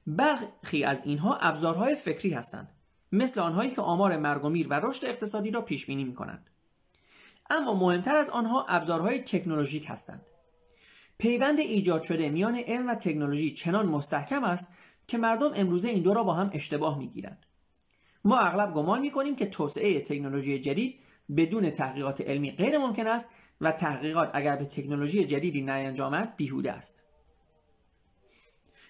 برخی 0.06 0.84
از 0.84 1.02
اینها 1.04 1.36
ابزارهای 1.36 1.94
فکری 1.94 2.30
هستند. 2.30 2.73
مثل 3.14 3.40
آنهایی 3.40 3.70
که 3.70 3.82
آمار 3.82 4.16
مرگ 4.16 4.44
و 4.44 4.48
میر 4.48 4.66
و 4.70 4.80
رشد 4.82 5.06
اقتصادی 5.06 5.50
را 5.50 5.62
پیش 5.62 5.86
بینی 5.86 6.04
می 6.04 6.14
کنند 6.14 6.50
اما 7.50 7.74
مهمتر 7.74 8.16
از 8.16 8.30
آنها 8.30 8.66
ابزارهای 8.68 9.20
تکنولوژیک 9.20 9.86
هستند. 9.88 10.22
پیوند 11.18 11.58
ایجاد 11.58 12.02
شده 12.02 12.30
میان 12.30 12.56
علم 12.56 12.90
و 12.90 12.94
تکنولوژی 12.94 13.50
چنان 13.50 13.86
مستحکم 13.86 14.44
است 14.44 14.68
که 15.06 15.18
مردم 15.18 15.52
امروزه 15.54 15.88
این 15.88 16.02
دو 16.02 16.14
را 16.14 16.24
با 16.24 16.34
هم 16.34 16.50
اشتباه 16.54 16.98
می‌گیرند. 16.98 17.46
ما 18.24 18.38
اغلب 18.38 18.74
گمان 18.74 19.00
می‌کنیم 19.00 19.36
که 19.36 19.46
توسعه 19.46 20.00
تکنولوژی 20.00 20.58
جدید 20.58 21.00
بدون 21.36 21.70
تحقیقات 21.70 22.20
علمی 22.20 22.52
غیر 22.52 22.78
ممکن 22.78 23.06
است 23.06 23.30
و 23.60 23.72
تحقیقات 23.72 24.30
اگر 24.34 24.56
به 24.56 24.64
تکنولوژی 24.64 25.24
جدیدی 25.24 25.62
نینجامد 25.62 26.36
بیهوده 26.36 26.72
است. 26.72 27.03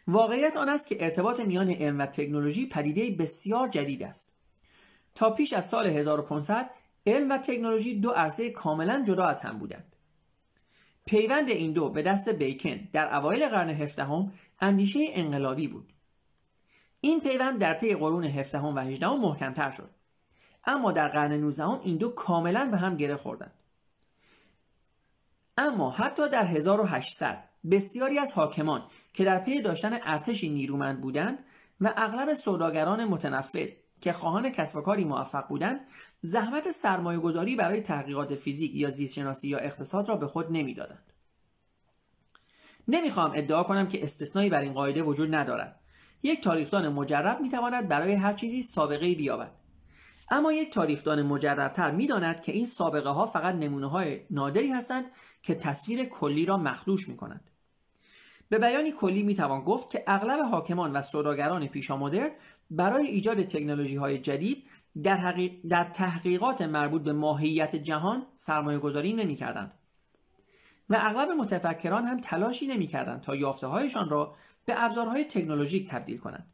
واقعیت 0.07 0.57
آن 0.57 0.69
است 0.69 0.87
که 0.87 1.05
ارتباط 1.05 1.41
میان 1.41 1.71
علم 1.71 1.99
و 1.99 2.07
تکنولوژی 2.07 2.67
پدیده 2.67 3.11
بسیار 3.11 3.69
جدید 3.69 4.03
است. 4.03 4.33
تا 5.15 5.31
پیش 5.31 5.53
از 5.53 5.69
سال 5.69 5.87
1500 5.87 6.71
علم 7.07 7.31
و 7.31 7.39
تکنولوژی 7.39 8.01
دو 8.01 8.11
عرصه 8.11 8.51
کاملا 8.51 9.05
جدا 9.07 9.25
از 9.25 9.41
هم 9.41 9.59
بودند. 9.59 9.97
پیوند 11.07 11.49
این 11.49 11.73
دو 11.73 11.89
به 11.89 12.03
دست 12.03 12.29
بیکن 12.29 12.89
در 12.93 13.17
اوایل 13.17 13.49
قرن 13.49 13.71
هفدهم 13.71 14.33
اندیشه 14.61 15.01
انقلابی 15.13 15.69
بود. 15.69 15.93
این 17.01 17.21
پیوند 17.21 17.61
در 17.61 17.75
طی 17.75 17.95
قرون 17.95 18.25
هفدهم 18.25 18.77
و 18.77 18.79
هجدهم 18.79 19.21
محکمتر 19.21 19.71
شد. 19.71 19.91
اما 20.65 20.93
در 20.93 21.09
قرن 21.09 21.33
19 21.33 21.69
این 21.69 21.97
دو 21.97 22.09
کاملا 22.09 22.69
به 22.71 22.77
هم 22.77 22.97
گره 22.97 23.17
خوردند. 23.17 23.53
اما 25.59 25.91
حتی 25.91 26.29
در 26.29 26.45
1800 26.45 27.45
بسیاری 27.71 28.19
از 28.19 28.33
حاکمان 28.33 28.83
که 29.15 29.25
در 29.25 29.39
پی 29.39 29.63
داشتن 29.63 29.99
ارتشی 30.03 30.49
نیرومند 30.49 31.01
بودند 31.01 31.39
و 31.81 31.95
اغلب 31.97 32.35
سوداگران 32.35 33.05
متنفذ 33.05 33.75
که 34.01 34.13
خواهان 34.13 34.51
کسب 34.51 34.79
و 34.79 34.81
کاری 34.81 35.05
موفق 35.05 35.49
بودند 35.49 35.81
زحمت 36.21 36.71
سرمایه 36.71 37.19
گذاری 37.19 37.57
برای 37.57 37.81
تحقیقات 37.81 38.35
فیزیک 38.35 38.75
یا 38.75 38.91
زیستشناسی 38.91 39.49
یا 39.49 39.59
اقتصاد 39.59 40.09
را 40.09 40.17
به 40.17 40.27
خود 40.27 40.53
نمی‌دادند. 40.53 41.13
نمی‌خواهم 42.89 43.33
ادعا 43.35 43.63
کنم 43.63 43.89
که 43.89 44.05
استثنایی 44.05 44.51
بر 44.51 44.61
این 44.61 44.73
قاعده 44.73 45.03
وجود 45.03 45.35
ندارد. 45.35 45.81
یک 46.23 46.45
تاریخدان 46.45 46.89
مجرب 46.89 47.41
می‌تواند 47.41 47.89
برای 47.89 48.15
هر 48.15 48.33
چیزی 48.33 48.63
سابقه 48.63 49.15
بیابد. 49.15 49.53
اما 50.31 50.53
یک 50.53 50.73
تاریخدان 50.73 51.23
مجربتر 51.23 51.91
می‌داند 51.91 52.43
که 52.43 52.53
این 52.53 52.67
سابقه 52.67 53.11
ها 53.11 53.27
فقط 53.27 53.55
نمونه 53.55 53.91
های 53.91 54.21
نادری 54.31 54.71
هستند 54.71 55.05
که 55.43 55.55
تصویر 55.55 56.05
کلی 56.05 56.45
را 56.45 56.57
مخدوش 56.57 57.09
می 57.09 57.17
کنند. 57.17 57.51
به 58.49 58.59
بیانی 58.59 58.93
کلی 58.93 59.23
می 59.23 59.35
توان 59.35 59.61
گفت 59.61 59.91
که 59.91 60.05
اغلب 60.07 60.41
حاکمان 60.41 60.93
و 60.93 61.03
سوداگران 61.03 61.67
پیشا 61.67 61.97
مدرن 61.97 62.31
برای 62.71 63.07
ایجاد 63.07 63.43
تکنولوژی 63.43 63.97
های 63.97 64.19
جدید 64.19 64.65
در, 65.03 65.51
در 65.69 65.85
تحقیقات 65.85 66.63
مربوط 66.63 67.03
به 67.03 67.13
ماهیت 67.13 67.77
جهان 67.77 68.27
سرمایه 68.37 68.79
گذاری 68.79 69.13
نمی 69.13 69.35
کردند. 69.35 69.73
و 70.91 70.99
اغلب 71.01 71.31
متفکران 71.31 72.05
هم 72.05 72.21
تلاشی 72.21 72.67
نمی 72.67 72.87
کردند 72.87 73.21
تا 73.21 73.37
یافته 73.37 73.67
هایشان 73.67 74.11
را 74.11 74.35
به 74.65 74.85
ابزارهای 74.85 75.25
تکنولوژیک 75.25 75.89
تبدیل 75.89 76.19
کنند. 76.19 76.47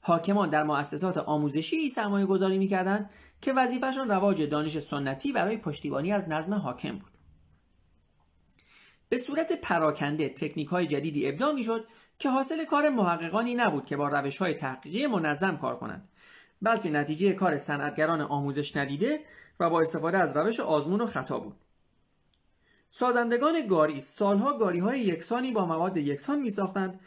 حاکمان 0.00 0.50
در 0.50 0.62
مؤسسات 0.62 1.18
آموزشی 1.18 1.88
سرمایه 1.88 2.26
گذاری 2.26 2.58
می 2.58 2.68
کردند 2.68 3.10
که 3.40 3.52
وظیفهشان 3.52 4.08
رواج 4.08 4.42
دانش 4.42 4.78
سنتی 4.78 5.32
برای 5.32 5.56
پشتیبانی 5.56 6.12
از 6.12 6.28
نظم 6.28 6.54
حاکم 6.54 6.98
بود. 6.98 7.13
به 9.08 9.18
صورت 9.18 9.60
پراکنده 9.60 10.28
تکنیک 10.28 10.68
های 10.68 10.86
جدیدی 10.86 11.28
ابداع 11.28 11.52
می 11.52 11.64
شد 11.64 11.86
که 12.18 12.30
حاصل 12.30 12.64
کار 12.64 12.88
محققانی 12.88 13.54
نبود 13.54 13.86
که 13.86 13.96
با 13.96 14.08
روش 14.08 14.38
های 14.38 14.54
تحقیقی 14.54 15.06
منظم 15.06 15.56
کار 15.56 15.76
کنند 15.76 16.08
بلکه 16.62 16.90
نتیجه 16.90 17.32
کار 17.32 17.58
صنعتگران 17.58 18.20
آموزش 18.20 18.76
ندیده 18.76 19.20
و 19.60 19.70
با 19.70 19.80
استفاده 19.80 20.18
از 20.18 20.36
روش 20.36 20.60
آزمون 20.60 21.00
و 21.00 21.06
خطا 21.06 21.38
بود 21.38 21.56
سازندگان 22.90 23.66
گاری 23.66 24.00
سالها 24.00 24.58
گاری 24.58 24.78
های 24.78 25.00
یکسانی 25.00 25.52
با 25.52 25.66
مواد 25.66 25.96
یکسان 25.96 26.40
می 26.40 26.50
ساختند 26.50 27.00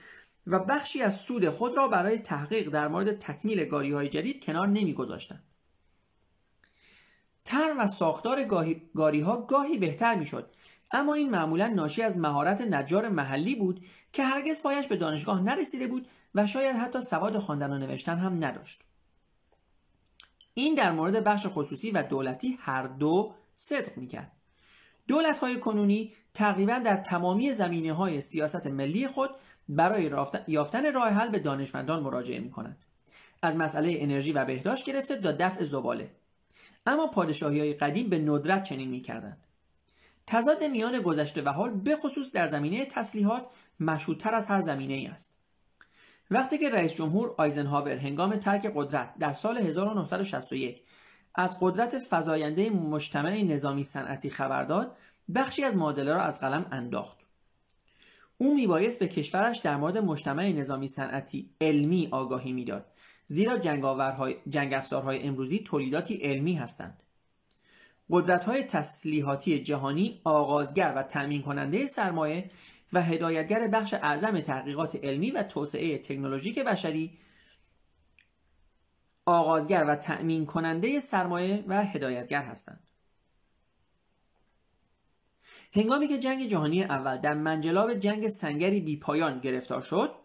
و 0.47 0.59
بخشی 0.59 1.01
از 1.01 1.15
سود 1.15 1.49
خود 1.49 1.77
را 1.77 1.87
برای 1.87 2.19
تحقیق 2.19 2.69
در 2.69 2.87
مورد 2.87 3.19
تکمیل 3.19 3.65
گاری 3.65 3.91
های 3.91 4.09
جدید 4.09 4.43
کنار 4.43 4.67
نمی 4.67 4.93
گذاشتند. 4.93 5.43
تر 7.45 7.75
و 7.79 7.87
ساختار 7.87 8.43
گاری 8.95 9.21
ها 9.21 9.41
گاهی 9.41 9.77
بهتر 9.77 10.15
می 10.15 10.25
شد 10.25 10.51
اما 10.91 11.13
این 11.13 11.29
معمولا 11.29 11.67
ناشی 11.67 12.01
از 12.01 12.17
مهارت 12.17 12.61
نجار 12.61 13.09
محلی 13.09 13.55
بود 13.55 13.85
که 14.13 14.23
هرگز 14.23 14.61
پایش 14.61 14.87
به 14.87 14.97
دانشگاه 14.97 15.41
نرسیده 15.41 15.87
بود 15.87 16.07
و 16.35 16.47
شاید 16.47 16.75
حتی 16.75 17.01
سواد 17.01 17.39
خواندن 17.39 17.73
و 17.73 17.77
نوشتن 17.77 18.17
هم 18.17 18.45
نداشت 18.45 18.81
این 20.53 20.75
در 20.75 20.91
مورد 20.91 21.23
بخش 21.23 21.47
خصوصی 21.47 21.91
و 21.91 22.03
دولتی 22.03 22.57
هر 22.61 22.87
دو 22.87 23.33
صدق 23.55 23.97
می‌کرد 23.97 24.31
دولت 25.07 25.39
های 25.39 25.59
کنونی 25.59 26.13
تقریبا 26.33 26.79
در 26.79 26.95
تمامی 26.95 27.53
زمینه 27.53 27.93
های 27.93 28.21
سیاست 28.21 28.67
ملی 28.67 29.07
خود 29.07 29.29
برای 29.69 30.11
یافتن 30.47 30.93
راه 30.93 31.09
حل 31.09 31.29
به 31.29 31.39
دانشمندان 31.39 32.03
مراجعه 32.03 32.39
می 32.39 32.49
کنند. 32.49 32.77
از 33.41 33.55
مسئله 33.55 33.97
انرژی 33.99 34.31
و 34.31 34.45
بهداشت 34.45 34.85
گرفته 34.85 35.21
تا 35.21 35.31
دفع 35.31 35.63
زباله 35.63 36.11
اما 36.85 37.07
پادشاهی 37.07 37.59
های 37.59 37.73
قدیم 37.73 38.09
به 38.09 38.19
ندرت 38.19 38.63
چنین 38.63 38.89
می 38.89 39.01
کردند. 39.01 39.46
تضاد 40.27 40.63
میان 40.63 41.01
گذشته 41.01 41.41
و 41.41 41.49
حال 41.49 41.69
به 41.69 41.95
خصوص 41.95 42.35
در 42.35 42.47
زمینه 42.47 42.85
تسلیحات 42.85 43.45
مشهودتر 43.79 44.35
از 44.35 44.47
هر 44.47 44.59
زمینه 44.59 44.93
ای 44.93 45.07
است. 45.07 45.37
وقتی 46.31 46.57
که 46.57 46.69
رئیس 46.69 46.95
جمهور 46.95 47.35
آیزنهاور 47.37 47.97
هنگام 47.97 48.35
ترک 48.35 48.71
قدرت 48.75 49.17
در 49.19 49.33
سال 49.33 49.57
1961 49.57 50.81
از 51.35 51.57
قدرت 51.61 51.95
فزاینده 52.09 52.69
مجتمع 52.69 53.41
نظامی 53.41 53.83
صنعتی 53.83 54.29
خبر 54.29 54.63
داد 54.63 54.97
بخشی 55.35 55.63
از 55.63 55.77
معادله 55.77 56.13
را 56.13 56.21
از 56.21 56.39
قلم 56.39 56.65
انداخت. 56.71 57.17
او 58.37 58.55
میبایست 58.55 58.99
به 58.99 59.07
کشورش 59.07 59.57
در 59.57 59.75
مورد 59.75 59.97
مجتمع 59.97 60.51
نظامی 60.51 60.87
صنعتی 60.87 61.49
علمی 61.61 62.07
آگاهی 62.11 62.51
می‌داد 62.51 62.85
زیرا 63.25 63.57
جنگ 63.57 64.73
افزارهای 64.73 65.23
امروزی 65.23 65.59
تولیداتی 65.59 66.15
علمی 66.15 66.55
هستند. 66.55 67.03
قدرت 68.09 68.45
های 68.45 68.63
تسلیحاتی 68.63 69.63
جهانی 69.63 70.21
آغازگر 70.23 70.93
و 70.95 71.03
تأمین 71.03 71.41
کننده 71.41 71.87
سرمایه 71.87 72.51
و 72.93 73.01
هدایتگر 73.01 73.67
بخش 73.67 73.93
اعظم 73.93 74.39
تحقیقات 74.39 74.95
علمی 74.95 75.31
و 75.31 75.43
توسعه 75.43 75.97
تکنولوژیک 75.97 76.59
بشری 76.59 77.17
آغازگر 79.25 79.85
و 79.87 79.95
تأمین 79.95 80.45
کننده 80.45 80.99
سرمایه 80.99 81.63
و 81.67 81.83
هدایتگر 81.85 82.43
هستند. 82.43 82.87
هنگامی 85.73 86.07
که 86.07 86.19
جنگ 86.19 86.47
جهانی 86.47 86.83
اول 86.83 87.17
در 87.17 87.33
منجلاب 87.33 87.93
جنگ 87.93 88.27
سنگری 88.27 88.81
بی 88.81 88.99
پایان 88.99 89.39
گرفتار 89.39 89.81
شد 89.81 90.15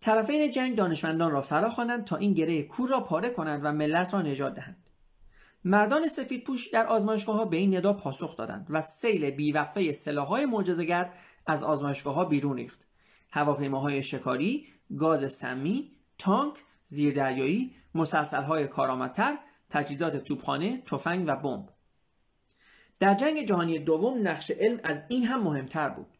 طرفین 0.00 0.50
جنگ 0.50 0.76
دانشمندان 0.76 1.30
را 1.30 1.40
فرا 1.40 1.70
خوانند 1.70 2.04
تا 2.04 2.16
این 2.16 2.32
گره 2.32 2.62
کور 2.62 2.88
را 2.88 3.00
پاره 3.00 3.30
کنند 3.30 3.60
و 3.64 3.72
ملت 3.72 4.14
را 4.14 4.22
نجات 4.22 4.54
دهند. 4.54 4.89
مردان 5.64 6.08
سفید 6.08 6.44
پوش 6.44 6.68
در 6.68 6.86
آزمایشگاه 6.86 7.36
ها 7.36 7.44
به 7.44 7.56
این 7.56 7.76
ندا 7.76 7.92
پاسخ 7.92 8.36
دادند 8.36 8.66
و 8.70 8.82
سیل 8.82 9.30
بیوقفه 9.30 9.92
سلاحهای 9.92 10.46
معجزه‌گر 10.46 11.12
از 11.46 11.62
آزمایشگاه 11.62 12.14
ها 12.14 12.24
بیرون 12.24 12.56
ریخت. 12.56 12.86
هواپیماهای 13.30 14.02
شکاری 14.02 14.66
گاز 14.96 15.32
سمی 15.32 15.90
تانک 16.18 16.54
زیردریایی 16.84 17.74
مسلسلهای 17.94 18.66
کارآمدتر 18.66 19.38
تجهیزات 19.70 20.16
توپخانه 20.16 20.82
تفنگ 20.86 21.24
و 21.28 21.36
بمب. 21.36 21.68
در 22.98 23.14
جنگ 23.14 23.46
جهانی 23.46 23.78
دوم 23.78 24.28
نقش 24.28 24.50
علم 24.50 24.80
از 24.84 25.04
این 25.08 25.24
هم 25.24 25.42
مهمتر 25.42 25.88
بود. 25.88 26.18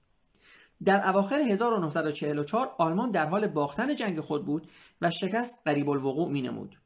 در 0.84 1.08
اواخر 1.08 1.40
1944 1.40 2.74
آلمان 2.78 3.10
در 3.10 3.26
حال 3.26 3.46
باختن 3.46 3.96
جنگ 3.96 4.20
خود 4.20 4.46
بود 4.46 4.70
و 5.00 5.10
شکست 5.10 5.62
قریب 5.64 5.90
الوقوع 5.90 6.30
می 6.30 6.42
نمود. 6.42 6.76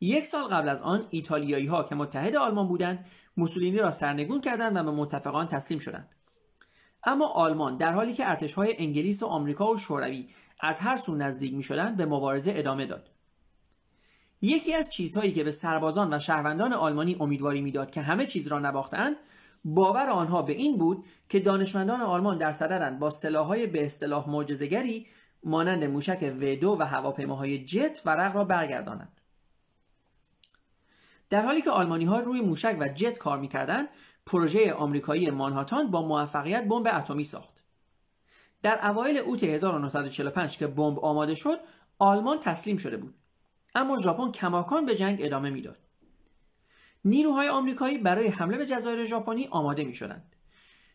یک 0.00 0.26
سال 0.26 0.44
قبل 0.44 0.68
از 0.68 0.82
آن 0.82 1.06
ایتالیایی 1.10 1.66
ها 1.66 1.82
که 1.82 1.94
متحد 1.94 2.36
آلمان 2.36 2.68
بودند 2.68 3.06
موسولینی 3.36 3.78
را 3.78 3.92
سرنگون 3.92 4.40
کردند 4.40 4.76
و 4.76 4.82
به 4.82 4.90
متفقان 4.90 5.46
تسلیم 5.46 5.78
شدند. 5.78 6.08
اما 7.04 7.28
آلمان 7.28 7.76
در 7.76 7.92
حالی 7.92 8.14
که 8.14 8.30
ارتش 8.30 8.54
های 8.54 8.74
انگلیس 8.78 9.22
و 9.22 9.26
آمریکا 9.26 9.72
و 9.72 9.76
شوروی 9.76 10.28
از 10.60 10.78
هر 10.78 10.96
سو 10.96 11.14
نزدیک 11.14 11.54
می 11.54 11.62
شدند 11.62 11.96
به 11.96 12.06
مبارزه 12.06 12.52
ادامه 12.56 12.86
داد. 12.86 13.10
یکی 14.42 14.74
از 14.74 14.90
چیزهایی 14.90 15.32
که 15.32 15.44
به 15.44 15.50
سربازان 15.50 16.14
و 16.14 16.18
شهروندان 16.18 16.72
آلمانی 16.72 17.16
امیدواری 17.20 17.60
می‌داد 17.60 17.90
که 17.90 18.00
همه 18.00 18.26
چیز 18.26 18.46
را 18.46 18.58
نباختند 18.58 19.16
باور 19.64 20.10
آنها 20.10 20.42
به 20.42 20.52
این 20.52 20.78
بود 20.78 21.04
که 21.28 21.40
دانشمندان 21.40 22.00
آلمان 22.00 22.38
در 22.38 22.52
صدرند 22.52 22.98
با 22.98 23.10
سلاحهای 23.10 23.66
به 23.66 23.86
اصطلاح 23.86 24.30
معجزه‌گری 24.30 25.06
مانند 25.44 25.84
موشک 25.84 26.34
و 26.64 26.66
و 26.66 26.82
هواپیماهای 26.82 27.64
جت 27.64 28.02
ورق 28.04 28.36
را 28.36 28.44
برگردانند. 28.44 29.20
در 31.34 31.42
حالی 31.42 31.62
که 31.62 31.70
آلمانی 31.70 32.04
ها 32.04 32.20
روی 32.20 32.40
موشک 32.40 32.76
و 32.80 32.88
جت 32.88 33.18
کار 33.18 33.38
می‌کردند 33.38 33.88
پروژه 34.26 34.72
آمریکایی 34.72 35.30
مانهاتان 35.30 35.90
با 35.90 36.02
موفقیت 36.02 36.64
بمب 36.64 36.86
اتمی 36.86 37.24
ساخت 37.24 37.64
در 38.62 38.90
اوایل 38.90 39.16
اوت 39.16 39.44
1945 39.44 40.58
که 40.58 40.66
بمب 40.66 40.98
آماده 40.98 41.34
شد 41.34 41.58
آلمان 41.98 42.40
تسلیم 42.40 42.76
شده 42.76 42.96
بود 42.96 43.14
اما 43.74 43.98
ژاپن 43.98 44.30
کماکان 44.30 44.86
به 44.86 44.96
جنگ 44.96 45.18
ادامه 45.22 45.50
می‌داد 45.50 45.78
نیروهای 47.04 47.48
آمریکایی 47.48 47.98
برای 47.98 48.28
حمله 48.28 48.56
به 48.56 48.66
جزایر 48.66 49.04
ژاپنی 49.04 49.48
آماده 49.50 49.84
می 49.84 49.94
شدند. 49.94 50.36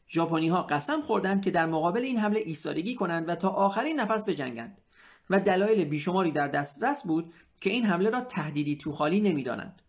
ژاپنی 0.09 0.47
ها 0.47 0.63
قسم 0.63 1.01
خوردند 1.01 1.41
که 1.41 1.51
در 1.51 1.65
مقابل 1.65 2.01
این 2.01 2.17
حمله 2.17 2.39
ایستادگی 2.39 2.95
کنند 2.95 3.29
و 3.29 3.35
تا 3.35 3.49
آخرین 3.49 3.99
نفس 3.99 4.29
بجنگند 4.29 4.81
و 5.29 5.39
دلایل 5.39 5.85
بیشماری 5.85 6.31
در 6.31 6.47
دسترس 6.47 7.07
بود 7.07 7.33
که 7.61 7.69
این 7.69 7.85
حمله 7.85 8.09
را 8.09 8.21
تهدیدی 8.21 8.75
توخالی 8.75 9.21
نمی‌دانند. 9.21 9.81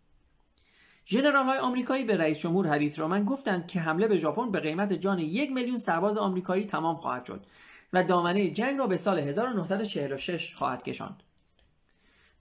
ژنرال 1.11 1.47
های 1.47 1.59
آمریکایی 1.59 2.05
به 2.05 2.17
رئیس 2.17 2.39
جمهور 2.39 2.67
هریس 2.67 2.99
رومن 2.99 3.25
گفتند 3.25 3.67
که 3.67 3.81
حمله 3.81 4.09
به 4.09 4.17
ژاپن 4.17 4.51
به 4.51 4.61
قیمت 4.61 4.93
جان 4.93 5.19
یک 5.19 5.51
میلیون 5.51 5.79
سرباز 5.79 6.19
آمریکایی 6.19 6.65
تمام 6.65 6.97
خواهد 6.97 7.25
شد 7.25 7.47
و 7.93 8.05
دامنه 8.05 8.51
جنگ 8.51 8.79
را 8.79 8.87
به 8.87 8.97
سال 8.97 9.19
1946 9.19 10.55
خواهد 10.55 10.83
کشاند. 10.83 11.23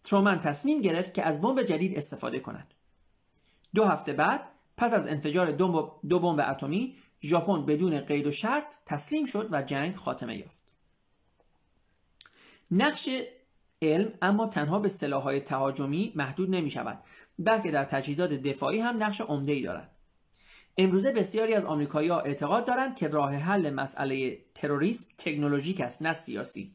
ترومن 0.04 0.40
تصمیم 0.40 0.82
گرفت 0.82 1.14
که 1.14 1.24
از 1.24 1.42
بمب 1.42 1.64
جدید 1.64 1.98
استفاده 1.98 2.40
کند. 2.40 2.74
دو 3.76 3.86
هفته 3.86 4.14
بعد 4.14 4.42
پس 4.78 4.94
از 4.94 5.08
انفجار 5.08 5.52
دو 5.52 6.20
بمب 6.20 6.40
اتمی 6.50 6.96
ژاپن 7.24 7.66
بدون 7.66 8.00
قید 8.00 8.28
و 8.28 8.32
شرط 8.32 8.76
تسلیم 8.86 9.26
شد 9.26 9.48
و 9.52 9.62
جنگ 9.62 9.96
خاتمه 9.96 10.38
یافت. 10.38 10.64
نقش 12.72 13.10
علم 13.82 14.14
اما 14.22 14.48
تنها 14.48 14.80
به 14.80 14.90
سلاحهای 14.90 15.42
تهاجمی 15.42 16.14
محدود 16.16 16.50
نمی 16.50 16.72
شود 16.72 17.04
بلکه 17.40 17.72
در 17.72 17.84
تجهیزات 17.84 18.34
دفاعی 18.34 18.80
هم 18.80 19.04
نقش 19.04 19.22
عمده 19.22 19.52
ای 19.52 19.62
دارد. 19.62 19.92
امروزه 20.78 21.12
بسیاری 21.12 21.54
از 21.54 21.66
آمریکایی‌ها 21.66 22.20
اعتقاد 22.20 22.66
دارند 22.66 22.96
که 22.96 23.08
راه 23.08 23.36
حل 23.36 23.70
مسئله 23.70 24.38
تروریسم 24.56 25.14
تکنولوژیک 25.18 25.82
است 25.82 26.02
نه 26.02 26.14
سیاسی. 26.14 26.72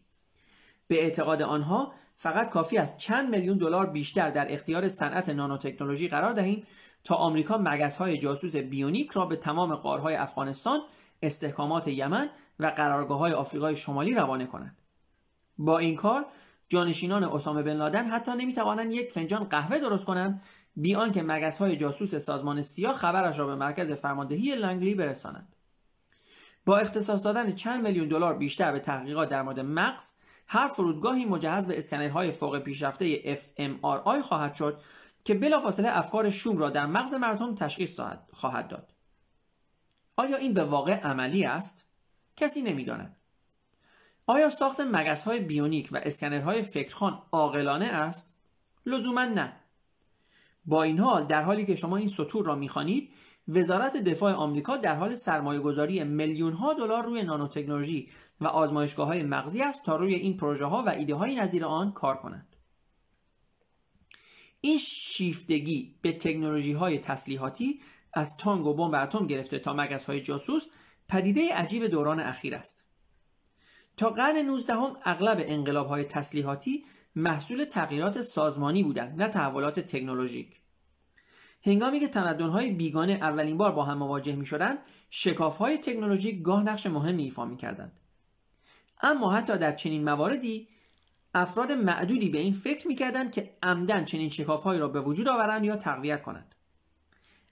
به 0.89 1.03
اعتقاد 1.03 1.43
آنها 1.43 1.93
فقط 2.17 2.49
کافی 2.51 2.79
است 2.79 2.99
چند 2.99 3.31
میلیون 3.31 3.59
دلار 3.59 3.87
بیشتر 3.87 4.31
در 4.31 4.53
اختیار 4.53 4.89
صنعت 4.89 5.29
نانوتکنولوژی 5.29 6.09
قرار 6.09 6.33
دهیم 6.33 6.67
تا 7.05 7.15
آمریکا 7.15 7.59
مگزهای 7.59 8.19
جاسوس 8.19 8.57
بیونیک 8.57 9.11
را 9.11 9.27
به 9.27 9.37
تمام 9.37 9.75
قارهای 9.75 10.15
افغانستان 10.15 10.81
استحکامات 11.23 11.89
یمن 11.89 12.31
و 12.59 12.67
قرارگاه 12.67 13.19
های 13.19 13.33
آفریقای 13.33 13.77
شمالی 13.77 14.15
روانه 14.15 14.47
کنند 14.47 14.77
با 15.59 15.79
این 15.79 15.97
کار 15.97 16.27
جانشینان 16.69 17.25
اسامه 17.25 17.63
بن 17.63 17.77
لادن 17.77 18.05
حتی 18.05 18.33
نمی‌توانند 18.33 18.93
یک 18.93 19.11
فنجان 19.13 19.45
قهوه 19.45 19.79
درست 19.79 20.05
کنند 20.05 20.43
بی 20.77 20.95
آنکه 20.95 21.23
مگزهای 21.23 21.77
جاسوس 21.77 22.15
سازمان 22.15 22.63
سیاه 22.63 22.97
خبرش 22.97 23.39
را 23.39 23.47
به 23.47 23.55
مرکز 23.55 23.93
فرماندهی 23.93 24.57
لنگلی 24.57 24.95
برسانند. 24.95 25.57
با 26.67 26.79
اختصاص 26.79 27.25
دادن 27.25 27.55
چند 27.55 27.85
میلیون 27.85 28.09
دلار 28.09 28.35
بیشتر 28.35 28.73
به 28.73 28.81
تحقیقات 28.81 29.29
در 29.29 29.43
مورد 29.43 29.61
مغز 29.61 30.15
هر 30.47 30.69
فرودگاهی 30.69 31.25
مجهز 31.25 31.67
به 31.67 31.79
اسکنرهای 31.79 32.33
فوق 32.33 32.59
پیشرفته 32.59 33.37
fMRI 33.37 34.23
خواهد 34.23 34.55
شد 34.55 34.81
که 35.25 35.35
بلافاصله 35.35 35.99
افکار 35.99 36.31
شوم 36.31 36.59
را 36.59 36.71
در 36.71 36.87
مغز 36.87 37.15
مردم 37.15 37.55
تشخیص 37.55 38.01
خواهد 38.33 38.69
داد. 38.69 38.93
آیا 40.17 40.37
این 40.37 40.55
به 40.55 40.65
واقع 40.65 41.01
عملی 41.01 41.45
است؟ 41.45 41.91
کسی 42.37 42.63
نمی‌داند. 42.63 43.17
آیا 44.27 44.51
ساخت 44.51 44.81
های 45.27 45.41
بیونیک 45.41 45.89
و 45.93 46.01
اسکنرهای 46.03 46.63
فکرخان 46.63 47.23
عاقلانه 47.33 47.85
است؟ 47.85 48.35
لزوما 48.87 49.25
نه. 49.25 49.57
با 50.65 50.83
این 50.83 50.99
حال 50.99 51.27
در 51.27 51.43
حالی 51.43 51.67
که 51.67 51.77
شما 51.77 51.97
این 51.97 52.09
سطور 52.09 52.47
را 52.47 52.55
می‌خوانید 52.55 53.11
وزارت 53.49 53.97
دفاع 53.97 54.33
آمریکا 54.33 54.77
در 54.77 54.95
حال 54.95 55.15
سرمایه 55.15 55.61
گذاری 55.61 56.05
میلیون 56.05 56.53
ها 56.53 56.75
دلار 56.75 57.05
روی 57.05 57.23
نانوتکنولوژی 57.23 58.11
و 58.41 58.47
آزمایشگاه 58.47 59.07
های 59.07 59.23
مغزی 59.23 59.63
است 59.63 59.83
تا 59.83 59.97
روی 59.97 60.15
این 60.15 60.37
پروژه 60.37 60.65
ها 60.65 60.83
و 60.83 60.89
ایده 60.89 61.15
های 61.15 61.37
نظیر 61.37 61.65
آن 61.65 61.93
کار 61.93 62.17
کنند. 62.17 62.57
این 64.61 64.79
شیفتگی 64.79 65.99
به 66.03 66.13
تکنولوژی 66.13 66.73
های 66.73 66.99
تسلیحاتی 66.99 67.81
از 68.13 68.37
تانگ 68.37 68.67
و 68.67 68.75
بمب 68.75 68.95
اتم 68.95 69.27
گرفته 69.27 69.59
تا 69.59 69.73
مگس 69.73 70.05
های 70.05 70.21
جاسوس 70.21 70.71
پدیده 71.09 71.55
عجیب 71.55 71.87
دوران 71.87 72.21
اخیر 72.21 72.55
است. 72.55 72.84
تا 73.97 74.11
قرن 74.11 74.37
19 74.37 74.75
هم 74.75 74.97
اغلب 75.05 75.39
انقلاب 75.41 75.87
های 75.87 76.05
تسلیحاتی 76.05 76.85
محصول 77.17 77.65
تغییرات 77.65 78.21
سازمانی 78.21 78.83
بودند 78.83 79.23
نه 79.23 79.29
تحولات 79.29 79.81
تکنولوژیک. 79.81 80.61
هنگامی 81.65 82.01
که 82.01 82.21
های 82.21 82.73
بیگانه 82.73 83.13
اولین 83.13 83.57
بار 83.57 83.73
با 83.73 83.85
هم 83.85 83.99
مواجه 83.99 84.37
می 84.37 84.47
شدند 84.47 84.79
شکاف 85.11 85.59
های 85.59 85.79
تکنولوژیک 85.79 86.43
گاه 86.43 86.63
نقش 86.63 86.87
مهمی 86.87 87.23
ایفا 87.23 87.45
می 87.45 87.57
کردند. 87.57 88.01
اما 89.03 89.33
حتی 89.33 89.59
در 89.59 89.73
چنین 89.73 90.05
مواردی 90.05 90.69
افراد 91.35 91.73
معدودی 91.73 92.29
به 92.29 92.39
این 92.39 92.53
فکر 92.53 92.89
می‌کردند 92.89 93.33
که 93.33 93.57
عمدن 93.63 94.05
چنین 94.05 94.29
شکافهایی 94.29 94.81
را 94.81 94.89
به 94.89 95.01
وجود 95.01 95.29
آورند 95.29 95.65
یا 95.65 95.77
تقویت 95.77 96.23
کنند. 96.23 96.55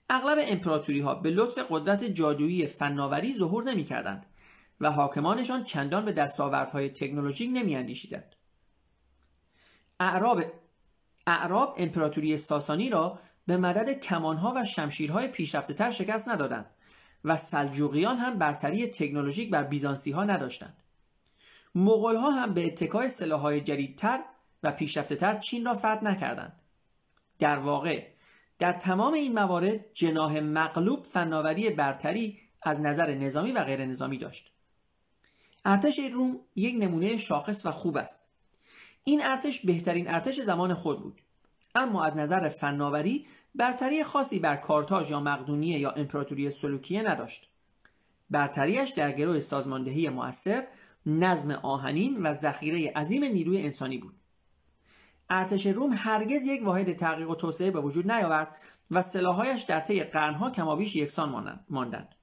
اغلب 0.09 0.37
امپراتوری 0.41 0.99
ها 0.99 1.15
به 1.15 1.29
لطف 1.29 1.65
قدرت 1.69 2.03
جادویی 2.03 2.67
فناوری 2.67 3.33
ظهور 3.33 3.63
نمی‌کردند. 3.63 4.25
و 4.79 4.91
حاکمانشان 4.91 5.63
چندان 5.63 6.05
به 6.05 6.11
دستاوردهای 6.11 6.89
تکنولوژیک 6.89 7.49
نمیاندیشیدند. 7.53 8.35
اعراب 9.99 10.43
اعراب 11.27 11.75
امپراتوری 11.77 12.37
ساسانی 12.37 12.89
را 12.89 13.19
به 13.45 13.57
مدد 13.57 13.99
کمانها 13.99 14.53
و 14.55 14.65
شمشیرهای 14.65 15.27
پیشرفته 15.27 15.73
تر 15.73 15.91
شکست 15.91 16.29
ندادند 16.29 16.65
و 17.25 17.37
سلجوقیان 17.37 18.17
هم 18.17 18.37
برتری 18.37 18.87
تکنولوژیک 18.87 19.49
بر 19.49 19.63
بیزانسی 19.63 20.11
ها 20.11 20.23
نداشتند. 20.23 20.77
مغول 21.75 22.15
ها 22.15 22.31
هم 22.31 22.53
به 22.53 22.65
اتکای 22.65 23.09
سلاحهای 23.09 23.61
جدیدتر 23.61 24.19
و 24.63 24.71
پیشرفته 24.71 25.15
تر 25.15 25.39
چین 25.39 25.65
را 25.65 25.73
فتح 25.73 26.03
نکردند. 26.03 26.59
در 27.39 27.59
واقع 27.59 28.07
در 28.59 28.73
تمام 28.73 29.13
این 29.13 29.33
موارد 29.33 29.93
جناه 29.93 30.39
مغلوب 30.39 31.03
فناوری 31.03 31.69
برتری 31.69 32.39
از 32.61 32.81
نظر 32.81 33.13
نظامی 33.13 33.51
و 33.51 33.63
غیر 33.63 33.85
نظامی 33.85 34.17
داشت. 34.17 34.52
ارتش 35.65 35.99
روم 36.13 36.39
یک 36.55 36.75
نمونه 36.79 37.17
شاخص 37.17 37.65
و 37.65 37.71
خوب 37.71 37.97
است. 37.97 38.29
این 39.03 39.25
ارتش 39.25 39.65
بهترین 39.65 40.07
ارتش 40.07 40.41
زمان 40.41 40.73
خود 40.73 41.01
بود. 41.01 41.21
اما 41.75 42.03
از 42.03 42.17
نظر 42.17 42.49
فناوری 42.49 43.25
برتری 43.55 44.03
خاصی 44.03 44.39
بر 44.39 44.55
کارتاژ 44.55 45.11
یا 45.11 45.19
مقدونیه 45.19 45.79
یا 45.79 45.91
امپراتوری 45.91 46.51
سلوکیه 46.51 47.01
نداشت. 47.01 47.49
برتریش 48.29 48.89
در 48.89 49.11
گروه 49.11 49.41
سازماندهی 49.41 50.09
مؤثر 50.09 50.67
نظم 51.05 51.51
آهنین 51.51 52.23
و 52.23 52.33
ذخیره 52.33 52.91
عظیم 52.95 53.23
نیروی 53.23 53.61
انسانی 53.61 53.97
بود. 53.97 54.15
ارتش 55.29 55.67
روم 55.67 55.93
هرگز 55.97 56.41
یک 56.47 56.63
واحد 56.63 56.93
تحقیق 56.93 57.29
و 57.29 57.35
توسعه 57.35 57.71
به 57.71 57.81
وجود 57.81 58.11
نیاورد 58.11 58.57
و 58.91 59.01
سلاحهایش 59.01 59.63
در 59.63 59.79
طی 59.79 60.03
قرنها 60.03 60.51
کمابیش 60.51 60.95
یکسان 60.95 61.59
ماندند. 61.69 62.15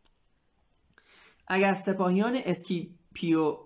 اگر 1.49 1.75
سپاهیان 1.75 2.41
اسکیپیو 3.21 3.59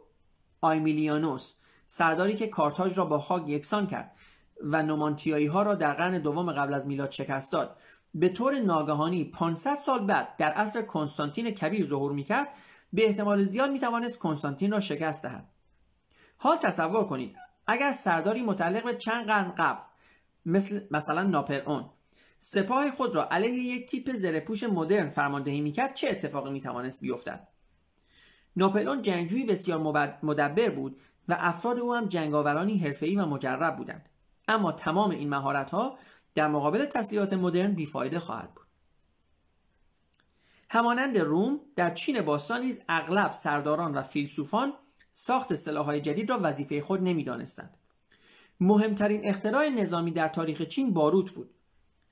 آیمیلیانوس 0.60 1.54
سرداری 1.86 2.36
که 2.36 2.46
کارتاژ 2.46 2.98
را 2.98 3.04
با 3.04 3.20
خاک 3.20 3.48
یکسان 3.48 3.86
کرد 3.86 4.16
و 4.60 4.82
نومانتیایی 4.82 5.46
ها 5.46 5.62
را 5.62 5.74
در 5.74 5.92
قرن 5.92 6.18
دوم 6.18 6.52
قبل 6.52 6.74
از 6.74 6.86
میلاد 6.86 7.10
شکست 7.10 7.52
داد. 7.52 7.76
به 8.14 8.28
طور 8.28 8.60
ناگهانی 8.60 9.24
500 9.24 9.74
سال 9.74 10.06
بعد 10.06 10.36
در 10.36 10.52
عصر 10.52 10.82
کنستانتین 10.82 11.50
کبیر 11.50 11.86
ظهور 11.86 12.12
می‌کرد 12.12 12.48
به 12.92 13.06
احتمال 13.06 13.44
زیاد 13.44 13.70
می‌توانست 13.70 14.18
کنستانتین 14.18 14.72
را 14.72 14.80
شکست 14.80 15.22
دهد. 15.22 15.48
حال 16.36 16.56
تصور 16.56 17.04
کنید 17.04 17.36
اگر 17.66 17.92
سرداری 17.92 18.42
متعلق 18.42 18.84
به 18.84 18.96
چند 18.96 19.26
قرن 19.26 19.54
قبل 19.58 19.80
مثل 20.46 20.80
مثلا 20.90 21.22
ناپرئون 21.22 21.90
سپاه 22.38 22.90
خود 22.90 23.14
را 23.14 23.28
علیه 23.28 23.52
یک 23.52 23.90
تیپ 23.90 24.12
زرهپوش 24.12 24.64
مدرن 24.64 25.08
فرماندهی 25.08 25.60
می‌کرد 25.60 25.94
چه 25.94 26.08
اتفاقی 26.10 26.50
می‌توانست 26.50 27.00
بیفتد؟ 27.00 27.53
ناپلئون 28.56 29.02
جنگجویی 29.02 29.46
بسیار 29.46 29.78
مدبر 30.22 30.70
بود 30.70 31.00
و 31.28 31.36
افراد 31.40 31.78
او 31.78 31.94
هم 31.94 32.06
جنگاورانی 32.06 32.78
حرفه‌ای 32.78 33.16
و 33.16 33.26
مجرب 33.26 33.76
بودند. 33.76 34.08
اما 34.48 34.72
تمام 34.72 35.10
این 35.10 35.28
مهارت‌ها 35.28 35.98
در 36.34 36.48
مقابل 36.48 36.84
تسلیحات 36.84 37.32
مدرن 37.32 37.74
بیفایده 37.74 38.18
خواهد 38.18 38.54
بود. 38.54 38.64
همانند 40.70 41.18
روم 41.18 41.60
در 41.76 41.94
چین 41.94 42.22
باستان 42.22 42.60
نیز 42.60 42.82
اغلب 42.88 43.32
سرداران 43.32 43.94
و 43.94 44.02
فیلسوفان 44.02 44.72
ساخت 45.12 45.54
سلاحهای 45.54 46.00
جدید 46.00 46.30
را 46.30 46.38
وظیفه 46.42 46.80
خود 46.80 47.02
نمی‌دانستند. 47.02 47.76
مهمترین 48.60 49.20
اختراع 49.24 49.68
نظامی 49.68 50.10
در 50.10 50.28
تاریخ 50.28 50.62
چین 50.62 50.94
باروت 50.94 51.30
بود. 51.30 51.50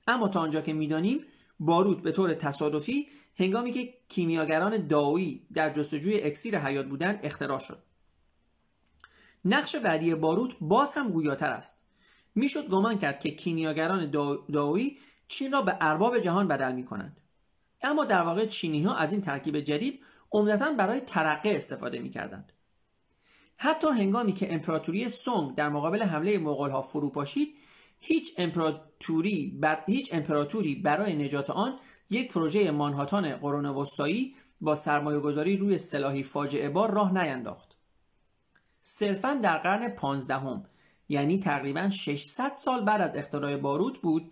اما 0.07 0.27
تا 0.27 0.39
آنجا 0.39 0.61
که 0.61 0.73
می‌دانیم 0.73 1.19
باروت 1.59 2.01
به 2.01 2.11
طور 2.11 2.33
تصادفی 2.33 3.07
هنگامی 3.35 3.71
که 3.71 3.93
کیمیاگران 4.09 4.87
داویی 4.87 5.47
در 5.53 5.73
جستجوی 5.73 6.21
اکسیر 6.21 6.59
حیات 6.59 6.85
بودند 6.85 7.19
اختراع 7.23 7.59
شد. 7.59 7.83
نقش 9.45 9.75
بعدی 9.75 10.15
باروت 10.15 10.51
باز 10.61 10.93
هم 10.93 11.11
گویاتر 11.11 11.49
است. 11.49 11.83
می‌شد 12.35 12.69
گمان 12.69 12.99
کرد 12.99 13.19
که 13.19 13.31
کیمیاگران 13.31 14.11
داویی 14.53 14.97
چین 15.27 15.51
را 15.51 15.61
به 15.61 15.77
ارباب 15.81 16.19
جهان 16.19 16.47
بدل 16.47 16.71
می 16.71 16.83
کنند 16.83 17.17
اما 17.81 18.05
در 18.05 18.21
واقع 18.21 18.45
چینی 18.45 18.83
ها 18.83 18.95
از 18.95 19.11
این 19.11 19.21
ترکیب 19.21 19.59
جدید 19.59 19.99
عمدتا 20.31 20.73
برای 20.73 21.01
ترقه 21.01 21.49
استفاده 21.49 21.99
می 21.99 22.09
کردند. 22.09 22.51
حتی 23.57 23.87
هنگامی 23.87 24.33
که 24.33 24.53
امپراتوری 24.53 25.09
سونگ 25.09 25.55
در 25.55 25.69
مقابل 25.69 26.03
حمله 26.03 26.37
مغول 26.37 26.69
ها 26.69 26.81
فرو 26.81 27.25
هیچ 27.99 28.33
امپراتوری 28.37 29.57
بر... 29.59 29.83
هیچ 29.87 30.13
امپراتوری 30.13 30.75
برای 30.75 31.15
نجات 31.15 31.49
آن 31.49 31.79
یک 32.13 32.33
پروژه 32.33 32.71
مانهاتان 32.71 33.35
قرون 33.35 33.65
وسطایی 33.65 34.35
با 34.61 34.75
سرمایه 34.75 35.19
گذاری 35.19 35.57
روی 35.57 35.77
سلاحی 35.77 36.23
فاجعه 36.23 36.69
بار 36.69 36.91
راه 36.91 37.13
نینداخت. 37.13 37.75
صرفا 38.81 39.39
در 39.43 39.57
قرن 39.57 39.95
پانزدهم 39.95 40.65
یعنی 41.09 41.39
تقریبا 41.39 41.89
600 41.89 42.55
سال 42.55 42.85
بعد 42.85 43.01
از 43.01 43.15
اختراع 43.15 43.57
باروت 43.57 43.99
بود 43.99 44.31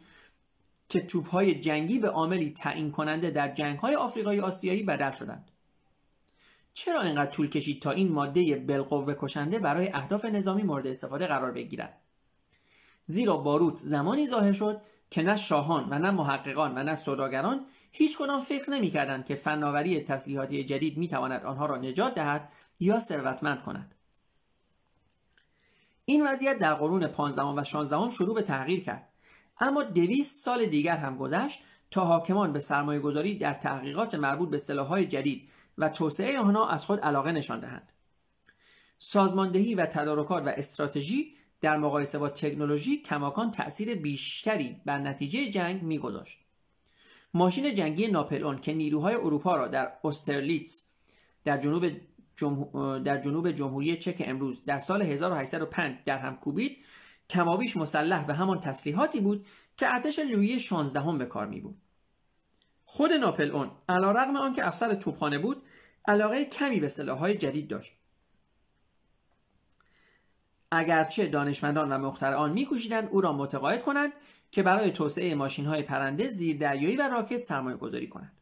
که 0.90 1.02
توپهای 1.02 1.60
جنگی 1.60 2.00
به 2.00 2.10
عاملی 2.10 2.54
تعیین 2.54 2.92
کننده 2.92 3.32
در 3.32 3.54
جنگهای 3.54 3.96
آفریقایی 3.96 4.40
آسیایی 4.40 4.84
بدل 4.84 5.12
شدند. 5.12 5.52
چرا 6.74 7.02
اینقدر 7.02 7.32
طول 7.32 7.50
کشید 7.50 7.82
تا 7.82 7.92
این 7.92 8.12
ماده 8.12 8.56
بالقوه 8.56 9.16
کشنده 9.20 9.60
برای 9.60 9.90
اهداف 9.94 10.26
نظامی 10.26 10.64
مورد 10.64 10.88
استفاده 10.88 11.28
قرار 11.28 11.52
بگیرد؟ 11.52 12.02
زیرا 13.06 13.38
باروت 13.38 13.76
زمانی 13.76 14.28
ظاهر 14.28 14.54
شد 14.54 14.82
که 15.12 15.22
نه 15.22 15.38
شاهان 15.38 15.88
و 15.89 15.99
نه 15.99 16.12
محققان 16.12 16.78
و 16.78 16.84
نه 16.84 16.95
سوداگران 16.95 17.66
هیچ 17.91 18.18
کنان 18.18 18.41
فکر 18.41 18.70
نمی‌کردند 18.70 19.26
که 19.26 19.36
فناوری 19.36 19.99
تسلیحاتی 19.99 20.64
جدید 20.64 20.97
می‌تواند 20.97 21.43
آنها 21.43 21.66
را 21.66 21.78
نجات 21.78 22.16
دهد 22.16 22.49
یا 22.80 22.99
ثروتمند 22.99 23.62
کند. 23.62 23.95
این 26.05 26.28
وضعیت 26.28 26.59
در 26.59 26.74
قرون 26.74 27.07
15 27.07 27.41
و 27.41 27.64
16 27.64 28.09
شروع 28.09 28.36
به 28.36 28.41
تغییر 28.41 28.84
کرد. 28.84 29.09
اما 29.59 29.84
دویست 29.84 30.45
سال 30.45 30.66
دیگر 30.66 30.97
هم 30.97 31.18
گذشت 31.18 31.64
تا 31.91 32.05
حاکمان 32.05 32.53
به 32.53 32.59
سرمایه 32.59 32.99
گذاری 32.99 33.38
در 33.38 33.53
تحقیقات 33.53 34.16
مربوط 34.16 34.49
به 34.49 34.57
سلاحهای 34.57 35.07
جدید 35.07 35.49
و 35.78 35.89
توسعه 35.89 36.39
آنها 36.39 36.70
از 36.70 36.86
خود 36.86 36.99
علاقه 36.99 37.32
نشان 37.32 37.59
دهند. 37.59 37.91
سازماندهی 38.97 39.76
و 39.76 39.86
تدارکات 39.86 40.45
و 40.45 40.49
استراتژی 40.49 41.36
در 41.62 41.78
مقایسه 41.78 42.18
با 42.18 42.30
تکنولوژی 42.30 42.97
کماکان 42.97 43.51
تأثیر 43.51 43.95
بیشتری 43.95 44.82
بر 44.86 44.99
نتیجه 44.99 45.49
جنگ 45.49 45.84
میگذاشت 45.84 46.39
ماشین 47.34 47.76
جنگی 47.76 48.07
ناپلئون 48.07 48.57
که 48.62 48.74
نیروهای 48.74 49.16
اروپا 49.16 49.55
را 49.55 49.68
در 49.68 49.91
استرلیتز 50.03 50.84
در 51.43 51.57
جنوب 51.57 51.86
در 53.03 53.22
جنوب 53.22 53.51
جمهوری 53.51 53.97
چک 53.97 54.24
امروز 54.26 54.66
در 54.66 54.80
سال 54.80 55.01
1805 55.01 55.97
در 56.05 56.18
هم 56.18 56.36
کوبید 56.36 56.78
کمابیش 57.30 57.78
مسلح 57.78 58.28
به 58.28 58.34
همان 58.34 58.59
تسلیحاتی 58.59 59.22
بود 59.22 59.45
که 59.78 59.93
ارتش 59.93 60.20
لویی 60.20 60.59
16 60.59 61.18
به 61.18 61.26
کار 61.26 61.47
می 61.47 61.62
بود. 61.62 61.78
خود 62.86 63.12
ناپل 63.14 63.70
علا 63.89 64.12
رقم 64.12 64.36
آنکه 64.36 64.68
افسر 64.68 64.95
توپخانه 64.95 65.39
بود 65.39 65.64
علاقه 66.07 66.45
کمی 66.45 66.80
به 66.80 66.88
سلاحهای 66.88 67.36
جدید 67.36 67.68
داشت 67.68 67.93
اگرچه 70.72 71.28
دانشمندان 71.28 71.91
و 71.91 71.97
مخترعان 71.97 72.53
میکوشیدند 72.53 73.09
او 73.11 73.22
را 73.22 73.34
متقاعد 73.34 73.84
کنند 73.84 74.13
که 74.51 74.63
برای 74.63 74.91
توسعه 74.91 75.36
ماشین 75.36 75.65
های 75.65 75.84
پرنده 75.84 76.28
زیردریایی 76.28 76.97
و 76.97 77.01
راکت 77.01 77.41
سرمایه 77.41 77.78
گذاری 77.78 78.07
کنند. 78.07 78.38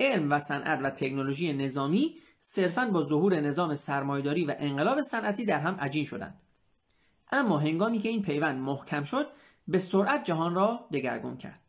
علم 0.00 0.32
و 0.32 0.40
صنعت 0.40 0.80
و 0.82 0.90
تکنولوژی 0.90 1.52
نظامی 1.52 2.14
صرفا 2.38 2.90
با 2.90 3.02
ظهور 3.08 3.40
نظام 3.40 3.74
سرمایداری 3.74 4.44
و 4.44 4.54
انقلاب 4.58 5.00
صنعتی 5.00 5.44
در 5.44 5.58
هم 5.58 5.74
عجین 5.74 6.04
شدند. 6.04 6.40
اما 7.32 7.58
هنگامی 7.58 7.98
که 7.98 8.08
این 8.08 8.22
پیوند 8.22 8.58
محکم 8.58 9.04
شد 9.04 9.26
به 9.68 9.78
سرعت 9.78 10.24
جهان 10.24 10.54
را 10.54 10.88
دگرگون 10.92 11.36
کرد. 11.36 11.60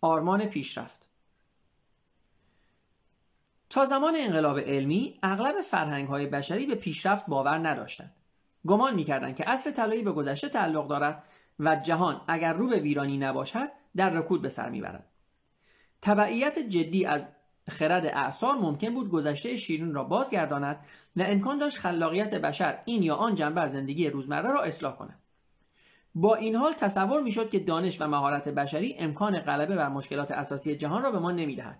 آرمان 0.00 0.46
پیشرفت 0.46 1.08
تا 3.76 3.86
زمان 3.86 4.14
انقلاب 4.16 4.58
علمی 4.58 5.18
اغلب 5.22 5.60
فرهنگ 5.60 6.08
های 6.08 6.26
بشری 6.26 6.66
به 6.66 6.74
پیشرفت 6.74 7.26
باور 7.26 7.68
نداشتند. 7.68 8.14
گمان 8.66 8.94
می‌کردند 8.94 9.36
که 9.36 9.44
عصر 9.44 9.70
طلایی 9.70 10.02
به 10.02 10.12
گذشته 10.12 10.48
تعلق 10.48 10.88
دارد 10.88 11.22
و 11.58 11.76
جهان 11.76 12.20
اگر 12.28 12.52
رو 12.52 12.68
به 12.68 12.76
ویرانی 12.76 13.18
نباشد 13.18 13.68
در 13.96 14.10
رکود 14.10 14.42
به 14.42 14.48
سر 14.48 14.70
می‌برد. 14.70 15.04
تبعیت 16.02 16.58
جدی 16.58 17.06
از 17.06 17.32
خرد 17.70 18.06
اعثار 18.06 18.54
ممکن 18.54 18.94
بود 18.94 19.10
گذشته 19.10 19.56
شیرین 19.56 19.94
را 19.94 20.04
بازگرداند 20.04 20.76
و 21.16 21.22
امکان 21.22 21.58
داشت 21.58 21.78
خلاقیت 21.78 22.34
بشر 22.34 22.78
این 22.84 23.02
یا 23.02 23.14
آن 23.14 23.34
جنبه 23.34 23.60
از 23.60 23.72
زندگی 23.72 24.10
روزمره 24.10 24.52
را 24.52 24.62
اصلاح 24.62 24.96
کند. 24.96 25.18
با 26.14 26.34
این 26.34 26.56
حال 26.56 26.72
تصور 26.72 27.22
می‌شد 27.22 27.50
که 27.50 27.58
دانش 27.58 28.00
و 28.00 28.06
مهارت 28.06 28.48
بشری 28.48 28.96
امکان 28.98 29.38
غلبه 29.38 29.76
بر 29.76 29.88
مشکلات 29.88 30.30
اساسی 30.30 30.76
جهان 30.76 31.02
را 31.02 31.10
به 31.10 31.18
ما 31.18 31.32
نمی‌دهد. 31.32 31.78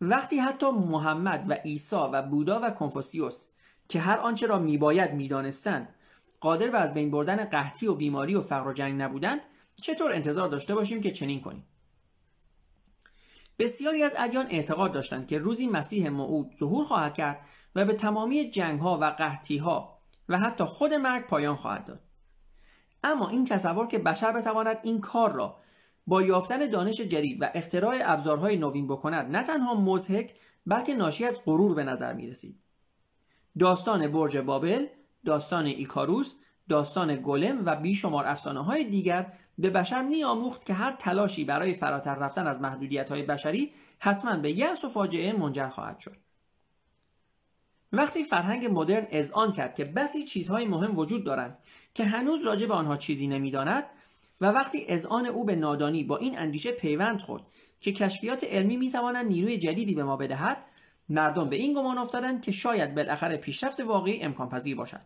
وقتی 0.00 0.38
حتی 0.38 0.70
محمد 0.70 1.44
و 1.48 1.52
عیسی 1.52 1.96
و 1.96 2.22
بودا 2.22 2.60
و 2.62 2.70
کنفوسیوس 2.70 3.46
که 3.88 4.00
هر 4.00 4.18
آنچه 4.18 4.46
را 4.46 4.58
میباید 4.58 5.12
می‌دانستند 5.12 5.94
قادر 6.40 6.68
به 6.68 6.78
از 6.78 6.94
بین 6.94 7.10
بردن 7.10 7.44
قحطی 7.44 7.86
و 7.86 7.94
بیماری 7.94 8.34
و 8.34 8.40
فقر 8.40 8.68
و 8.68 8.72
جنگ 8.72 9.02
نبودند 9.02 9.40
چطور 9.82 10.14
انتظار 10.14 10.48
داشته 10.48 10.74
باشیم 10.74 11.00
که 11.00 11.10
چنین 11.10 11.40
کنیم؟ 11.40 11.64
بسیاری 13.58 14.02
از 14.02 14.14
ادیان 14.18 14.46
اعتقاد 14.50 14.92
داشتند 14.92 15.26
که 15.26 15.38
روزی 15.38 15.66
مسیح 15.66 16.08
موعود 16.08 16.56
ظهور 16.58 16.84
خواهد 16.84 17.14
کرد 17.14 17.40
و 17.74 17.84
به 17.84 17.94
تمامی 17.94 18.50
جنگ 18.50 18.80
ها 18.80 18.98
و 18.98 19.04
قحطی 19.04 19.58
ها 19.58 19.98
و 20.28 20.38
حتی 20.38 20.64
خود 20.64 20.94
مرگ 20.94 21.26
پایان 21.26 21.56
خواهد 21.56 21.84
داد. 21.84 22.00
اما 23.04 23.28
این 23.28 23.44
تصور 23.44 23.86
که 23.86 23.98
بشر 23.98 24.32
بتواند 24.32 24.78
این 24.82 25.00
کار 25.00 25.32
را 25.32 25.56
با 26.08 26.22
یافتن 26.22 26.70
دانش 26.70 27.00
جدید 27.00 27.42
و 27.42 27.50
اختراع 27.54 27.98
ابزارهای 28.04 28.56
نوین 28.56 28.86
بکند 28.86 29.36
نه 29.36 29.42
تنها 29.42 29.80
مزهک 29.80 30.34
بلکه 30.66 30.94
ناشی 30.94 31.24
از 31.24 31.40
غرور 31.44 31.74
به 31.74 31.84
نظر 31.84 32.12
می 32.12 32.26
رسید. 32.26 32.60
داستان 33.58 34.08
برج 34.12 34.38
بابل، 34.38 34.86
داستان 35.24 35.66
ایکاروس 35.66 36.36
داستان 36.68 37.22
گلم 37.22 37.62
و 37.66 37.76
بیشمار 37.76 38.26
افسانه 38.26 38.64
های 38.64 38.84
دیگر 38.84 39.32
به 39.58 39.70
بشر 39.70 40.02
میآموخت 40.02 40.66
که 40.66 40.74
هر 40.74 40.92
تلاشی 40.92 41.44
برای 41.44 41.74
فراتر 41.74 42.14
رفتن 42.14 42.46
از 42.46 42.60
محدودیت 42.60 43.08
های 43.08 43.22
بشری 43.22 43.72
حتما 43.98 44.36
به 44.36 44.52
یأس 44.52 44.84
و 44.84 44.88
فاجعه 44.88 45.32
منجر 45.32 45.68
خواهد 45.68 45.98
شد 45.98 46.16
وقتی 47.92 48.24
فرهنگ 48.24 48.68
مدرن 48.70 49.06
اذعان 49.10 49.52
کرد 49.52 49.74
که 49.74 49.84
بسی 49.84 50.24
چیزهای 50.24 50.64
مهم 50.64 50.98
وجود 50.98 51.24
دارند 51.24 51.58
که 51.94 52.04
هنوز 52.04 52.46
راجع 52.46 52.66
به 52.66 52.74
آنها 52.74 52.96
چیزی 52.96 53.26
نمی‌داند 53.26 53.84
و 54.40 54.46
وقتی 54.46 54.84
اذعان 54.88 55.26
او 55.26 55.44
به 55.44 55.56
نادانی 55.56 56.04
با 56.04 56.16
این 56.16 56.38
اندیشه 56.38 56.72
پیوند 56.72 57.20
خورد 57.20 57.42
که 57.80 57.92
کشفیات 57.92 58.44
علمی 58.44 58.76
می‌توانند 58.76 59.26
نیروی 59.26 59.58
جدیدی 59.58 59.94
به 59.94 60.04
ما 60.04 60.16
بدهد 60.16 60.64
مردم 61.08 61.48
به 61.48 61.56
این 61.56 61.74
گمان 61.74 61.98
افتادند 61.98 62.42
که 62.42 62.52
شاید 62.52 62.94
بالاخره 62.94 63.36
پیشرفت 63.36 63.80
واقعی 63.80 64.22
امکان 64.22 64.48
پذیر 64.48 64.76
باشد. 64.76 65.00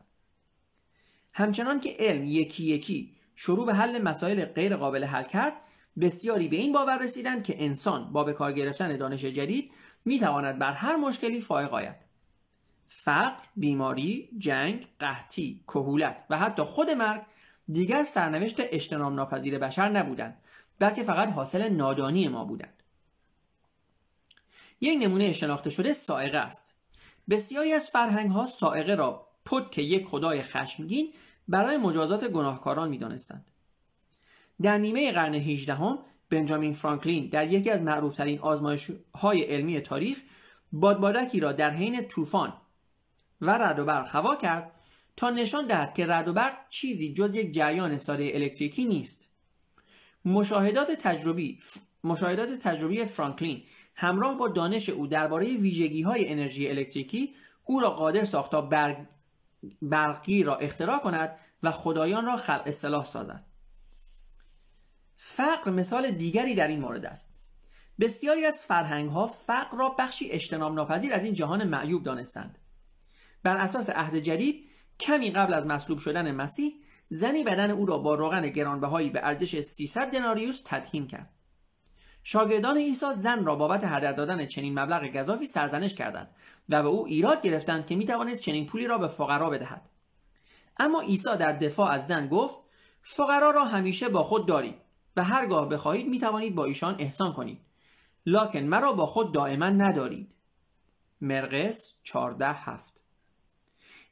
همچنان 1.32 1.80
که 1.80 1.96
علم 1.98 2.24
یکی 2.24 2.64
یکی 2.64 3.12
شروع 3.36 3.66
به 3.66 3.74
حل 3.74 4.02
مسائل 4.02 4.44
غیر 4.44 4.76
قابل 4.76 5.04
حل 5.04 5.22
کرد 5.22 5.52
بسیاری 6.00 6.48
به 6.48 6.56
این 6.56 6.72
باور 6.72 7.02
رسیدند 7.02 7.44
که 7.44 7.64
انسان 7.64 8.12
با 8.12 8.24
به 8.24 8.32
کار 8.32 8.52
گرفتن 8.52 8.96
دانش 8.96 9.24
جدید 9.24 9.72
می‌تواند 10.04 10.58
بر 10.58 10.72
هر 10.72 10.96
مشکلی 10.96 11.40
فائق 11.40 11.74
آید. 11.74 11.96
فقر 12.86 13.42
بیماری 13.56 14.28
جنگ 14.38 14.86
قحطی 15.00 15.60
کهولت 15.66 16.24
و 16.30 16.38
حتی 16.38 16.62
خود 16.62 16.90
مرگ 16.90 17.22
دیگر 17.72 18.04
سرنوشت 18.04 18.56
اجتناب 18.58 19.12
ناپذیر 19.12 19.58
بشر 19.58 19.88
نبودند 19.88 20.36
بلکه 20.78 21.02
فقط 21.02 21.28
حاصل 21.28 21.68
نادانی 21.68 22.28
ما 22.28 22.44
بودند. 22.44 22.82
یک 24.80 24.98
نمونه 25.02 25.32
شناخته 25.32 25.70
شده 25.70 25.92
سائقه 25.92 26.38
است. 26.38 26.74
بسیاری 27.30 27.72
از 27.72 27.90
فرهنگ 27.90 28.30
ها 28.30 28.46
سائقه 28.46 28.94
را 28.94 29.28
پد 29.44 29.70
که 29.70 29.82
یک 29.82 30.06
خدای 30.06 30.42
خشمگین 30.42 31.12
برای 31.48 31.76
مجازات 31.76 32.24
گناهکاران 32.24 32.88
می‌دانستند. 32.88 33.50
در 34.62 34.78
نیمه 34.78 35.12
قرن 35.12 35.34
18 35.34 35.74
هم 35.74 35.98
بنجامین 36.30 36.72
فرانکلین 36.72 37.28
در 37.28 37.52
یکی 37.52 37.70
از 37.70 37.82
معروفترین 37.82 38.38
آزمایش 38.38 38.90
های 39.14 39.42
علمی 39.42 39.80
تاریخ 39.80 40.18
بادبادکی 40.72 41.40
را 41.40 41.52
در 41.52 41.70
حین 41.70 42.08
طوفان 42.08 42.52
و 43.40 43.50
رد 43.50 43.78
و 43.78 43.84
برق 43.84 44.08
هوا 44.08 44.36
کرد 44.36 44.70
تا 45.16 45.30
نشان 45.30 45.66
دهد 45.66 45.94
که 45.94 46.06
رد 46.06 46.28
و 46.28 46.32
برق 46.32 46.68
چیزی 46.68 47.14
جز 47.14 47.34
یک 47.34 47.54
جریان 47.54 47.98
ساده 47.98 48.30
الکتریکی 48.34 48.84
نیست. 48.84 49.30
مشاهدات 50.24 50.90
تجربی 50.90 51.58
مشاهدات 52.04 52.50
تجربی 52.52 53.04
فرانکلین 53.04 53.62
همراه 53.94 54.38
با 54.38 54.48
دانش 54.48 54.88
او 54.88 55.06
درباره 55.06 55.46
ویژگی 55.46 56.02
های 56.02 56.28
انرژی 56.28 56.68
الکتریکی 56.68 57.34
او 57.64 57.80
را 57.80 57.90
قادر 57.90 58.24
ساخت 58.24 58.50
تا 58.50 58.70
برقی 59.82 60.42
را 60.42 60.56
اختراع 60.56 60.98
کند 60.98 61.38
و 61.62 61.70
خدایان 61.70 62.24
را 62.24 62.36
خلق 62.36 62.62
اصلاح 62.66 63.04
سازد. 63.04 63.44
فقر 65.16 65.70
مثال 65.70 66.10
دیگری 66.10 66.54
در 66.54 66.68
این 66.68 66.80
مورد 66.80 67.04
است. 67.04 67.34
بسیاری 68.00 68.46
از 68.46 68.64
فرهنگ 68.64 69.10
ها 69.10 69.26
فقر 69.26 69.76
را 69.76 69.88
بخشی 69.98 70.30
اجتناب 70.30 70.74
ناپذیر 70.74 71.14
از 71.14 71.24
این 71.24 71.34
جهان 71.34 71.68
معیوب 71.68 72.02
دانستند. 72.02 72.58
بر 73.42 73.56
اساس 73.56 73.90
عهد 73.90 74.16
جدید 74.16 74.71
کمی 75.02 75.30
قبل 75.30 75.54
از 75.54 75.66
مصلوب 75.66 75.98
شدن 75.98 76.34
مسیح 76.34 76.72
زنی 77.08 77.44
بدن 77.44 77.70
او 77.70 77.86
را 77.86 77.98
با 77.98 78.14
روغن 78.14 78.48
گرانبهایی 78.48 79.10
به 79.10 79.20
ارزش 79.22 79.60
300 79.60 80.10
دناریوس 80.10 80.62
تدهین 80.64 81.06
کرد. 81.06 81.30
شاگردان 82.22 82.76
عیسی 82.76 83.12
زن 83.12 83.44
را 83.44 83.56
بابت 83.56 83.84
هدر 83.84 84.12
دادن 84.12 84.46
چنین 84.46 84.78
مبلغ 84.78 85.12
گذافی 85.16 85.46
سرزنش 85.46 85.94
کردند 85.94 86.30
و 86.68 86.82
به 86.82 86.88
او 86.88 87.06
ایراد 87.06 87.42
گرفتند 87.42 87.86
که 87.86 87.96
می‌توانست 87.96 88.42
چنین 88.42 88.66
پولی 88.66 88.86
را 88.86 88.98
به 88.98 89.08
فقرا 89.08 89.50
بدهد. 89.50 89.82
اما 90.78 91.00
عیسی 91.00 91.36
در 91.38 91.52
دفاع 91.52 91.90
از 91.90 92.06
زن 92.06 92.28
گفت 92.28 92.58
فقرا 93.02 93.50
را 93.50 93.64
همیشه 93.64 94.08
با 94.08 94.22
خود 94.22 94.46
دارید 94.46 94.74
و 95.16 95.24
هرگاه 95.24 95.68
بخواهید 95.68 96.08
می‌توانید 96.08 96.54
با 96.54 96.64
ایشان 96.64 96.96
احسان 96.98 97.32
کنید. 97.32 97.60
لکن 98.26 98.58
مرا 98.58 98.92
با 98.92 99.06
خود 99.06 99.34
دائما 99.34 99.68
ندارید. 99.68 100.34
مرقس 101.20 102.00
14 102.02 102.52
هفت. 102.52 103.01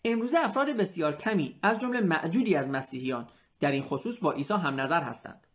امروزه 0.04 0.38
افراد 0.38 0.70
بسیار 0.70 1.16
کمی 1.16 1.58
از 1.62 1.80
جمله 1.80 2.00
معدودی 2.00 2.56
از 2.56 2.68
مسیحیان 2.68 3.28
در 3.60 3.70
این 3.70 3.82
خصوص 3.82 4.18
با 4.18 4.32
عیسی 4.32 4.54
هم 4.54 4.80
نظر 4.80 5.02
هستند. 5.02 5.46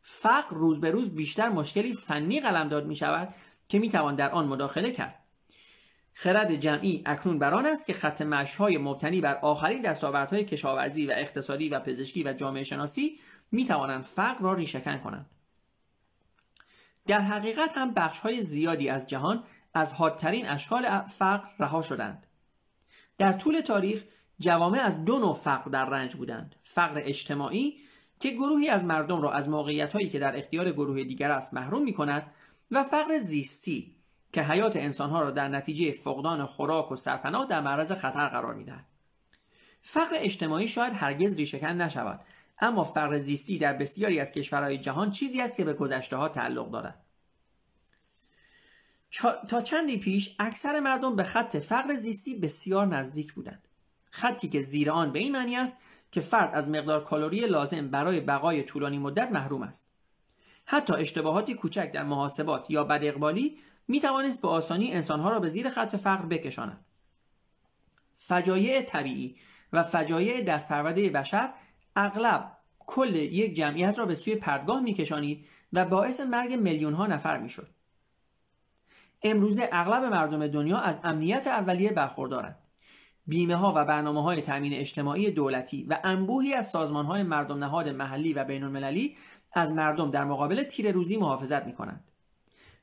فقر 0.00 0.56
روز 0.56 0.80
به 0.80 0.90
روز 0.90 1.14
بیشتر 1.14 1.48
مشکلی 1.48 1.94
فنی 1.94 2.40
قلمداد 2.40 2.86
می 2.86 2.96
شود 2.96 3.34
که 3.68 3.78
می 3.78 3.88
توان 3.88 4.14
در 4.14 4.30
آن 4.30 4.46
مداخله 4.46 4.92
کرد. 4.92 5.24
خرد 6.12 6.54
جمعی 6.54 7.02
اکنون 7.06 7.38
بر 7.38 7.54
آن 7.54 7.66
است 7.66 7.86
که 7.86 7.92
خط 7.92 8.22
مشهای 8.22 8.78
مبتنی 8.78 9.20
بر 9.20 9.34
آخرین 9.34 9.82
دستاوردهای 9.82 10.44
کشاورزی 10.44 11.06
و 11.06 11.12
اقتصادی 11.16 11.68
و 11.68 11.80
پزشکی 11.80 12.22
و 12.22 12.32
جامعه 12.32 12.62
شناسی 12.62 13.20
می 13.52 13.64
توانند 13.64 14.04
فقر 14.04 14.40
را 14.40 14.54
ریشهکن 14.54 14.98
کنند. 14.98 15.30
در 17.06 17.20
حقیقت 17.20 17.78
هم 17.78 17.94
بخشهای 17.94 18.42
زیادی 18.42 18.88
از 18.88 19.06
جهان 19.06 19.44
از 19.74 19.92
حادترین 19.92 20.48
اشکال 20.48 21.00
فقر 21.00 21.48
رها 21.58 21.82
شدند. 21.82 22.26
در 23.18 23.32
طول 23.32 23.60
تاریخ 23.60 24.04
جوامع 24.38 24.80
از 24.80 25.04
دو 25.04 25.18
نوع 25.18 25.34
فقر 25.34 25.70
در 25.70 25.84
رنج 25.84 26.14
بودند. 26.14 26.54
فقر 26.62 27.02
اجتماعی 27.04 27.78
که 28.20 28.30
گروهی 28.30 28.68
از 28.68 28.84
مردم 28.84 29.22
را 29.22 29.32
از 29.32 29.48
موقعیت 29.48 29.92
هایی 29.92 30.08
که 30.08 30.18
در 30.18 30.38
اختیار 30.38 30.72
گروه 30.72 31.04
دیگر 31.04 31.30
است 31.30 31.54
محروم 31.54 31.82
می 31.82 31.94
کند 31.94 32.32
و 32.70 32.82
فقر 32.82 33.18
زیستی 33.18 33.96
که 34.32 34.42
حیات 34.42 34.76
انسانها 34.76 35.22
را 35.22 35.30
در 35.30 35.48
نتیجه 35.48 35.92
فقدان 35.92 36.46
خوراک 36.46 36.92
و 36.92 36.96
سرپناه 36.96 37.46
در 37.46 37.60
معرض 37.60 37.92
خطر 37.92 38.28
قرار 38.28 38.54
می‌دهد. 38.54 38.84
فقر 39.82 40.14
اجتماعی 40.14 40.68
شاید 40.68 40.92
هرگز 40.92 41.36
ریشهکن 41.36 41.66
نشود 41.66 42.20
اما 42.58 42.84
فقر 42.84 43.18
زیستی 43.18 43.58
در 43.58 43.72
بسیاری 43.72 44.20
از 44.20 44.32
کشورهای 44.32 44.78
جهان 44.78 45.10
چیزی 45.10 45.40
است 45.40 45.56
که 45.56 45.64
به 45.64 45.74
گذشته 45.74 46.16
ها 46.16 46.28
تعلق 46.28 46.70
دارد. 46.70 47.03
تا 49.48 49.60
چندی 49.62 49.98
پیش 49.98 50.36
اکثر 50.38 50.80
مردم 50.80 51.16
به 51.16 51.22
خط 51.22 51.56
فقر 51.56 51.94
زیستی 51.94 52.38
بسیار 52.38 52.86
نزدیک 52.86 53.32
بودند. 53.32 53.68
خطی 54.10 54.48
که 54.48 54.60
زیر 54.62 54.90
آن 54.90 55.12
به 55.12 55.18
این 55.18 55.32
معنی 55.32 55.56
است 55.56 55.76
که 56.12 56.20
فرد 56.20 56.54
از 56.54 56.68
مقدار 56.68 57.04
کالری 57.04 57.40
لازم 57.40 57.88
برای 57.88 58.20
بقای 58.20 58.62
طولانی 58.62 58.98
مدت 58.98 59.32
محروم 59.32 59.62
است. 59.62 59.90
حتی 60.64 60.92
اشتباهاتی 60.92 61.54
کوچک 61.54 61.92
در 61.92 62.04
محاسبات 62.04 62.70
یا 62.70 62.84
بد 62.84 63.00
اقبالی 63.04 63.58
می 63.88 64.00
توانست 64.00 64.42
به 64.42 64.48
آسانی 64.48 64.92
انسانها 64.92 65.30
را 65.30 65.40
به 65.40 65.48
زیر 65.48 65.70
خط 65.70 65.96
فقر 65.96 66.26
بکشاند. 66.26 66.84
فجایع 68.14 68.82
طبیعی 68.82 69.36
و 69.72 69.82
فجایع 69.82 70.42
دستپرورده 70.42 71.10
بشر 71.10 71.52
اغلب 71.96 72.58
کل 72.78 73.14
یک 73.14 73.54
جمعیت 73.54 73.98
را 73.98 74.06
به 74.06 74.14
سوی 74.14 74.34
پردگاه 74.34 74.80
میکشانید 74.80 75.46
و 75.72 75.84
باعث 75.84 76.20
مرگ 76.20 76.52
میلیون 76.52 76.94
ها 76.94 77.06
نفر 77.06 77.38
می‌شد. 77.38 77.68
امروزه 79.24 79.68
اغلب 79.72 80.04
مردم 80.04 80.46
دنیا 80.46 80.78
از 80.78 81.00
امنیت 81.04 81.46
اولیه 81.46 81.92
برخوردارند 81.92 82.58
بیمه 83.26 83.56
ها 83.56 83.72
و 83.76 83.84
برنامه 83.84 84.22
های 84.22 84.42
تامین 84.42 84.74
اجتماعی 84.74 85.30
دولتی 85.30 85.86
و 85.90 85.98
انبوهی 86.04 86.54
از 86.54 86.70
سازمان 86.70 87.06
های 87.06 87.22
مردم 87.22 87.64
نهاد 87.64 87.88
محلی 87.88 88.32
و 88.32 88.44
بین 88.44 88.64
المللی 88.64 89.16
از 89.52 89.72
مردم 89.72 90.10
در 90.10 90.24
مقابل 90.24 90.62
تیر 90.62 90.92
روزی 90.92 91.16
محافظت 91.16 91.66
می 91.66 91.72
کنند. 91.72 92.04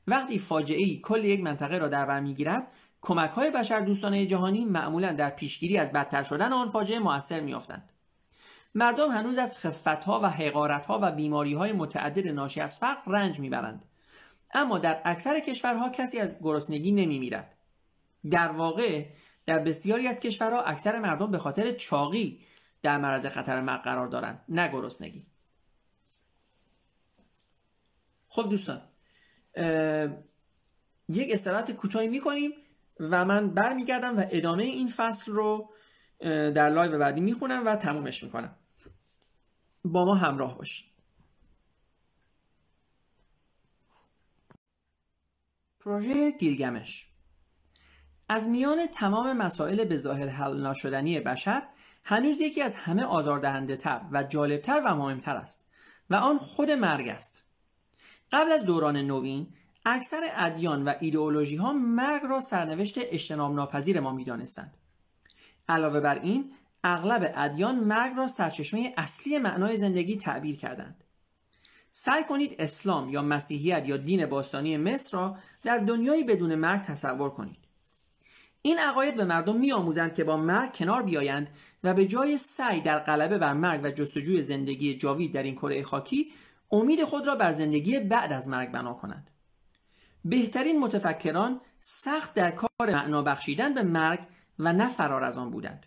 وقتی 0.06 0.38
فاجعه 0.38 0.96
کل 0.96 1.24
یک 1.24 1.40
منطقه 1.40 1.78
را 1.78 1.88
در 1.88 2.06
بر 2.06 2.20
می‌گیرد 2.20 2.66
کمک 3.00 3.30
های 3.30 3.50
بشر 3.50 3.80
دوستانه 3.80 4.26
جهانی 4.26 4.64
معمولا 4.64 5.12
در 5.12 5.30
پیشگیری 5.30 5.78
از 5.78 5.92
بدتر 5.92 6.22
شدن 6.22 6.52
آن 6.52 6.68
فاجعه 6.68 6.98
موثر 6.98 7.40
میافتند 7.40 7.92
مردم 8.74 9.10
هنوز 9.10 9.38
از 9.38 9.58
خفتها 9.58 10.20
و 10.20 10.30
حقارتها 10.30 10.98
و 11.02 11.12
بیماری 11.12 11.54
های 11.54 11.72
متعدد 11.72 12.28
ناشی 12.28 12.60
از 12.60 12.78
فقر 12.78 13.12
رنج 13.12 13.40
می‌برند. 13.40 13.84
اما 14.52 14.78
در 14.78 15.02
اکثر 15.04 15.40
کشورها 15.40 15.88
کسی 15.88 16.18
از 16.18 16.38
گرسنگی 16.40 16.92
نمیمیرد. 16.92 17.58
در 18.30 18.52
واقع 18.52 19.06
در 19.46 19.58
بسیاری 19.58 20.08
از 20.08 20.20
کشورها 20.20 20.62
اکثر 20.62 20.98
مردم 20.98 21.30
به 21.30 21.38
خاطر 21.38 21.70
چاقی 21.70 22.44
در 22.82 22.98
معرض 22.98 23.26
خطر 23.26 23.60
مرگ 23.60 23.82
قرار 23.82 24.08
دارند 24.08 24.44
نه 24.48 24.68
گرسنگی. 24.68 25.22
خب 28.28 28.48
دوستان 28.50 28.82
یک 31.08 31.32
استراحت 31.32 31.72
کوتاهی 31.72 32.08
می‌کنیم 32.08 32.50
و 33.00 33.24
من 33.24 33.54
برمیگردم 33.54 34.18
و 34.18 34.24
ادامه 34.30 34.64
این 34.64 34.88
فصل 34.88 35.32
رو 35.32 35.70
در 36.26 36.70
live 36.70 36.98
بعدی 36.98 37.20
می‌خونم 37.20 37.66
و 37.66 37.76
تمومش 37.76 38.22
می‌کنم. 38.22 38.56
با 39.84 40.04
ما 40.04 40.14
همراه 40.14 40.58
باشید. 40.58 40.91
پروژه 45.84 46.30
گیلگمش 46.30 47.08
از 48.28 48.48
میان 48.48 48.86
تمام 48.86 49.36
مسائل 49.36 49.84
به 49.84 49.96
ظاهر 49.96 50.28
حل 50.28 50.60
ناشدنی 50.60 51.20
بشر 51.20 51.62
هنوز 52.04 52.40
یکی 52.40 52.62
از 52.62 52.76
همه 52.76 53.04
آزاردهنده 53.04 53.76
تر 53.76 54.00
و 54.12 54.22
جالبتر 54.22 54.82
و 54.84 54.94
مهمتر 54.94 55.36
است 55.36 55.66
و 56.10 56.14
آن 56.14 56.38
خود 56.38 56.70
مرگ 56.70 57.08
است. 57.08 57.42
قبل 58.32 58.52
از 58.52 58.64
دوران 58.64 58.96
نوین 58.96 59.46
اکثر 59.86 60.20
ادیان 60.36 60.84
و 60.84 60.94
ایدئولوژی 61.00 61.56
ها 61.56 61.72
مرگ 61.72 62.22
را 62.22 62.40
سرنوشت 62.40 62.98
اجتناب 62.98 63.54
ناپذیر 63.54 64.00
ما 64.00 64.12
می 64.12 64.24
دانستند. 64.24 64.74
علاوه 65.68 66.00
بر 66.00 66.18
این 66.18 66.52
اغلب 66.84 67.32
ادیان 67.36 67.74
مرگ 67.74 68.16
را 68.16 68.28
سرچشمه 68.28 68.94
اصلی 68.96 69.38
معنای 69.38 69.76
زندگی 69.76 70.16
تعبیر 70.16 70.56
کردند. 70.56 71.04
سعی 71.94 72.24
کنید 72.24 72.56
اسلام 72.58 73.10
یا 73.10 73.22
مسیحیت 73.22 73.88
یا 73.88 73.96
دین 73.96 74.26
باستانی 74.26 74.76
مصر 74.76 75.16
را 75.16 75.36
در 75.64 75.78
دنیایی 75.78 76.24
بدون 76.24 76.54
مرگ 76.54 76.82
تصور 76.82 77.30
کنید. 77.30 77.58
این 78.62 78.78
عقاید 78.78 79.16
به 79.16 79.24
مردم 79.24 79.56
میآموزند 79.56 80.14
که 80.14 80.24
با 80.24 80.36
مرگ 80.36 80.72
کنار 80.74 81.02
بیایند 81.02 81.48
و 81.84 81.94
به 81.94 82.06
جای 82.06 82.38
سعی 82.38 82.80
در 82.80 82.98
غلبه 82.98 83.38
بر 83.38 83.52
مرگ 83.52 83.80
و 83.84 83.90
جستجوی 83.90 84.42
زندگی 84.42 84.96
جاوید 84.96 85.32
در 85.32 85.42
این 85.42 85.54
کره 85.54 85.82
خاکی 85.82 86.26
امید 86.70 87.04
خود 87.04 87.26
را 87.26 87.36
بر 87.36 87.52
زندگی 87.52 88.00
بعد 88.00 88.32
از 88.32 88.48
مرگ 88.48 88.72
بنا 88.72 88.94
کنند. 88.94 89.30
بهترین 90.24 90.80
متفکران 90.80 91.60
سخت 91.80 92.34
در 92.34 92.50
کار 92.50 92.68
معنا 92.80 93.22
بخشیدن 93.22 93.74
به 93.74 93.82
مرگ 93.82 94.20
و 94.58 94.72
نه 94.72 94.88
فرار 94.88 95.22
از 95.24 95.38
آن 95.38 95.50
بودند. 95.50 95.86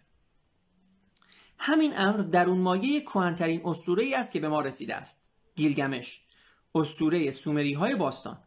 همین 1.58 1.98
امر 1.98 2.18
در 2.18 2.50
اون 2.50 2.60
مایه 2.60 3.02
کوهنترین 3.02 3.62
اسطوره 3.66 4.04
ای 4.04 4.16
است 4.16 4.32
که 4.32 4.40
به 4.40 4.50
ما 4.50 4.62
رسیده 4.62 4.96
است. 4.96 5.25
گیلگمش. 5.56 6.22
اسطوره 6.76 7.32
سومری 7.32 7.74
های 7.74 7.96
باستان. 7.96 8.38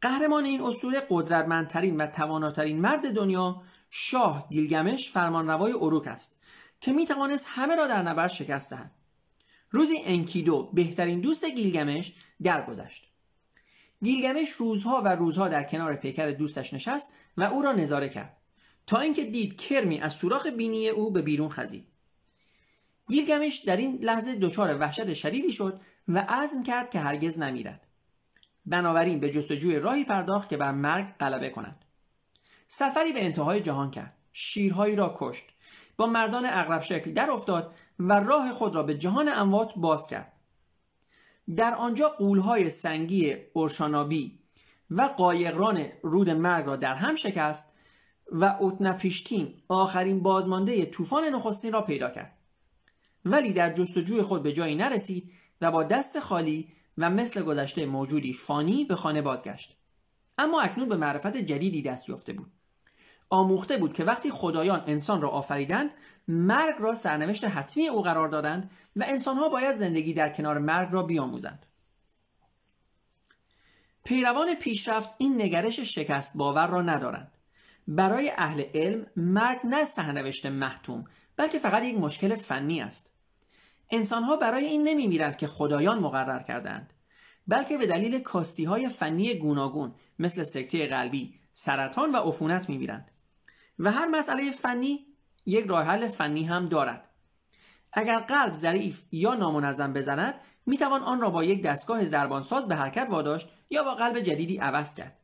قهرمان 0.00 0.44
این 0.44 0.60
اسطوره 0.60 1.06
قدرتمندترین 1.10 1.96
و 1.96 2.06
تواناترین 2.06 2.80
مرد 2.80 3.14
دنیا 3.14 3.62
شاه 3.90 4.48
گیلگمش 4.50 5.10
فرمانروای 5.10 5.72
اروک 5.72 6.06
است 6.06 6.40
که 6.80 6.92
می 6.92 7.06
توانست 7.06 7.46
همه 7.48 7.76
را 7.76 7.86
در 7.86 8.02
نبرد 8.02 8.30
شکست 8.30 8.70
دهد. 8.70 8.90
روزی 9.70 9.96
انکیدو 10.04 10.70
بهترین 10.72 11.20
دوست 11.20 11.44
گیلگمش 11.44 12.12
درگذشت. 12.42 13.08
گیلگمش 14.02 14.50
روزها 14.50 15.02
و 15.04 15.08
روزها 15.08 15.48
در 15.48 15.64
کنار 15.64 15.96
پیکر 15.96 16.30
دوستش 16.30 16.74
نشست 16.74 17.12
و 17.36 17.42
او 17.42 17.62
را 17.62 17.72
نظاره 17.72 18.08
کرد 18.08 18.36
تا 18.86 19.00
اینکه 19.00 19.24
دید 19.24 19.60
کرمی 19.60 20.00
از 20.00 20.12
سوراخ 20.12 20.46
بینی 20.46 20.88
او 20.88 21.10
به 21.10 21.22
بیرون 21.22 21.48
خزید. 21.48 21.86
گیلگمش 23.08 23.56
در 23.56 23.76
این 23.76 23.98
لحظه 24.02 24.36
دچار 24.36 24.78
وحشت 24.78 25.14
شدیدی 25.14 25.52
شد 25.52 25.80
و 26.08 26.24
عزم 26.28 26.62
کرد 26.62 26.90
که 26.90 27.00
هرگز 27.00 27.38
نمیرد. 27.38 27.86
بنابراین 28.66 29.20
به 29.20 29.30
جستجوی 29.30 29.78
راهی 29.78 30.04
پرداخت 30.04 30.48
که 30.48 30.56
بر 30.56 30.70
مرگ 30.70 31.06
غلبه 31.20 31.50
کند. 31.50 31.84
سفری 32.66 33.12
به 33.12 33.24
انتهای 33.24 33.60
جهان 33.60 33.90
کرد. 33.90 34.16
شیرهایی 34.32 34.96
را 34.96 35.16
کشت. 35.18 35.44
با 35.96 36.06
مردان 36.06 36.46
اغرب 36.46 36.82
شکل 36.82 37.12
در 37.12 37.30
افتاد 37.30 37.74
و 37.98 38.12
راه 38.12 38.52
خود 38.52 38.74
را 38.74 38.82
به 38.82 38.98
جهان 38.98 39.28
اموات 39.28 39.72
باز 39.76 40.06
کرد. 40.06 40.32
در 41.56 41.74
آنجا 41.74 42.08
قولهای 42.08 42.70
سنگی 42.70 43.36
اورشانابی 43.52 44.38
و 44.90 45.02
قایقران 45.02 45.88
رود 46.02 46.30
مرگ 46.30 46.66
را 46.66 46.76
در 46.76 46.94
هم 46.94 47.16
شکست 47.16 47.76
و 48.32 48.44
اوتنپیشتین 48.44 49.54
آخرین 49.68 50.22
بازمانده 50.22 50.86
طوفان 50.86 51.24
نخستین 51.24 51.72
را 51.72 51.82
پیدا 51.82 52.10
کرد. 52.10 52.38
ولی 53.24 53.52
در 53.52 53.72
جستجوی 53.72 54.22
خود 54.22 54.42
به 54.42 54.52
جایی 54.52 54.74
نرسید 54.74 55.32
و 55.62 55.70
با 55.70 55.84
دست 55.84 56.20
خالی 56.20 56.68
و 56.98 57.10
مثل 57.10 57.42
گذشته 57.42 57.86
موجودی 57.86 58.32
فانی 58.32 58.84
به 58.84 58.96
خانه 58.96 59.22
بازگشت. 59.22 59.76
اما 60.38 60.60
اکنون 60.60 60.88
به 60.88 60.96
معرفت 60.96 61.36
جدیدی 61.36 61.82
دست 61.82 62.08
یافته 62.08 62.32
بود. 62.32 62.52
آموخته 63.30 63.76
بود 63.76 63.92
که 63.92 64.04
وقتی 64.04 64.30
خدایان 64.30 64.84
انسان 64.86 65.22
را 65.22 65.28
آفریدند 65.28 65.94
مرگ 66.28 66.74
را 66.78 66.94
سرنوشت 66.94 67.44
حتمی 67.44 67.88
او 67.88 68.02
قرار 68.02 68.28
دادند 68.28 68.70
و 68.96 69.04
انسانها 69.06 69.48
باید 69.48 69.76
زندگی 69.76 70.14
در 70.14 70.32
کنار 70.32 70.58
مرگ 70.58 70.88
را 70.92 71.02
بیاموزند. 71.02 71.66
پیروان 74.04 74.54
پیشرفت 74.54 75.10
این 75.18 75.42
نگرش 75.42 75.80
شکست 75.80 76.36
باور 76.36 76.66
را 76.66 76.82
ندارند. 76.82 77.32
برای 77.88 78.32
اهل 78.36 78.64
علم 78.74 79.06
مرگ 79.16 79.58
نه 79.64 79.84
سرنوشت 79.84 80.46
محتوم 80.46 81.04
بلکه 81.36 81.58
فقط 81.58 81.82
یک 81.82 81.98
مشکل 81.98 82.34
فنی 82.34 82.80
است. 82.80 83.11
انسانها 83.92 84.36
برای 84.36 84.64
این 84.64 84.88
نمیمیرند 84.88 85.36
که 85.36 85.46
خدایان 85.46 85.98
مقرر 85.98 86.42
کردند 86.42 86.92
بلکه 87.48 87.78
به 87.78 87.86
دلیل 87.86 88.18
کاستی 88.18 88.64
های 88.64 88.88
فنی 88.88 89.34
گوناگون 89.34 89.94
مثل 90.18 90.42
سکته 90.42 90.86
قلبی 90.86 91.34
سرطان 91.52 92.12
و 92.12 92.16
عفونت 92.16 92.68
میمیرند. 92.68 93.10
و 93.78 93.90
هر 93.90 94.08
مسئله 94.08 94.50
فنی 94.50 95.06
یک 95.46 95.66
راه 95.66 95.84
حل 95.84 96.08
فنی 96.08 96.44
هم 96.44 96.64
دارد. 96.64 97.08
اگر 97.92 98.18
قلب 98.18 98.54
ضعیف 98.54 99.04
یا 99.12 99.34
نامنظم 99.34 99.92
بزند 99.92 100.34
می‌توان 100.66 101.02
آن 101.02 101.20
را 101.20 101.30
با 101.30 101.44
یک 101.44 101.62
دستگاه 101.62 102.04
زربانساز 102.04 102.68
به 102.68 102.76
حرکت 102.76 103.06
واداشت 103.10 103.48
یا 103.70 103.82
با 103.82 103.94
قلب 103.94 104.20
جدیدی 104.20 104.56
عوض 104.56 104.94
کرد. 104.94 105.16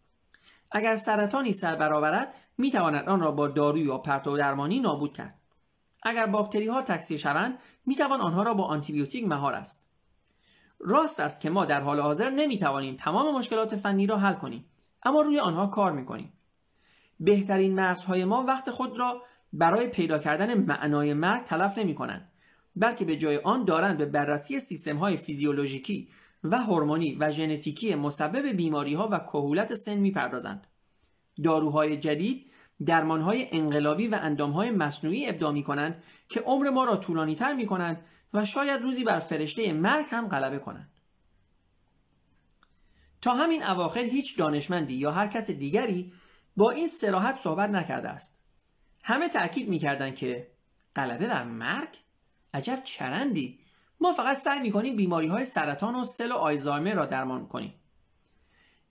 اگر 0.70 0.96
سرطانی 0.96 1.52
سر 1.52 1.74
برآورد 1.74 2.34
می‌تواند 2.58 3.08
آن 3.08 3.20
را 3.20 3.32
با 3.32 3.48
دارو 3.48 3.78
یا 3.78 3.98
پرتو 3.98 4.36
درمانی 4.36 4.80
نابود 4.80 5.12
کرد. 5.12 5.37
اگر 6.02 6.26
باکتری 6.26 6.66
ها 6.66 6.82
تکثیر 6.82 7.18
شوند 7.18 7.58
می 7.86 7.94
توان 7.94 8.20
آنها 8.20 8.42
را 8.42 8.54
با 8.54 8.64
آنتیبیوتیک 8.64 9.24
مهار 9.24 9.54
است. 9.54 9.88
راست 10.80 11.20
است 11.20 11.40
که 11.40 11.50
ما 11.50 11.64
در 11.64 11.80
حال 11.80 12.00
حاضر 12.00 12.30
نمی 12.30 12.58
توانیم 12.58 12.96
تمام 12.96 13.38
مشکلات 13.38 13.76
فنی 13.76 14.06
را 14.06 14.18
حل 14.18 14.34
کنیم 14.34 14.64
اما 15.02 15.20
روی 15.20 15.38
آنها 15.38 15.66
کار 15.66 15.92
می 15.92 16.04
کنیم 16.04 16.32
بهترین 17.20 17.80
مغزهای 17.80 18.24
ما 18.24 18.42
وقت 18.42 18.70
خود 18.70 18.98
را 18.98 19.22
برای 19.52 19.86
پیدا 19.86 20.18
کردن 20.18 20.54
معنای 20.54 21.14
مرگ 21.14 21.44
تلف 21.44 21.78
نمی 21.78 21.94
کنند 21.94 22.32
بلکه 22.76 23.04
به 23.04 23.16
جای 23.16 23.36
آن 23.36 23.64
دارند 23.64 23.98
به 23.98 24.06
بررسی 24.06 24.60
سیستم 24.60 24.96
های 24.96 25.16
فیزیولوژیکی 25.16 26.08
و 26.44 26.58
هورمونی 26.58 27.16
و 27.20 27.30
ژنتیکی 27.30 27.94
مسبب 27.94 28.46
بیماری 28.46 28.94
ها 28.94 29.08
و 29.12 29.18
کهولت 29.18 29.74
سن 29.74 29.94
می‌پردازند. 29.94 30.66
داروهای 31.44 31.96
جدید 31.96 32.47
درمانهای 32.86 33.48
انقلابی 33.52 34.06
و 34.06 34.18
اندامهای 34.22 34.70
مصنوعی 34.70 35.28
ابدا 35.28 35.52
می 35.52 35.62
کنند 35.62 36.02
که 36.28 36.40
عمر 36.40 36.70
ما 36.70 36.84
را 36.84 36.96
طولانی 36.96 37.34
تر 37.34 37.52
می 37.52 37.66
کنند 37.66 38.04
و 38.34 38.44
شاید 38.44 38.82
روزی 38.82 39.04
بر 39.04 39.18
فرشته 39.18 39.72
مرگ 39.72 40.06
هم 40.10 40.28
غلبه 40.28 40.58
کنند. 40.58 40.90
تا 43.20 43.34
همین 43.34 43.62
اواخر 43.62 44.00
هیچ 44.00 44.38
دانشمندی 44.38 44.94
یا 44.94 45.10
هر 45.10 45.26
کس 45.26 45.50
دیگری 45.50 46.12
با 46.56 46.70
این 46.70 46.88
سراحت 46.88 47.38
صحبت 47.38 47.70
نکرده 47.70 48.08
است. 48.08 48.38
همه 49.04 49.28
تأکید 49.28 49.68
می‌کردند 49.68 50.14
که 50.14 50.50
غلبه 50.96 51.26
بر 51.26 51.44
مرگ؟ 51.44 51.88
عجب 52.54 52.80
چرندی 52.84 53.58
ما 54.00 54.12
فقط 54.12 54.36
سعی 54.36 54.60
می‌کنیم 54.60 54.96
بیماری 54.96 55.26
های 55.26 55.46
سرطان 55.46 55.94
و 55.94 56.04
سل 56.04 56.32
و 56.32 56.34
آیزایمر 56.34 56.94
را 56.94 57.06
درمان 57.06 57.46
کنیم. 57.46 57.74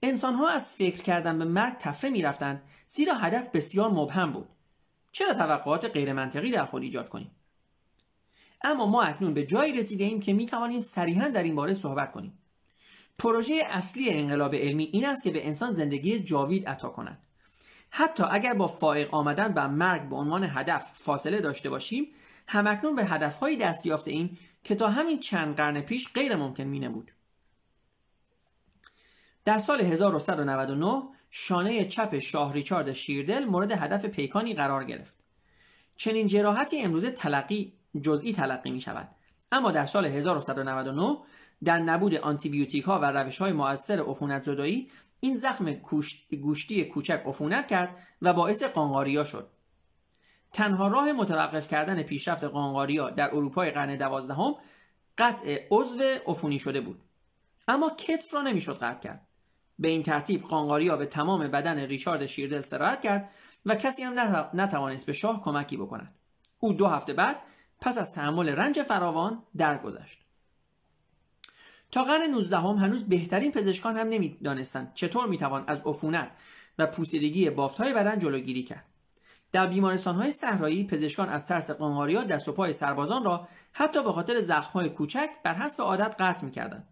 انسان 0.02 0.34
ها 0.34 0.50
از 0.50 0.74
فکر 0.74 1.02
کردن 1.02 1.40
به 1.40 1.46
مرگ 1.46 1.78
تفره 1.78 2.10
می‌رفتند 2.10 2.62
زیرا 2.88 3.14
هدف 3.14 3.50
بسیار 3.50 3.90
مبهم 3.90 4.32
بود. 4.32 4.50
چرا 5.12 5.34
توقعات 5.34 5.86
غیرمنطقی 5.86 6.52
در 6.52 6.66
خود 6.66 6.84
ایجاد 6.84 7.10
کنیم؟ 7.10 7.32
اما 8.64 8.86
ما 8.86 9.04
اکنون 9.04 9.34
به 9.34 9.46
جایی 9.46 9.78
رسیده 9.78 10.04
ایم 10.04 10.20
که 10.20 10.34
می 10.34 10.46
توانیم 10.46 10.82
صریحا 10.82 11.30
در 11.30 11.44
این 11.44 11.56
باره 11.56 11.74
صحبت 11.74 12.12
کنیم. 12.12 12.38
پروژه 13.20 13.62
اصلی 13.70 14.10
انقلاب 14.10 14.56
علمی 14.56 14.90
این 14.94 15.06
است 15.06 15.24
که 15.24 15.32
به 15.32 15.48
انسان 15.48 15.72
زندگی 15.72 16.20
جاوید 16.20 16.68
عطا 16.68 16.90
کند. 16.90 17.18
حتی 17.90 18.24
اگر 18.32 18.54
با 18.54 18.68
فائق 18.68 19.14
آمدن 19.14 19.54
و 19.54 19.68
مرگ 19.68 20.10
به 20.10 20.16
عنوان 20.16 20.44
هدف 20.44 20.92
فاصله 20.94 21.42
داشته 21.42 21.70
باشیم 21.70 22.08
همکنون 22.48 22.96
به 22.96 23.06
هدفهایی 23.06 23.58
دست 23.58 23.86
یافته 23.86 24.12
ایم 24.12 24.38
که 24.64 24.76
تا 24.76 24.90
همین 24.90 25.20
چند 25.20 25.56
قرن 25.56 25.82
پیش 25.82 26.14
غیر 26.14 26.36
ممکن 26.36 26.64
می 26.64 26.80
نبود. 26.80 27.12
در 29.46 29.60
سال 29.60 29.82
1199 29.82 31.04
شانه 31.30 31.86
چپ 31.86 32.20
شاه 32.20 32.54
ریچارد 32.54 32.94
شیردل 32.94 33.46
مورد 33.46 33.72
هدف 33.72 34.06
پیکانی 34.06 34.54
قرار 34.54 34.84
گرفت. 34.84 35.18
چنین 35.98 36.28
جراحتی 36.28 36.82
امروزه 36.82 37.12
تلقی 37.12 37.74
جزئی 38.02 38.34
تلقی 38.34 38.72
می 38.72 38.82
شود. 38.82 39.10
اما 39.52 39.72
در 39.72 39.86
سال 39.86 40.06
1199 40.06 41.18
در 41.64 41.80
نبود 41.80 42.16
آنتیبیوتیک 42.16 42.84
ها 42.84 43.00
و 43.00 43.06
روش 43.06 43.38
های 43.38 43.52
مؤثر 43.52 44.00
عفونت 44.00 44.44
زدایی 44.44 44.92
این 45.20 45.36
زخم 45.36 45.74
گوشتی 46.42 46.86
کوچک 46.86 47.24
عفونت 47.26 47.68
کرد 47.68 47.98
و 48.22 48.34
باعث 48.34 48.64
قانقاریا 48.64 49.24
شد. 49.24 49.50
تنها 50.54 50.88
راه 50.88 51.12
متوقف 51.12 51.68
کردن 51.68 52.04
پیشرفت 52.04 52.44
قانقاریا 52.44 53.10
در 53.10 53.36
اروپای 53.36 53.72
قرن 53.72 53.98
دوازدهم 53.98 54.56
قطع 55.18 55.68
عضو 55.72 56.04
عفونی 56.28 56.60
شده 56.60 56.82
بود. 56.82 57.02
اما 57.68 57.90
کتف 57.90 58.34
را 58.34 58.42
نمی‌شد 58.42 58.80
قطع 58.80 59.00
کرد. 59.00 59.27
به 59.80 59.88
این 59.88 60.04
ترتیب 60.04 60.44
قانقاریا 60.44 60.98
به 60.98 61.06
تمام 61.06 61.48
بدن 61.48 61.80
ریچارد 61.80 62.26
شیردل 62.26 62.62
سرایت 62.62 63.02
کرد 63.02 63.30
و 63.66 63.76
کسی 63.76 64.04
هم 64.04 64.50
نتوانست 64.54 65.06
به 65.06 65.14
شاه 65.14 65.42
کمکی 65.44 65.78
بکند. 65.78 66.14
او 66.60 66.74
دو 66.74 66.88
هفته 66.88 67.14
بعد 67.14 67.36
پس 67.82 67.98
از 67.98 68.14
تحمل 68.14 68.50
رنج 68.50 68.82
فراوان 68.82 69.44
درگذشت. 69.58 70.20
تا 71.92 72.04
قرن 72.04 72.32
19 72.32 72.58
هم 72.58 72.76
هنوز 72.76 73.04
بهترین 73.04 73.52
پزشکان 73.52 73.98
هم 73.98 74.08
نمی‌دانستند 74.08 74.92
چطور 74.94 75.28
می‌توان 75.28 75.64
از 75.68 75.82
عفونت 75.86 76.32
و 76.78 76.88
پوسیدگی 76.88 77.48
های 77.80 77.94
بدن 77.94 78.20
جلوگیری 78.20 78.64
کرد. 78.64 78.86
در 79.52 79.68
بیمارستان 79.68 80.16
های 80.16 80.32
صحرایی 80.32 80.88
پزشکان 80.88 81.30
از 81.30 81.48
ترس 81.48 81.72
قانقاریا 81.72 82.24
دست 82.24 82.48
و 82.48 82.52
پای 82.52 82.74
سربازان 82.74 83.24
را 83.24 83.48
حتی 83.72 84.04
به 84.04 84.12
خاطر 84.12 84.62
های 84.74 84.90
کوچک 84.90 85.30
بر 85.44 85.54
حسب 85.54 85.82
عادت 85.82 86.16
قطع 86.20 86.46
می‌کردند. 86.46 86.88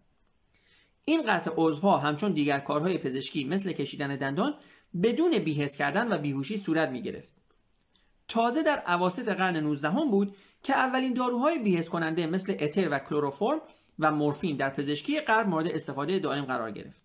این 1.08 1.22
قطع 1.26 1.50
عضوها 1.56 1.98
همچون 1.98 2.32
دیگر 2.32 2.58
کارهای 2.58 2.98
پزشکی 2.98 3.44
مثل 3.44 3.72
کشیدن 3.72 4.16
دندان 4.16 4.54
بدون 5.02 5.38
بیهس 5.38 5.76
کردن 5.76 6.12
و 6.12 6.18
بیهوشی 6.18 6.56
صورت 6.56 6.88
می 6.88 7.02
گرفت. 7.02 7.30
تازه 8.28 8.62
در 8.62 8.76
عواسط 8.76 9.28
قرن 9.28 9.56
19 9.56 9.90
هم 9.90 10.10
بود 10.10 10.36
که 10.62 10.74
اولین 10.74 11.14
داروهای 11.14 11.58
بیهس 11.58 11.88
کننده 11.88 12.26
مثل 12.26 12.56
اتر 12.60 12.88
و 12.90 12.98
کلروفرم 12.98 13.60
و 13.98 14.10
مورفین 14.10 14.56
در 14.56 14.70
پزشکی 14.70 15.20
غرب 15.20 15.48
مورد 15.48 15.66
استفاده 15.66 16.18
دائم 16.18 16.44
قرار 16.44 16.70
گرفت. 16.70 17.02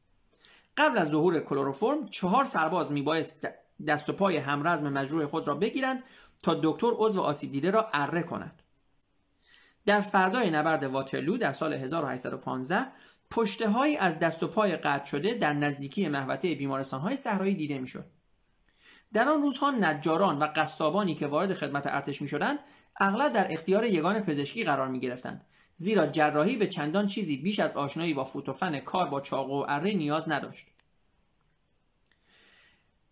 قبل 0.77 0.97
از 0.97 1.09
ظهور 1.09 1.39
کلروفرم 1.39 2.09
چهار 2.09 2.45
سرباز 2.45 2.91
میبایست 2.91 3.47
دست 3.87 4.09
و 4.09 4.13
پای 4.13 4.37
همرزم 4.37 4.93
مجروح 4.93 5.25
خود 5.25 5.47
را 5.47 5.55
بگیرند 5.55 6.03
تا 6.43 6.59
دکتر 6.63 6.91
عضو 6.97 7.21
آسیب 7.21 7.51
دیده 7.51 7.71
را 7.71 7.89
اره 7.93 8.23
کنند. 8.23 8.61
در 9.85 10.01
فردای 10.01 10.51
نبرد 10.51 10.83
واترلو 10.83 11.37
در 11.37 11.53
سال 11.53 11.73
1815 11.73 12.85
پشته 13.31 13.69
از 13.99 14.19
دست 14.19 14.43
و 14.43 14.47
پای 14.47 14.77
قطع 14.77 15.05
شده 15.05 15.33
در 15.33 15.53
نزدیکی 15.53 16.07
محوطه 16.07 16.55
بیمارستان 16.55 17.01
های 17.01 17.15
صحرایی 17.15 17.55
دیده 17.55 17.79
می‌شد. 17.79 18.05
در 19.13 19.29
آن 19.29 19.41
روزها 19.41 19.71
نجاران 19.71 20.39
و 20.39 20.47
قصابانی 20.55 21.15
که 21.15 21.27
وارد 21.27 21.53
خدمت 21.53 21.87
ارتش 21.87 22.21
می 22.21 22.27
شدند 22.27 22.59
اغلب 22.99 23.33
در 23.33 23.53
اختیار 23.53 23.85
یگان 23.85 24.19
پزشکی 24.19 24.63
قرار 24.63 24.87
می 24.87 24.99
گرفتند 24.99 25.45
زیرا 25.75 26.07
جراحی 26.07 26.57
به 26.57 26.67
چندان 26.67 27.07
چیزی 27.07 27.37
بیش 27.37 27.59
از 27.59 27.71
آشنایی 27.77 28.13
با 28.13 28.23
فوتوفن 28.23 28.79
کار 28.79 29.09
با 29.09 29.21
چاقو 29.21 29.61
و 29.61 29.65
اره 29.67 29.93
نیاز 29.93 30.29
نداشت. 30.29 30.67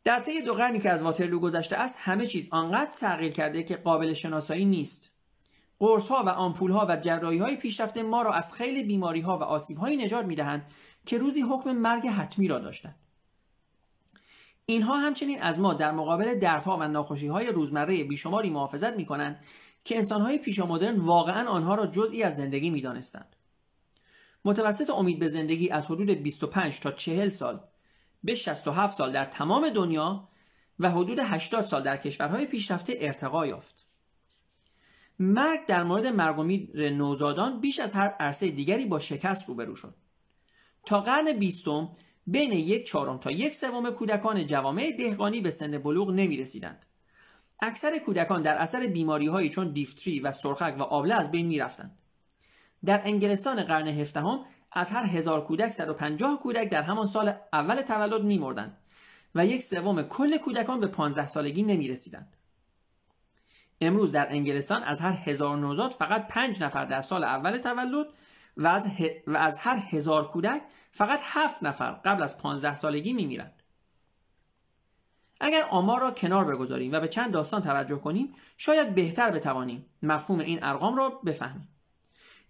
در 0.04 0.20
طی 0.20 0.42
دو 0.42 0.54
قرنی 0.54 0.80
که 0.80 0.90
از 0.90 1.02
واترلو 1.02 1.40
گذشته 1.40 1.78
است 1.78 1.98
همه 2.02 2.26
چیز 2.26 2.50
آنقدر 2.54 2.92
تغییر 2.92 3.32
کرده 3.32 3.64
که 3.64 3.76
قابل 3.76 4.14
شناسایی 4.14 4.66
نیست. 4.66 5.09
قرص 5.80 6.08
ها 6.08 6.24
و 6.24 6.30
آمپول 6.30 6.72
ها 6.72 6.86
و 6.90 6.98
جراحی 6.98 7.38
های 7.38 7.56
پیشرفته 7.56 8.04
ما 8.04 8.22
را 8.22 8.34
از 8.34 8.54
خیلی 8.54 8.84
بیماری 8.84 9.22
ها 9.22 9.38
و 9.38 9.44
آسیب 9.44 9.78
هایی 9.78 9.98
نجات 9.98 10.26
می 10.26 10.36
دهند 10.36 10.66
که 11.06 11.18
روزی 11.18 11.42
حکم 11.42 11.72
مرگ 11.72 12.08
حتمی 12.08 12.48
را 12.48 12.60
داشتند 12.60 12.96
اینها 14.66 14.98
همچنین 14.98 15.42
از 15.42 15.60
ما 15.60 15.74
در 15.74 15.92
مقابل 15.92 16.36
دردها 16.36 16.78
و 16.78 16.88
ناخوشی 16.88 17.28
های 17.28 17.48
روزمره 17.48 18.04
بیشماری 18.04 18.50
محافظت 18.50 18.96
می 18.96 19.06
کنند 19.06 19.44
که 19.84 19.98
انسانهای 19.98 20.38
پیشا 20.38 20.66
مدرن 20.66 20.96
واقعا 20.96 21.50
آنها 21.50 21.76
را 21.76 21.88
جزئی 21.88 22.24
از 22.24 22.36
زندگی 22.36 22.70
می 22.70 22.82
دانستند. 22.82 23.36
متوسط 24.46 24.90
امید 24.90 25.20
به 25.20 25.28
زندگی 25.28 25.70
از 25.70 25.86
حدود 25.86 26.10
25 26.10 26.80
تا 26.80 26.92
40 26.92 27.30
سال 27.30 27.60
به 28.24 28.36
67 28.36 28.98
سال 28.98 29.12
در 29.12 29.26
تمام 29.26 29.70
دنیا 29.70 30.30
و 30.80 30.92
حدود 30.92 31.20
80 31.20 31.66
سال 31.66 31.84
در 31.84 31.98
کشورهای 31.98 32.46
پیشرفته 32.46 32.96
ارتقا 33.00 33.48
یافت. 33.48 33.89
مرگ 35.20 35.66
در 35.66 35.84
مورد 35.84 36.06
مرگ 36.06 36.40
و 36.40 36.44
میر 36.44 36.90
نوزادان 36.90 37.60
بیش 37.60 37.80
از 37.80 37.94
هر 37.94 38.08
عرصه 38.08 38.52
دیگری 38.52 38.86
با 38.86 39.00
شکست 39.00 39.50
روبرو 39.50 39.76
شد. 39.76 39.96
تا 40.86 41.02
قرن 41.02 41.34
بیستم 41.34 41.90
بین 42.28 42.52
یک 42.52 42.88
چهارم 42.88 43.18
تا 43.18 43.32
یک 43.32 43.56
سوم 43.56 43.92
کودکان 43.92 44.48
جوامع 44.48 44.92
دهقانی 44.98 45.42
به 45.42 45.52
سن 45.52 45.78
بلوغ 45.78 46.10
نمی 46.12 46.38
رسیدند. 46.38 46.86
اکثر 47.62 48.00
کودکان 48.00 48.42
در 48.42 48.58
اثر 48.58 48.88
بیماری 48.88 49.28
هایی 49.28 49.50
چون 49.50 49.72
دیفتری 49.72 50.20
و 50.20 50.32
سرخک 50.32 50.76
و 50.80 50.84
آبله 50.84 51.16
از 51.16 51.32
بین 51.32 51.48
می 51.48 51.60
رفتند. 51.60 51.98
در 52.86 53.02
انگلستان 53.06 53.64
قرن 53.64 53.88
هفدهم 53.88 54.46
از 54.72 54.92
هر 54.92 55.06
هزار 55.06 55.46
کودک 55.46 55.72
150 55.72 56.40
کودک 56.40 56.70
در 56.70 56.82
همان 56.82 57.08
سال 57.08 57.34
اول 57.54 57.82
تولد 57.82 58.24
می 58.24 58.38
مردند 58.38 58.78
و 59.36 59.46
یک 59.46 59.64
سوم 59.64 60.04
کل 60.04 60.38
کودکان 60.38 60.80
به 60.80 60.88
15 60.88 61.28
سالگی 61.28 61.64
نمی 61.64 61.88
رسیدند. 61.88 62.39
امروز 63.82 64.12
در 64.12 64.30
انگلستان 64.30 64.84
از 64.84 65.02
هر 65.02 65.12
هزار 65.12 65.58
نوزاد 65.58 65.92
فقط 65.92 66.28
پنج 66.28 66.64
نفر 66.64 66.86
در 66.86 67.02
سال 67.02 67.24
اول 67.24 67.58
تولد 67.58 68.08
و 68.58 68.68
از, 68.68 68.88
و 69.28 69.38
از 69.38 69.60
هر 69.60 69.80
هزار 69.90 70.32
کودک 70.32 70.62
فقط 70.92 71.20
هفت 71.24 71.64
نفر 71.64 71.92
قبل 71.92 72.24
از 72.24 72.38
15 72.38 72.76
سالگی 72.76 73.14
می 73.14 73.26
میرند. 73.26 73.64
اگر 75.42 75.66
آمار 75.70 76.02
را 76.02 76.12
کنار 76.12 76.46
بگذاریم 76.46 76.92
و 76.92 77.00
به 77.00 77.08
چند 77.08 77.32
داستان 77.32 77.62
توجه 77.62 77.96
کنیم 77.96 78.34
شاید 78.58 78.96
بهتر 78.96 79.32
بتوانیم 79.32 79.86
مفهوم 80.04 80.40
این 80.40 80.64
ارقام 80.64 80.96
را 80.96 81.10
بفهمیم 81.10 81.68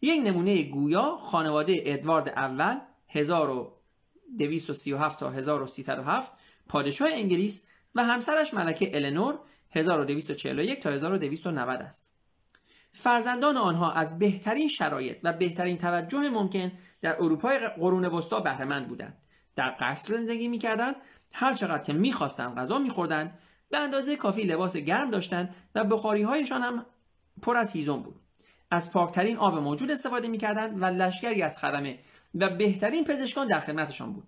یک 0.01 0.21
نمونه 0.25 0.63
گویا 0.63 1.17
خانواده 1.17 1.81
ادوارد 1.85 2.29
اول 2.29 2.77
1237 3.07 5.19
تا 5.19 5.29
1307 5.29 6.31
پادشاه 6.67 7.09
انگلیس 7.11 7.67
و 7.95 8.03
همسرش 8.03 8.53
ملکه 8.53 8.95
النور 8.95 9.39
1241 9.71 10.79
تا 10.79 10.89
1290 10.89 11.81
است. 11.81 12.13
فرزندان 12.91 13.57
آنها 13.57 13.91
از 13.91 14.19
بهترین 14.19 14.67
شرایط 14.67 15.17
و 15.23 15.33
بهترین 15.33 15.77
توجه 15.77 16.29
ممکن 16.29 16.71
در 17.01 17.15
اروپای 17.15 17.59
قرون 17.67 18.05
وسطا 18.05 18.39
بهرهمند 18.39 18.87
بودند. 18.87 19.17
در 19.55 19.75
قصر 19.79 20.13
زندگی 20.13 20.47
می‌کردند 20.47 20.95
هر 21.33 21.53
چقدر 21.53 21.83
که 21.83 21.93
می‌خواستند 21.93 22.57
غذا 22.57 22.79
میخوردند 22.79 23.39
به 23.69 23.77
اندازه 23.77 24.15
کافی 24.15 24.43
لباس 24.43 24.77
گرم 24.77 25.11
داشتند 25.11 25.55
و 25.75 25.83
بخاری 25.83 26.21
هایشان 26.21 26.61
هم 26.61 26.85
پر 27.41 27.57
از 27.57 27.71
هیزم 27.71 27.97
بود. 27.97 28.21
از 28.71 28.93
پاکترین 28.93 29.37
آب 29.37 29.57
موجود 29.57 29.91
استفاده 29.91 30.27
می‌کردند 30.27 30.81
و 30.81 30.85
لشکری 30.85 31.41
از 31.41 31.59
خدمه 31.59 31.99
و 32.35 32.49
بهترین 32.49 33.03
پزشکان 33.03 33.47
در 33.47 33.59
خدمتشان 33.59 34.13
بود. 34.13 34.27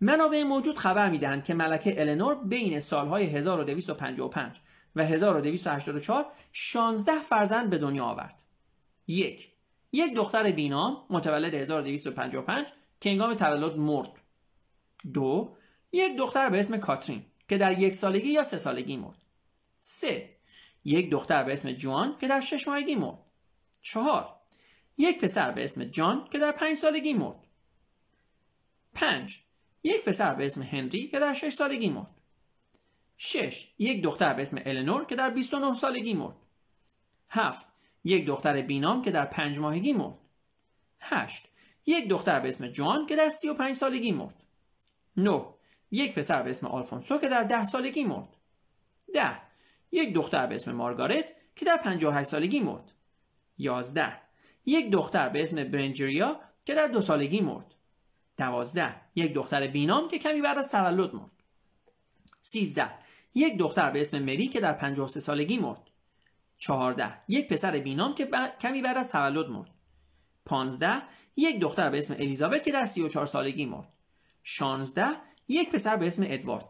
منابع 0.00 0.42
موجود 0.42 0.78
خبر 0.78 1.10
می‌دهند 1.10 1.44
که 1.44 1.54
ملکه 1.54 2.00
النور 2.00 2.34
بین 2.44 2.80
سالهای 2.80 3.26
1255 3.26 4.56
و 4.96 5.04
1284 5.04 6.26
16 6.52 7.12
فرزند 7.22 7.70
به 7.70 7.78
دنیا 7.78 8.04
آورد. 8.04 8.42
یک 9.06 9.52
یک 9.92 10.14
دختر 10.14 10.52
بینام 10.52 11.04
متولد 11.10 11.54
1255 11.54 12.66
که 13.00 13.10
انگام 13.10 13.34
تولد 13.34 13.76
مرد. 13.76 14.10
دو 15.14 15.56
یک 15.92 16.16
دختر 16.16 16.48
به 16.48 16.60
اسم 16.60 16.76
کاترین 16.76 17.24
که 17.48 17.58
در 17.58 17.78
یک 17.78 17.94
سالگی 17.94 18.28
یا 18.28 18.44
سه 18.44 18.58
سالگی 18.58 18.96
مرد. 18.96 19.24
سه 19.80 20.36
یک 20.84 21.10
دختر 21.10 21.44
به 21.44 21.52
اسم 21.52 21.72
جوان 21.72 22.16
که 22.20 22.28
در 22.28 22.40
شش 22.40 22.68
ماهگی 22.68 22.94
مرد. 22.94 23.18
چهار 23.82 24.34
یک 24.98 25.20
پسر 25.20 25.50
به 25.50 25.64
اسم 25.64 25.84
جان 25.84 26.28
که 26.32 26.38
در 26.38 26.52
پنج 26.52 26.78
سالگی 26.78 27.12
مرد. 27.12 27.46
پنج 28.94 29.40
یک 29.88 30.04
پسر 30.04 30.34
به 30.34 30.46
اسم 30.46 30.62
هنری 30.62 31.08
که 31.08 31.18
در 31.18 31.34
شش 31.34 31.54
سالگی 31.54 31.90
مرد. 31.90 32.14
6. 33.16 33.72
یک 33.78 34.02
دختر 34.02 34.34
به 34.34 34.42
اسم 34.42 34.62
النور 34.66 35.04
که 35.04 35.16
در 35.16 35.30
29 35.30 35.76
سالگی 35.76 36.14
مرد. 36.14 36.36
7. 37.28 37.66
یک 38.04 38.26
دختر 38.26 38.62
بینام 38.62 39.02
که 39.02 39.10
در 39.10 39.24
5 39.24 39.58
ماهگی 39.58 39.92
مرد. 39.92 40.18
8. 41.00 41.48
یک 41.86 42.08
دختر 42.08 42.40
به 42.40 42.48
اسم 42.48 42.68
جوان 42.68 43.06
که 43.06 43.16
در 43.16 43.28
35 43.28 43.76
سالگی 43.76 44.12
مرد. 44.12 44.42
9. 45.16 45.44
یک 45.90 46.14
پسر 46.14 46.42
به 46.42 46.50
اسم 46.50 46.66
آلفونسو 46.66 47.18
که 47.18 47.28
در 47.28 47.44
10 47.44 47.66
سالگی 47.66 48.04
مرد. 48.04 48.28
10. 49.14 49.30
یک 49.92 50.14
دختر 50.14 50.46
به 50.46 50.54
اسم 50.54 50.72
مارگارت 50.72 51.24
که 51.56 51.64
در 51.64 51.76
58 51.76 52.28
سالگی 52.30 52.60
مرد. 52.60 52.92
11. 53.58 54.20
یک 54.66 54.90
دختر 54.90 55.28
به 55.28 55.42
اسم 55.42 55.64
برنجریا 55.64 56.40
که 56.64 56.74
در 56.74 56.86
دو 56.86 57.02
سالگی 57.02 57.40
مرد. 57.40 57.74
12. 58.38 58.94
یک 59.14 59.34
دختر 59.34 59.66
بینام 59.66 60.08
که 60.08 60.18
کمی 60.18 60.40
بعد 60.40 60.58
از 60.58 60.70
تولد 60.70 61.14
مرد. 61.14 61.30
13. 62.40 62.90
یک 63.34 63.58
دختر 63.58 63.90
به 63.90 64.00
اسم 64.00 64.18
مری 64.18 64.48
که 64.48 64.60
در 64.60 64.72
53 64.72 65.20
سالگی 65.20 65.58
مرد. 65.58 65.90
14 66.58 67.12
یک 67.28 67.48
پسر 67.48 67.78
بینام 67.78 68.14
که 68.14 68.28
کمی 68.60 68.82
بعد 68.82 68.96
از 68.96 69.10
تولد 69.12 69.48
مرد. 69.48 69.70
15 70.46 71.02
یک 71.36 71.60
دختر 71.60 71.90
به 71.90 71.98
اسم 71.98 72.14
الیزابت 72.14 72.64
که 72.64 72.72
در 72.72 72.86
34 72.86 73.26
سالگی 73.26 73.66
مرد. 73.66 73.92
16 74.42 75.04
یک 75.48 75.72
پسر 75.72 75.96
به 75.96 76.06
اسم 76.06 76.22
ادوارد. 76.26 76.68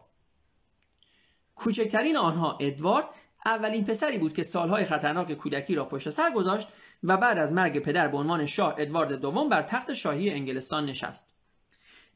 کوچکترین 1.55 2.17
آنها 2.17 2.57
ادوارد 2.59 3.05
اولین 3.45 3.85
پسری 3.85 4.17
بود 4.17 4.33
که 4.33 4.43
سالهای 4.43 4.85
خطرناک 4.85 5.33
کودکی 5.33 5.75
را 5.75 5.85
پشت 5.85 6.09
سر 6.09 6.31
گذاشت 6.31 6.67
و 7.03 7.17
بعد 7.17 7.37
از 7.37 7.51
مرگ 7.51 7.79
پدر 7.79 8.07
به 8.07 8.17
عنوان 8.17 8.45
شاه 8.45 8.75
ادوارد 8.77 9.13
دوم 9.13 9.49
بر 9.49 9.61
تخت 9.61 9.93
شاهی 9.93 10.29
انگلستان 10.29 10.85
نشست. 10.85 11.38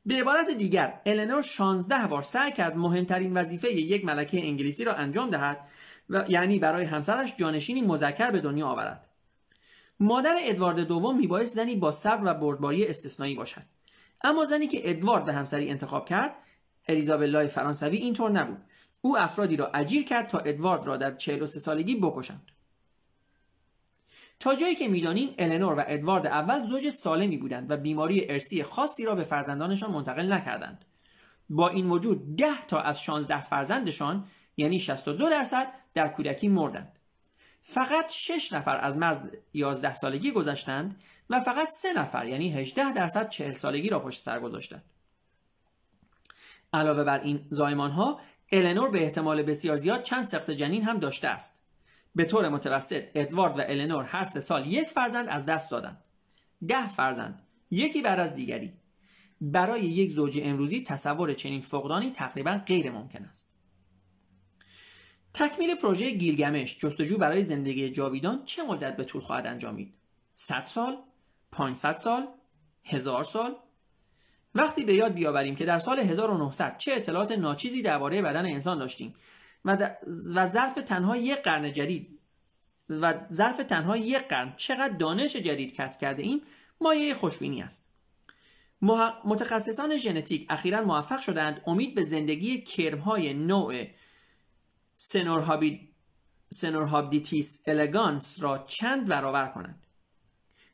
به 0.06 0.16
عبارت 0.16 0.50
دیگر 0.50 1.02
النور 1.06 1.42
16 1.42 2.08
بار 2.08 2.24
سعی 2.24 2.52
کرد 2.52 2.78
مهمترین 2.78 3.38
وظیفه 3.38 3.74
یک 3.74 4.06
ملکه 4.06 4.48
انگلیسی 4.48 4.84
را 4.84 4.94
انجام 4.94 5.30
دهد 5.30 5.68
و 6.10 6.26
یعنی 6.28 6.60
برای 6.60 6.86
همسرش 6.86 7.36
جانشینی 7.38 7.82
مذکر 7.82 8.32
به 8.32 8.40
دنیا 8.40 8.68
آورد. 8.68 9.10
مادر 10.00 10.36
ادوارد 10.40 10.80
دوم 10.80 11.18
میبایست 11.18 11.56
زنی 11.56 11.76
با 11.76 11.92
صبر 11.92 12.26
و 12.26 12.34
بردباری 12.34 12.88
استثنایی 12.88 13.36
باشد. 13.36 13.62
اما 14.24 14.46
زنی 14.46 14.68
که 14.68 14.90
ادوارد 14.90 15.26
به 15.26 15.34
همسری 15.34 15.70
انتخاب 15.70 16.10
کرد 16.10 16.36
الیزابلا 16.88 17.48
فرانسوی 17.48 17.98
اینطور 17.98 18.32
نبود. 18.32 18.58
او 19.02 19.18
افرادی 19.18 19.56
را 19.56 19.72
اجیر 19.74 20.06
کرد 20.06 20.28
تا 20.28 20.40
ادوارد 20.40 20.88
را 20.88 20.98
در 20.98 21.16
43 21.16 21.60
سالگی 21.60 21.96
بکشند. 21.96 22.52
تا 24.44 24.56
جایی 24.56 24.76
که 24.76 24.88
می‌دانیم 24.88 25.36
النور 25.38 25.74
و 25.74 25.84
ادوارد 25.88 26.28
اول 26.28 26.62
زوج 26.62 26.90
سالمی 26.90 27.38
بودند 27.38 27.72
و 27.72 27.78
بیماری 27.78 28.30
ارسی 28.30 28.64
خاصی 28.64 29.06
را 29.06 29.16
به 29.16 29.24
فرزندانشان 29.24 29.92
منتقل 29.92 30.34
نکردند. 30.34 30.86
با 31.50 31.70
این 31.70 31.90
وجود 31.90 32.36
10 32.36 32.62
تا 32.68 32.80
از 32.80 33.02
16 33.02 33.42
فرزندشان 33.42 34.28
یعنی 34.58 34.80
62 34.80 35.30
درصد 35.30 35.68
در 35.94 36.08
کودکی 36.08 36.48
مردند. 36.48 37.00
فقط 37.62 38.12
6 38.12 38.54
نفر 38.54 38.78
از 38.78 38.98
مرز 38.98 39.30
11 39.54 39.96
سالگی 39.96 40.32
گذشتند 40.32 41.02
و 41.30 41.40
فقط 41.40 41.68
3 41.68 41.94
نفر 41.94 42.26
یعنی 42.26 42.54
18 42.54 42.94
درصد 42.94 43.30
40 43.30 43.54
سالگی 43.54 43.90
را 43.90 44.00
پشت 44.00 44.22
سر 44.22 44.40
گذاشتند. 44.40 44.84
علاوه 46.74 47.04
بر 47.04 47.20
این 47.20 47.46
زایمان 47.50 47.92
ها 47.92 48.20
النور 48.52 48.92
به 48.92 49.04
احتمال 49.04 49.44
بسیار 49.44 49.78
زیاد 49.78 50.04
چند 50.04 50.24
سقط 50.24 50.52
جنین 50.52 50.84
هم 50.84 51.00
داشته 51.00 51.28
است. 51.28 51.63
به 52.16 52.26
طور 52.26 52.50
متوسط 52.50 53.04
ادوارد 53.16 53.60
و 53.60 53.62
النور 53.68 54.04
هر 54.04 54.24
سه 54.24 54.42
سال 54.42 54.68
یک 54.68 54.88
فرزند 54.88 55.28
از 55.30 55.46
دست 55.46 55.72
دادند. 55.72 56.04
ده 56.68 56.90
فرزند 56.90 57.48
یکی 57.72 58.02
بعد 58.02 58.20
از 58.20 58.36
دیگری. 58.36 58.74
برای 59.42 59.82
یک 59.82 60.12
زوج 60.12 60.40
امروزی 60.44 60.84
تصور 60.84 61.34
چنین 61.34 61.62
فقدانی 61.62 62.12
تقریبا 62.12 62.62
غیر 62.68 62.92
ممکن 62.92 63.26
است. 63.26 63.54
تکمیل 65.34 65.76
پروژه 65.76 66.12
گیلگمش 66.12 66.78
جستجو 66.80 67.18
برای 67.18 67.44
زندگی 67.44 67.90
جاویدان 67.90 68.46
چه 68.46 68.64
مدت 68.64 68.98
به 68.98 69.04
طول 69.04 69.22
خواهد 69.22 69.48
انجامید؟ 69.48 69.94
100 70.34 70.66
سال 70.66 70.98
500 71.52 71.98
سال 71.98 72.28
هزار 72.84 73.24
سال؟ 73.24 73.56
وقتی 74.56 74.86
به 74.86 74.94
یاد 74.94 75.14
بیاوریم 75.14 75.56
که 75.56 75.66
در 75.66 75.80
سال 75.80 76.00
1900 76.00 76.78
چه 76.78 76.94
اطلاعات 76.94 77.32
ناچیزی 77.32 77.82
درباره 77.82 78.22
بدن 78.22 78.46
انسان 78.46 78.78
داشتیم. 78.78 79.16
و, 79.66 79.96
و 80.36 80.48
ظرف 80.48 80.76
تنها 80.76 81.18
یک 81.18 81.42
قرن 81.42 81.74
جدید. 81.74 82.20
و 82.90 83.14
ظرف 83.32 83.58
تنها 83.58 83.98
یک 83.98 84.28
قرن. 84.28 84.54
چقدر 84.58 84.98
دانش 84.98 85.36
جدید 85.36 85.76
کسب 85.76 86.00
کرده 86.00 86.24
ایم؟ 86.24 86.42
مایه 86.82 87.14
خوشبینی 87.14 87.62
است. 87.62 87.94
متخصصان 89.26 89.98
ژنتیک 89.98 90.46
اخیرا 90.50 90.82
موفق 90.82 91.20
شدند 91.20 91.62
امید 91.68 91.96
به 91.96 92.04
زندگی 92.04 92.62
کرمهای 92.62 93.34
نوع 93.34 93.86
سنورهابدیتیس 96.50 97.64
الگانس 97.68 98.44
را 98.44 98.58
چند 98.58 99.08
برابر 99.08 99.48
کنند. 99.48 99.84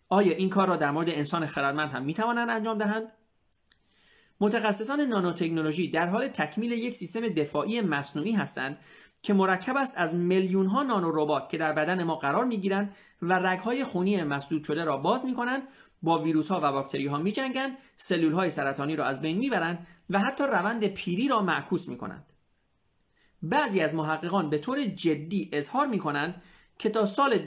آیا 0.10 0.36
این 0.36 0.50
کار 0.50 0.68
را 0.68 0.76
در 0.76 0.92
مورد 0.92 1.10
انسان 1.10 1.46
خردمند 1.46 1.90
هم 1.90 2.04
می 2.04 2.14
توانند 2.14 2.50
انجام 2.50 2.78
دهند؟ 2.78 3.12
متخصصان 4.40 5.02
نانوتکنولوژی 5.02 5.90
در 5.90 6.08
حال 6.08 6.28
تکمیل 6.28 6.72
یک 6.72 6.96
سیستم 6.96 7.30
دفاعی 7.30 7.82
مصنوعی 7.82 8.32
هستند 8.32 8.78
که 9.22 9.34
مرکب 9.34 9.78
است 9.78 9.94
از 9.98 10.16
میلیون 10.16 10.66
ها 10.66 10.84
نانو 10.84 11.12
ربات 11.14 11.50
که 11.50 11.58
در 11.58 11.74
بدن 11.74 12.04
ما 12.04 12.16
قرار 12.16 12.46
می 12.46 12.58
گیرند 12.58 12.96
و 13.22 13.34
رگهای 13.34 13.84
خونی 13.84 14.24
مسدود 14.24 14.64
شده 14.64 14.84
را 14.84 14.98
باز 14.98 15.26
می 15.26 15.34
کنند 15.34 15.64
با 16.04 16.20
ویروس 16.20 16.48
ها 16.48 16.60
و 16.64 16.72
باکتری 16.72 17.08
ها 17.08 17.18
می 17.18 17.32
جنگند 17.32 17.78
سلول 17.98 18.34
های 18.34 18.50
سرطانی 18.50 18.96
را 18.96 19.06
از 19.06 19.22
بین 19.22 19.38
می 19.38 19.50
برند 19.50 19.88
و 20.10 20.20
حتی 20.20 20.44
روند 20.44 20.88
پیری 20.88 21.28
را 21.28 21.42
معکوس 21.42 21.88
می 21.88 21.98
کنند 21.98 22.26
بعضی 23.44 23.82
از 23.82 23.96
محققان 23.96 24.50
به 24.50 24.58
طور 24.58 24.84
جدی 24.84 25.50
اظهار 25.54 25.88
می 25.88 26.00
کنند 26.00 26.42
که 26.80 26.90
تا 26.90 27.06
سال 27.06 27.40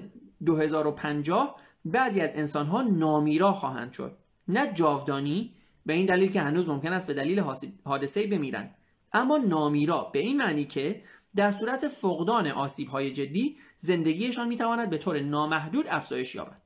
2050 0.47 1.61
بعضی 1.85 2.21
از 2.21 2.37
انسان 2.37 2.67
ها 2.67 2.83
نامیرا 2.83 3.53
خواهند 3.53 3.93
شد. 3.93 4.17
نه 4.49 4.73
جاودانی 4.73 5.55
به 5.87 5.93
این 5.93 6.07
دلیل 6.07 6.33
که 6.33 6.41
هنوز 6.41 6.69
ممکن 6.69 6.93
است 6.93 7.07
به 7.07 7.15
دلیل 7.15 7.45
حادثه 7.85 8.27
بمیرند 8.27 8.75
اما 9.13 9.37
نامیرا 9.37 10.11
به 10.13 10.19
این 10.19 10.37
معنی 10.37 10.65
که 10.65 11.03
در 11.37 11.53
صورت 11.53 11.89
فقدان 11.89 12.47
آسیب 12.47 12.89
های 12.89 13.13
جدی 13.13 13.57
زندگیشان 13.79 14.49
می 14.49 14.57
تواند 14.57 14.91
به 14.91 14.99
طور 14.99 15.21
نامحدود 15.21 15.87
افزایش 15.89 16.35
یابد. 16.35 16.63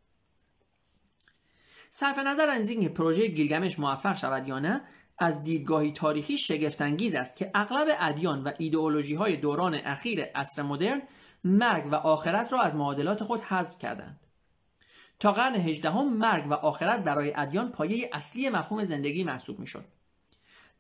صرف 1.91 2.19
نظر 2.19 2.49
از 2.49 2.71
اینکه 2.71 2.89
پروژه 2.89 3.27
گیلگمش 3.27 3.79
موفق 3.79 4.17
شود 4.17 4.49
یا 4.49 4.59
نه 4.59 4.81
از 5.19 5.43
دیدگاهی 5.43 5.93
تاریخی 5.93 6.39
شگفتانگیز 6.39 7.15
است 7.15 7.37
که 7.37 7.51
اغلب 7.55 7.89
ادیان 8.01 8.45
و 8.45 8.53
ایدئولوژی 8.59 9.15
های 9.15 9.37
دوران 9.37 9.75
اخیر 9.75 10.25
عصر 10.35 10.63
مدرن 10.63 11.03
مرگ 11.45 11.93
و 11.93 11.95
آخرت 11.95 12.53
را 12.53 12.61
از 12.61 12.77
معادلات 12.77 13.25
خود 13.25 13.41
حذف 13.41 13.79
کردند. 13.79 14.26
تا 15.19 15.33
قرن 15.33 15.55
هجدهم 15.55 16.17
مرگ 16.17 16.51
و 16.51 16.55
آخرت 16.55 17.05
برای 17.05 17.33
ادیان 17.37 17.73
پایه 17.73 18.11
اصلی 18.13 18.49
مفهوم 18.49 18.85
زندگی 18.85 19.25
محسوب 19.25 19.59
می‌شد. 19.59 19.85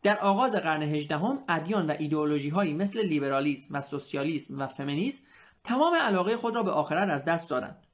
در 0.03 0.19
آغاز 0.19 0.55
قرن 0.55 0.83
هجدهم 0.83 1.45
ادیان 1.49 1.87
و 1.87 1.95
ایدئولوژی 1.99 2.49
هایی 2.49 2.75
مثل 2.75 3.07
لیبرالیسم 3.07 3.75
و 3.75 3.81
سوسیالیسم 3.81 4.61
و 4.61 4.67
فمینیسم 4.67 5.27
تمام 5.65 5.95
علاقه 5.95 6.37
خود 6.37 6.55
را 6.55 6.63
به 6.63 6.71
آخرت 6.71 7.09
از 7.09 7.25
دست 7.25 7.51
دادند. 7.51 7.87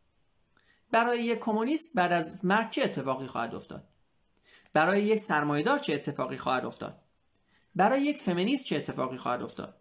برای 0.91 1.25
یک 1.25 1.39
کمونیست 1.39 1.95
بعد 1.95 2.13
از 2.13 2.45
مرگ 2.45 2.71
چه 2.71 2.83
اتفاقی 2.83 3.27
خواهد 3.27 3.55
افتاد؟ 3.55 3.89
برای 4.73 5.03
یک 5.03 5.19
سرمایهدار 5.19 5.79
چه 5.79 5.95
اتفاقی 5.95 6.37
خواهد 6.37 6.65
افتاد؟ 6.65 6.99
برای 7.75 8.03
یک 8.03 8.17
فمینیست 8.17 8.65
چه 8.65 8.77
اتفاقی 8.77 9.17
خواهد 9.17 9.43
افتاد؟ 9.43 9.77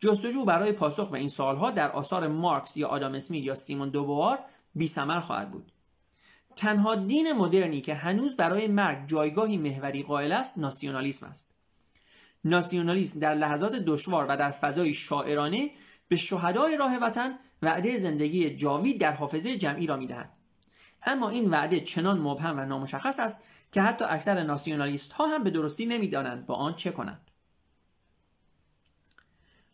جستجو 0.00 0.44
برای 0.44 0.72
پاسخ 0.72 1.10
به 1.10 1.18
این 1.18 1.28
سالها 1.28 1.70
در 1.70 1.92
آثار 1.92 2.28
مارکس 2.28 2.76
یا 2.76 2.88
آدام 2.88 3.14
اسمیت 3.14 3.44
یا 3.44 3.54
سیمون 3.54 3.88
دوبوار 3.88 4.38
بی 4.76 4.88
خواهد 5.20 5.50
بود. 5.50 5.72
تنها 6.56 6.94
دین 6.94 7.32
مدرنی 7.32 7.80
که 7.80 7.94
هنوز 7.94 8.36
برای 8.36 8.66
مرگ 8.66 9.08
جایگاهی 9.08 9.56
محوری 9.56 10.02
قائل 10.02 10.32
است 10.32 10.58
ناسیونالیسم 10.58 11.26
است. 11.26 11.54
ناسیونالیسم 12.44 13.20
در 13.20 13.34
لحظات 13.34 13.72
دشوار 13.72 14.26
و 14.28 14.36
در 14.36 14.50
فضای 14.50 14.94
شاعرانه 14.94 15.70
به 16.08 16.16
شهدای 16.16 16.76
راه 16.76 16.98
وطن 17.02 17.38
وعده 17.62 17.96
زندگی 17.96 18.56
جاوید 18.56 19.00
در 19.00 19.12
حافظه 19.12 19.58
جمعی 19.58 19.86
را 19.86 19.96
می‌دهد. 19.96 20.32
اما 21.02 21.28
این 21.28 21.50
وعده 21.50 21.80
چنان 21.80 22.20
مبهم 22.20 22.58
و 22.58 22.64
نامشخص 22.64 23.20
است 23.20 23.42
که 23.72 23.82
حتی 23.82 24.04
اکثر 24.04 24.42
ناسیونالیست 24.42 25.12
ها 25.12 25.26
هم 25.26 25.44
به 25.44 25.50
درستی 25.50 25.86
نمی‌دانند 25.86 26.46
با 26.46 26.54
آن 26.54 26.74
چه 26.74 26.90
کنند. 26.90 27.30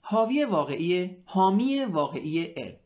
حاوی 0.01 0.45
واقعی 0.45 1.17
حامی 1.25 1.85
واقعی 1.85 2.45
علم 2.45 2.77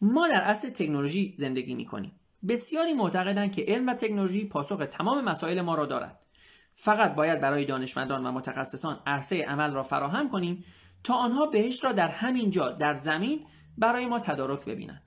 ما 0.00 0.28
در 0.28 0.42
اصل 0.42 0.70
تکنولوژی 0.70 1.34
زندگی 1.38 1.74
می 1.74 1.86
کنیم 1.86 2.12
بسیاری 2.48 2.92
معتقدند 2.92 3.52
که 3.52 3.64
علم 3.68 3.88
و 3.88 3.94
تکنولوژی 3.94 4.48
پاسخ 4.48 4.86
تمام 4.90 5.24
مسائل 5.24 5.60
ما 5.60 5.74
را 5.74 5.86
دارد. 5.86 6.26
فقط 6.74 7.14
باید 7.14 7.40
برای 7.40 7.64
دانشمندان 7.64 8.26
و 8.26 8.32
متخصصان 8.32 9.00
عرصه 9.06 9.42
عمل 9.42 9.72
را 9.72 9.82
فراهم 9.82 10.28
کنیم 10.28 10.64
تا 11.04 11.14
آنها 11.14 11.46
بهشت 11.46 11.84
را 11.84 11.92
در 11.92 12.08
همین 12.08 12.50
جا 12.50 12.70
در 12.70 12.94
زمین 12.94 13.46
برای 13.78 14.06
ما 14.06 14.18
تدارک 14.18 14.64
ببینند. 14.64 15.02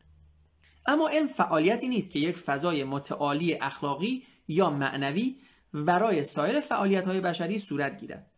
اما 0.85 1.09
علم 1.09 1.27
فعالیتی 1.27 1.87
نیست 1.87 2.11
که 2.11 2.19
یک 2.19 2.35
فضای 2.35 2.83
متعالی 2.83 3.53
اخلاقی 3.53 4.23
یا 4.47 4.69
معنوی 4.69 5.35
برای 5.73 6.23
سایر 6.23 6.59
فعالیت 6.59 7.07
های 7.07 7.21
بشری 7.21 7.59
صورت 7.59 7.99
گیرد. 7.99 8.31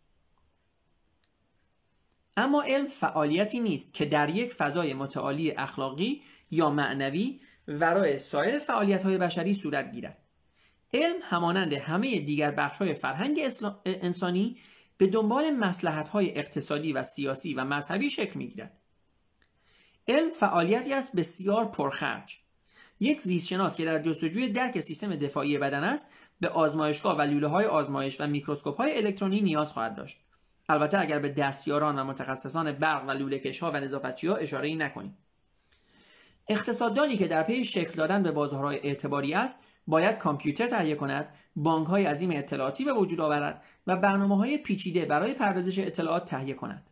اما 2.37 2.63
علم 2.63 2.87
فعالیتی 2.87 3.59
نیست 3.59 3.93
که 3.93 4.05
در 4.05 4.29
یک 4.29 4.53
فضای 4.53 4.93
متعالی 4.93 5.51
اخلاقی 5.51 6.21
یا 6.51 6.69
معنوی 6.69 7.39
ورای 7.67 8.17
سایر 8.19 8.59
فعالیت 8.59 9.03
های 9.03 9.17
بشری 9.17 9.53
صورت 9.53 9.91
گیرد. 9.91 10.17
علم 10.93 11.15
همانند 11.23 11.73
همه 11.73 12.19
دیگر 12.19 12.51
بخش 12.51 12.77
های 12.77 12.93
فرهنگ 12.93 13.39
انسانی 13.85 14.57
به 14.97 15.07
دنبال 15.07 15.51
مسلحت 15.51 16.09
های 16.09 16.37
اقتصادی 16.37 16.93
و 16.93 17.03
سیاسی 17.03 17.53
و 17.53 17.65
مذهبی 17.65 18.09
شکل 18.09 18.39
می 18.39 18.47
گیرد. 18.47 18.77
علم 20.07 20.29
فعالیتی 20.29 20.93
است 20.93 21.15
بسیار 21.15 21.65
پرخرج. 21.65 22.37
یک 22.99 23.21
زیستشناس 23.21 23.77
که 23.77 23.85
در 23.85 24.01
جستجوی 24.01 24.49
درک 24.49 24.79
سیستم 24.79 25.15
دفاعی 25.15 25.57
بدن 25.57 25.83
است 25.83 26.11
به 26.39 26.49
آزمایشگاه 26.49 27.17
و 27.17 27.21
لوله 27.21 27.47
های 27.47 27.65
آزمایش 27.65 28.21
و 28.21 28.27
میکروسکوپ 28.27 28.77
های 28.77 28.97
الکترونی 28.97 29.41
نیاز 29.41 29.71
خواهد 29.71 29.95
داشت. 29.95 30.19
البته 30.69 30.99
اگر 30.99 31.19
به 31.19 31.29
دستیاران 31.29 31.99
و 31.99 32.03
متخصصان 32.03 32.71
برق 32.71 33.07
و 33.07 33.11
لوله 33.11 33.41
ها 33.61 33.71
و 33.71 33.79
نظافتچی 33.79 34.27
ها 34.27 34.35
اشاره 34.35 34.67
ای 34.67 34.75
نکنیم. 34.75 35.17
اقتصاددانی 36.51 37.17
که 37.17 37.27
در 37.27 37.43
پی 37.43 37.65
شکل 37.65 37.93
دادن 37.93 38.23
به 38.23 38.31
بازارهای 38.31 38.79
اعتباری 38.83 39.33
است 39.33 39.63
باید 39.87 40.17
کامپیوتر 40.17 40.67
تهیه 40.67 40.95
کند 40.95 41.29
بانک 41.55 41.87
های 41.87 42.05
عظیم 42.05 42.31
اطلاعاتی 42.33 42.85
به 42.85 42.93
وجود 42.93 43.21
آورد 43.21 43.63
و 43.87 43.95
برنامه 43.95 44.37
های 44.37 44.57
پیچیده 44.57 45.05
برای 45.05 45.33
پردازش 45.33 45.79
اطلاعات 45.79 46.25
تهیه 46.25 46.53
کند 46.53 46.83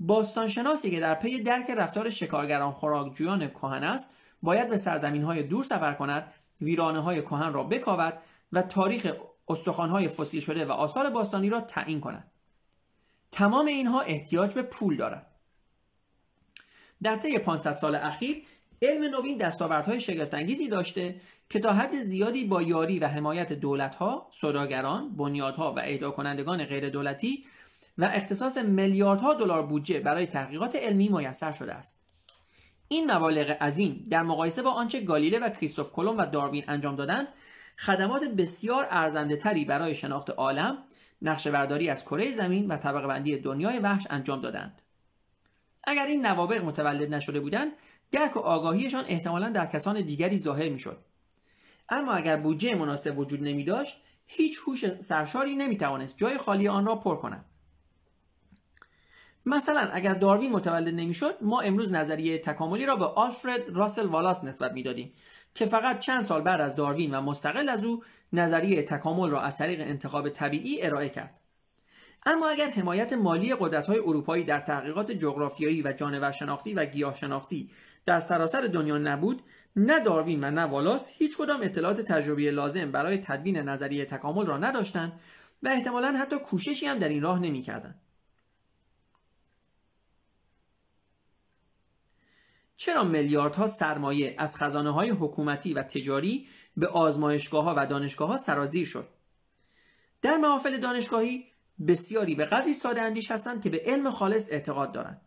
باستانشناسی 0.00 0.90
که 0.90 1.00
در 1.00 1.14
پی 1.14 1.42
درک 1.42 1.70
رفتار 1.70 2.10
شکارگران 2.10 2.72
خوراکجویان 2.72 3.48
کهن 3.48 3.84
است 3.84 4.14
باید 4.42 4.68
به 4.68 4.76
سرزمین 4.76 5.22
های 5.22 5.42
دور 5.42 5.64
سفر 5.64 5.92
کند 5.92 6.32
ویرانه 6.60 7.02
های 7.02 7.22
کهن 7.22 7.52
را 7.52 7.62
بکاود 7.62 8.14
و 8.52 8.62
تاریخ 8.62 9.12
استخوان 9.48 9.88
های 9.88 10.08
فسیل 10.08 10.40
شده 10.40 10.64
و 10.64 10.72
آثار 10.72 11.10
باستانی 11.10 11.50
را 11.50 11.60
تعیین 11.60 12.00
کند. 12.00 12.30
تمام 13.30 13.66
اینها 13.66 14.00
احتیاج 14.00 14.54
به 14.54 14.62
پول 14.62 14.96
دارد. 14.96 15.33
در 17.02 17.16
طی 17.16 17.38
500 17.38 17.72
سال 17.72 17.94
اخیر 17.94 18.42
علم 18.82 19.04
نوین 19.04 19.38
دستاوردهای 19.38 20.00
شگفتانگیزی 20.00 20.68
داشته 20.68 21.20
که 21.48 21.60
تا 21.60 21.72
حد 21.72 22.00
زیادی 22.00 22.44
با 22.44 22.62
یاری 22.62 22.98
و 22.98 23.06
حمایت 23.06 23.52
دولتها، 23.52 24.28
سوداگران، 24.32 25.16
بنیادها 25.16 25.72
و 25.72 25.78
اهدا 25.78 26.10
کنندگان 26.10 26.64
غیر 26.64 26.88
دولتی 26.88 27.44
و 27.98 28.04
اختصاص 28.04 28.58
میلیاردها 28.58 29.34
دلار 29.34 29.66
بودجه 29.66 30.00
برای 30.00 30.26
تحقیقات 30.26 30.76
علمی 30.76 31.08
میسر 31.08 31.52
شده 31.52 31.74
است. 31.74 32.00
این 32.88 33.10
مبالغ 33.10 33.50
عظیم 33.50 34.06
در 34.10 34.22
مقایسه 34.22 34.62
با 34.62 34.70
آنچه 34.70 35.00
گالیله 35.00 35.38
و 35.38 35.48
کریستوف 35.48 35.92
کلم 35.92 36.18
و 36.18 36.26
داروین 36.26 36.64
انجام 36.68 36.96
دادند 36.96 37.28
خدمات 37.78 38.24
بسیار 38.24 38.86
ارزنده 38.90 39.36
تری 39.36 39.64
برای 39.64 39.94
شناخت 39.94 40.30
عالم 40.30 40.78
نقشه 41.22 41.50
برداری 41.50 41.88
از 41.88 42.04
کره 42.04 42.32
زمین 42.32 42.68
و 42.68 42.76
طبقه 42.76 43.06
بندی 43.06 43.38
دنیای 43.38 43.78
وحش 43.78 44.06
انجام 44.10 44.40
دادند 44.40 44.82
اگر 45.86 46.06
این 46.06 46.26
نوابق 46.26 46.64
متولد 46.64 47.14
نشده 47.14 47.40
بودند 47.40 47.72
درک 48.12 48.36
و 48.36 48.40
آگاهیشان 48.40 49.04
احتمالا 49.08 49.50
در 49.50 49.66
کسان 49.66 50.00
دیگری 50.00 50.38
ظاهر 50.38 50.68
می‌شد. 50.68 50.98
اما 51.88 52.12
اگر 52.12 52.36
بودجه 52.36 52.74
مناسب 52.74 53.18
وجود 53.18 53.42
نمی 53.42 53.64
داشت 53.64 54.04
هیچ 54.26 54.58
هوش 54.66 55.00
سرشاری 55.00 55.54
نمی 55.54 55.76
توانست 55.76 56.18
جای 56.18 56.38
خالی 56.38 56.68
آن 56.68 56.86
را 56.86 56.96
پر 56.96 57.16
کند. 57.16 57.44
مثلا 59.46 59.80
اگر 59.92 60.14
داروین 60.14 60.52
متولد 60.52 60.94
نمی‌شد 60.94 61.38
ما 61.40 61.60
امروز 61.60 61.92
نظریه 61.92 62.38
تکاملی 62.38 62.86
را 62.86 62.96
به 62.96 63.04
آلفرد 63.04 63.60
راسل 63.68 64.06
والاس 64.06 64.44
نسبت 64.44 64.72
می‌دادیم 64.72 65.12
که 65.54 65.66
فقط 65.66 65.98
چند 65.98 66.22
سال 66.22 66.42
بعد 66.42 66.60
از 66.60 66.76
داروین 66.76 67.14
و 67.14 67.20
مستقل 67.20 67.68
از 67.68 67.84
او 67.84 68.02
نظریه 68.32 68.82
تکامل 68.82 69.30
را 69.30 69.40
از 69.40 69.58
طریق 69.58 69.80
انتخاب 69.80 70.28
طبیعی 70.28 70.82
ارائه 70.82 71.08
کرد. 71.08 71.40
اما 72.26 72.48
اگر 72.48 72.70
حمایت 72.70 73.12
مالی 73.12 73.54
قدرت‌های 73.54 73.98
اروپایی 73.98 74.44
در 74.44 74.60
تحقیقات 74.60 75.12
جغرافیایی 75.12 75.82
و 75.82 75.92
جانورشناختی 75.92 76.74
و 76.74 76.84
گیاهشناختی 76.84 77.70
در 78.06 78.20
سراسر 78.20 78.60
دنیا 78.60 78.98
نبود 78.98 79.42
نه 79.76 80.00
داروین 80.00 80.44
و 80.44 80.50
نه 80.50 80.62
والاس 80.62 81.10
هیچ 81.12 81.38
کدام 81.38 81.60
اطلاعات 81.62 82.00
تجربی 82.00 82.50
لازم 82.50 82.90
برای 82.90 83.18
تدوین 83.18 83.56
نظریه 83.56 84.04
تکامل 84.04 84.46
را 84.46 84.58
نداشتند 84.58 85.20
و 85.62 85.68
احتمالا 85.68 86.12
حتی 86.12 86.38
کوششی 86.38 86.86
هم 86.86 86.98
در 86.98 87.08
این 87.08 87.22
راه 87.22 87.38
نمی‌کردند. 87.38 88.00
چرا 92.76 93.04
میلیاردها 93.04 93.66
سرمایه 93.66 94.34
از 94.38 94.56
خزانه 94.56 94.92
های 94.92 95.10
حکومتی 95.10 95.74
و 95.74 95.82
تجاری 95.82 96.48
به 96.76 96.86
آزمایشگاه 96.86 97.64
ها 97.64 97.74
و 97.76 97.86
دانشگاه 97.86 98.28
ها 98.28 98.36
سرازیر 98.36 98.86
شد؟ 98.86 99.08
در 100.22 100.36
محافل 100.36 100.78
دانشگاهی 100.78 101.53
بسیاری 101.86 102.34
به 102.34 102.44
قدری 102.44 102.74
ساده 102.74 103.02
اندیش 103.02 103.30
هستند 103.30 103.62
که 103.62 103.70
به 103.70 103.82
علم 103.86 104.10
خالص 104.10 104.52
اعتقاد 104.52 104.92
دارند. 104.92 105.20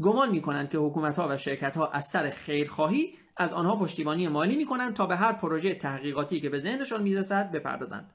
گمان 0.00 0.30
می 0.30 0.42
کنند 0.42 0.70
که 0.70 0.78
حکومت 0.78 1.16
ها 1.16 1.28
و 1.28 1.36
شرکت 1.36 1.76
ها 1.76 1.86
از 1.86 2.06
سر 2.06 2.30
خیرخواهی 2.30 3.14
از 3.36 3.52
آنها 3.52 3.76
پشتیبانی 3.76 4.28
مالی 4.28 4.56
می 4.56 4.66
کنند 4.66 4.94
تا 4.94 5.06
به 5.06 5.16
هر 5.16 5.32
پروژه 5.32 5.74
تحقیقاتی 5.74 6.40
که 6.40 6.50
به 6.50 6.58
ذهنشان 6.58 7.02
می‌رسد 7.02 7.50
بپردازند. 7.50 8.14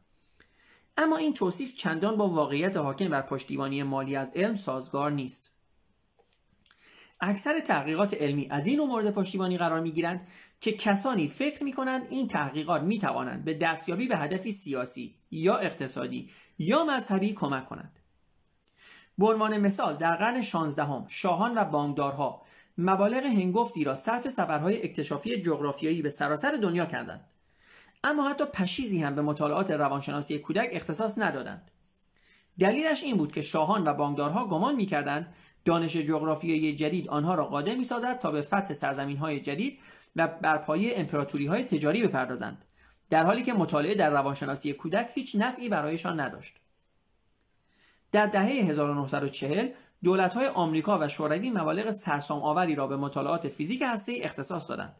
اما 0.98 1.18
این 1.18 1.34
توصیف 1.34 1.76
چندان 1.76 2.18
با 2.18 2.28
واقعیت 2.28 2.78
حاکم 2.78 3.08
بر 3.08 3.22
پشتیبانی 3.22 3.84
مالی 3.84 4.16
از 4.16 4.32
علم 4.36 4.56
سازگار 4.56 5.12
نیست. 5.12 5.54
اکثر 7.22 7.60
تحقیقات 7.60 8.14
علمی 8.14 8.48
از 8.50 8.68
این 8.68 8.80
مورد 8.80 9.12
پشتیبانی 9.12 9.58
قرار 9.58 9.80
می 9.80 9.92
گیرند 9.92 10.28
که 10.60 10.72
کسانی 10.72 11.28
فکر 11.28 11.64
می 11.64 11.74
کنند 11.74 12.08
این 12.10 12.28
تحقیقات 12.28 12.82
می 12.82 13.00
توانند 13.00 13.46
به 13.46 13.54
دستیابی 13.54 14.08
به 14.08 14.18
هدفی 14.18 14.52
سیاسی 14.52 15.16
یا 15.32 15.58
اقتصادی 15.58 16.30
یا 16.64 16.86
مذهبی 16.86 17.34
کمک 17.34 17.66
کنند. 17.66 18.00
به 19.18 19.28
عنوان 19.28 19.58
مثال 19.58 19.98
در 19.98 20.16
قرن 20.16 20.42
16 20.42 20.84
هم 20.84 21.06
شاهان 21.08 21.58
و 21.58 21.64
بانکدارها 21.64 22.42
مبالغ 22.78 23.26
هنگفتی 23.26 23.84
را 23.84 23.96
صرف 23.96 24.30
سفرهای 24.30 24.84
اکتشافی 24.84 25.42
جغرافیایی 25.42 26.02
به 26.02 26.10
سراسر 26.10 26.52
دنیا 26.52 26.86
کردند. 26.86 27.30
اما 28.04 28.30
حتی 28.30 28.46
پشیزی 28.46 29.04
هم 29.04 29.16
به 29.16 29.22
مطالعات 29.22 29.72
روانشناسی 29.72 30.40
کودک 30.40 30.70
اختصاص 30.72 31.18
ندادند. 31.18 31.72
دلیلش 32.60 33.04
این 33.04 33.18
بود 33.18 33.32
که 33.32 33.42
شاهان 33.42 33.88
و 33.88 33.94
بانکدارها 33.94 34.48
گمان 34.48 34.76
می‌کردند 34.76 35.34
دانش 35.66 35.98
جغرافیایی 35.98 36.76
جدید 36.76 37.10
آنها 37.10 37.36
را 37.36 37.46
قادر 37.46 37.76
می‌سازد 37.76 38.20
تا 38.20 38.32
به 38.32 38.42
فتح 38.42 38.74
سرزمین 38.74 39.18
های 39.18 39.40
جدید 39.40 39.80
و 40.16 40.28
برپایی 40.28 40.94
امپراتوری 40.94 41.46
های 41.46 41.64
تجاری 41.64 42.08
بپردازند 42.08 42.66
در 43.10 43.24
حالی 43.24 43.44
که 43.44 43.54
مطالعه 43.54 43.96
در 43.96 44.10
روانشناسی 44.10 44.74
کودک 44.74 45.10
هیچ 45.14 45.36
نفعی 45.36 45.70
برایشان 45.70 46.20
نداشت 46.20 46.60
در 48.12 48.26
دهه 48.26 48.46
1940 48.46 49.68
دولت 50.04 50.34
های 50.34 50.48
آمریکا 50.48 51.00
و 51.00 51.08
شوروی 51.08 51.50
مبالغ 51.50 51.92
سرسام 51.92 52.44
آوری 52.44 52.76
را 52.76 52.88
به 52.88 52.98
مطالعات 52.98 53.48
فیزیک 53.48 53.84
هسته 53.86 54.20
اختصاص 54.22 54.70
دادند 54.70 54.96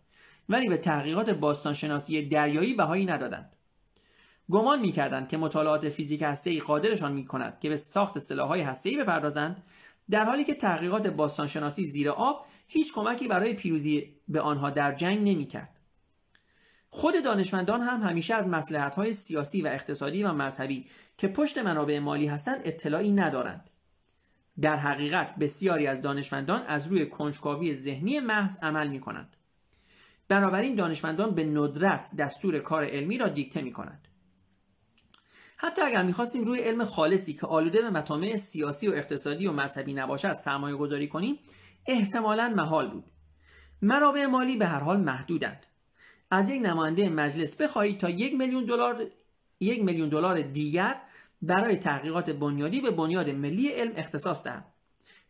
ولی 0.50 0.70
به 0.70 0.78
تحقیقات 0.78 1.30
باستانشناسی 1.30 2.26
دریایی 2.26 2.74
بهایی 2.74 3.06
ندادند 3.06 3.54
گمان 4.50 4.80
می‌کردند 4.80 5.30
که 5.30 5.38
مطالعات 5.38 5.90
فیزیک 5.90 6.22
هسته‌ای 6.22 6.60
قادرشان 6.60 7.12
می‌کند 7.12 7.60
که 7.60 7.70
به 7.70 7.78
ساخت 7.78 8.20
سلاح‌های 8.20 8.62
هسته‌ای 8.62 8.98
بپردازند 8.98 9.64
در 10.10 10.24
حالی 10.24 10.44
که 10.44 10.54
تحقیقات 10.54 11.08
باستانشناسی 11.08 11.86
زیر 11.86 12.10
آب 12.10 12.46
هیچ 12.68 12.94
کمکی 12.94 13.28
برای 13.28 13.54
پیروزی 13.54 14.16
به 14.28 14.42
آنها 14.42 14.70
در 14.70 14.96
جنگ 14.96 15.20
نمی‌کرد. 15.20 15.80
خود 16.96 17.24
دانشمندان 17.24 17.82
هم 17.82 18.02
همیشه 18.02 18.36
از 18.36 18.48
مسلحت‌های 18.48 19.14
سیاسی 19.14 19.62
و 19.62 19.68
اقتصادی 19.68 20.24
و 20.24 20.32
مذهبی 20.32 20.86
که 21.18 21.28
پشت 21.28 21.58
منابع 21.58 22.00
مالی 22.00 22.28
هستند 22.28 22.62
اطلاعی 22.64 23.12
ندارند. 23.12 23.70
در 24.62 24.78
حقیقت 24.78 25.36
بسیاری 25.40 25.88
از 25.88 26.02
دانشمندان 26.02 26.64
از 26.68 26.88
روی 26.88 27.06
کنجکاوی 27.06 27.76
ذهنی 27.76 28.20
محض 28.20 28.58
عمل 28.64 28.88
می 28.88 29.00
کنند. 29.00 29.36
بنابراین 30.28 30.76
دانشمندان 30.76 31.36
به 31.36 31.44
ندرت 31.44 32.12
دستور 32.18 32.60
کار 32.60 32.86
علمی 32.86 33.18
را 33.18 33.28
دیکته 33.28 33.62
می 33.62 33.72
کنند. 33.72 34.08
حتی 35.58 35.82
اگر 35.82 36.04
می‌خواستیم 36.04 36.44
روی 36.44 36.60
علم 36.60 36.86
خالصی 36.86 37.34
که 37.34 37.48
آلوده 37.48 37.82
به 37.82 37.90
مطامع 37.90 38.38
سیاسی 38.38 38.88
و 38.88 38.94
اقتصادی 38.94 39.48
و 39.48 39.52
مذهبی 39.52 39.94
نباشد 39.94 40.34
سرمایه 40.34 40.76
گذاری 40.76 41.08
کنیم 41.08 41.40
احتمالا 41.88 42.54
محال 42.56 42.90
بود 42.90 43.12
منابع 43.82 44.26
مالی 44.26 44.58
به 44.58 44.66
هر 44.66 44.80
حال 44.80 45.00
محدودند 45.00 45.66
از 46.34 46.50
یک 46.50 46.62
نماینده 46.62 47.10
مجلس 47.10 47.62
بخواهید 47.62 48.00
تا 48.00 48.10
یک 48.10 48.34
میلیون 48.34 48.66
دلار 48.66 49.08
یک 49.60 49.84
میلیون 49.84 50.10
دلار 50.10 50.42
دیگر 50.42 50.96
برای 51.42 51.76
تحقیقات 51.76 52.30
بنیادی 52.30 52.82
به 52.82 52.92
بنیاد 52.92 53.30
ملی 53.30 53.68
علم 53.68 53.94
اختصاص 53.96 54.44
دهد 54.44 54.66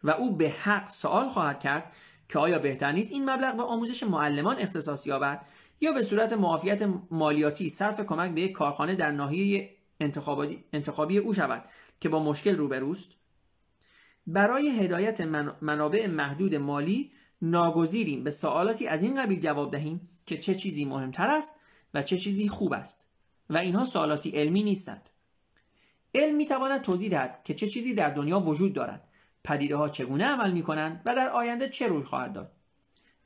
و 0.03 0.09
او 0.09 0.35
به 0.35 0.49
حق 0.49 0.89
سوال 0.89 1.27
خواهد 1.29 1.59
کرد 1.59 1.93
که 2.29 2.39
آیا 2.39 2.59
بهتر 2.59 2.91
نیست 2.91 3.11
این 3.11 3.29
مبلغ 3.29 3.57
به 3.57 3.63
آموزش 3.63 4.03
معلمان 4.03 4.59
اختصاص 4.59 5.07
یابد 5.07 5.41
یا 5.81 5.91
به 5.91 6.03
صورت 6.03 6.33
معافیت 6.33 6.89
مالیاتی 7.11 7.69
صرف 7.69 8.01
کمک 8.01 8.31
به 8.31 8.41
یک 8.41 8.51
کارخانه 8.51 8.95
در 8.95 9.11
ناحیه 9.11 9.69
انتخابی 10.73 11.17
او 11.17 11.33
شود 11.33 11.63
که 11.99 12.09
با 12.09 12.23
مشکل 12.23 12.57
روبروست؟ 12.57 13.11
برای 14.27 14.69
هدایت 14.69 15.21
منابع 15.61 16.07
محدود 16.07 16.55
مالی 16.55 17.11
ناگزیریم. 17.41 18.23
به 18.23 18.31
سوالاتی 18.31 18.87
از 18.87 19.03
این 19.03 19.23
قبیل 19.23 19.39
جواب 19.39 19.71
دهیم. 19.71 20.12
که 20.25 20.37
چه 20.37 20.55
چیزی 20.55 20.85
مهمتر 20.85 21.29
است 21.29 21.55
و 21.93 22.03
چه 22.03 22.17
چیزی 22.17 22.49
خوب 22.49 22.73
است. 22.73 23.07
و 23.49 23.57
اینها 23.57 23.85
سوالاتی 23.85 24.29
علمی 24.29 24.63
نیستند. 24.63 25.09
علم 26.15 26.35
می 26.35 26.45
تواند 26.45 26.81
توضیح 26.81 27.09
دهد 27.09 27.43
که 27.43 27.53
چه 27.53 27.67
چیزی 27.67 27.93
در 27.93 28.09
دنیا 28.09 28.39
وجود 28.39 28.73
دارد. 28.73 29.07
پدیده 29.43 29.75
ها 29.75 29.89
چگونه 29.89 30.25
عمل 30.25 30.51
می 30.51 30.63
کنند 30.63 31.01
و 31.05 31.15
در 31.15 31.29
آینده 31.29 31.69
چه 31.69 31.87
روی 31.87 32.03
خواهد 32.03 32.33
داد. 32.33 32.51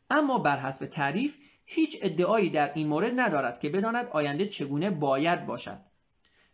اما 0.10 0.40
بر 0.40 0.60
حسب 0.60 0.86
تعریف 0.86 1.38
هیچ 1.66 1.98
ادعایی 2.02 2.50
در 2.50 2.74
این 2.74 2.88
مورد 2.88 3.20
ندارد 3.20 3.60
که 3.60 3.70
بداند 3.70 4.08
آینده 4.08 4.46
چگونه 4.46 4.90
باید 4.90 5.46
باشد. 5.46 5.80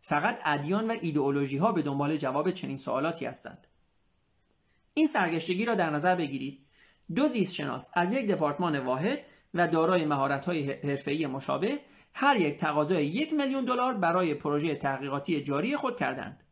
فقط 0.02 0.40
ادیان 0.46 0.92
و 0.92 0.98
ایدئولوژی 1.02 1.58
ها 1.58 1.72
به 1.72 1.82
دنبال 1.82 2.18
جواب 2.18 2.52
چنین 2.52 2.78
سوالاتی 2.78 3.26
هستند. 3.26 3.68
این 4.94 5.08
سرگشتگی 5.08 5.66
را 5.66 5.76
در 5.76 5.90
نظر 5.90 6.16
بگیرید. 6.16 6.66
دو 7.16 7.28
زیست 7.28 7.54
شناس 7.54 7.90
از 7.94 8.14
یک 8.14 8.28
دپارتمان 8.28 8.80
واحد 8.80 9.20
و 9.54 9.68
دارای 9.68 10.06
مهارت 10.06 10.46
های 10.46 10.72
حرفه‌ای 10.72 11.28
مشابه 11.28 11.80
هر 12.14 12.38
یک 12.38 12.58
تقاضای 12.58 13.06
یک 13.06 13.34
میلیون 13.34 13.66
دلار 13.66 13.94
برای 13.94 14.34
پروژه 14.34 14.76
تحقیقاتی 14.76 15.44
جاری 15.44 15.78
خود 15.78 15.98
کردند. 15.98 16.44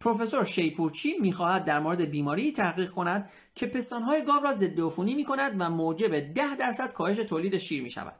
پروفسور 0.00 0.44
شیپورچی 0.44 1.14
می‌خواهد 1.20 1.64
در 1.64 1.80
مورد 1.80 2.00
بیماری 2.00 2.52
تحقیق 2.52 2.90
کند 2.90 3.30
که 3.54 3.66
پستانهای 3.66 4.24
گاو 4.24 4.42
را 4.42 4.52
ضد 4.52 4.80
عفونی 4.80 5.14
می 5.14 5.24
کند 5.24 5.52
و 5.58 5.70
موجب 5.70 6.20
ده 6.20 6.56
درصد 6.56 6.92
کاهش 6.92 7.16
تولید 7.16 7.58
شیر 7.58 7.82
می 7.82 7.90
شود. 7.90 8.16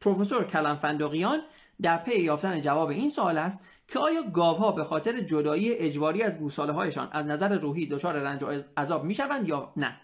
پروفسور 0.00 0.44
کلم 0.44 0.74
فندقیان 0.74 1.40
در 1.82 1.96
پی 1.96 2.22
یافتن 2.22 2.60
جواب 2.60 2.88
این 2.88 3.10
سوال 3.10 3.38
است 3.38 3.64
که 3.88 3.98
آیا 3.98 4.22
گاوها 4.32 4.72
به 4.72 4.84
خاطر 4.84 5.20
جدایی 5.20 5.74
اجباری 5.74 6.22
از 6.22 6.38
گوساله 6.38 6.72
هایشان 6.72 7.08
از 7.12 7.26
نظر 7.26 7.58
روحی 7.58 7.86
دچار 7.86 8.14
رنج 8.14 8.42
و 8.42 8.60
عذاب 8.76 9.04
می‌شوند 9.04 9.48
یا 9.48 9.72
نه 9.76 10.00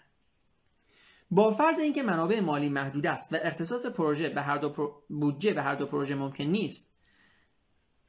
با 1.31 1.51
فرض 1.51 1.79
اینکه 1.79 2.03
منابع 2.03 2.39
مالی 2.39 2.69
محدود 2.69 3.07
است 3.07 3.33
و 3.33 3.37
اختصاص 3.43 3.85
پروژه 3.85 4.29
به 4.29 4.41
هر 4.41 4.57
دو 4.57 4.93
بودجه 5.09 5.53
به 5.53 5.61
هر 5.61 5.75
دو 5.75 5.85
پروژه 5.85 6.15
ممکن 6.15 6.43
نیست 6.43 6.93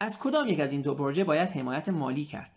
از 0.01 0.19
کدام 0.19 0.49
یک 0.49 0.61
از 0.61 0.73
این 0.73 0.83
دو 0.83 0.95
پروژه 0.95 1.25
باید 1.25 1.49
حمایت 1.51 1.89
مالی 1.89 2.25
کرد؟ 2.25 2.51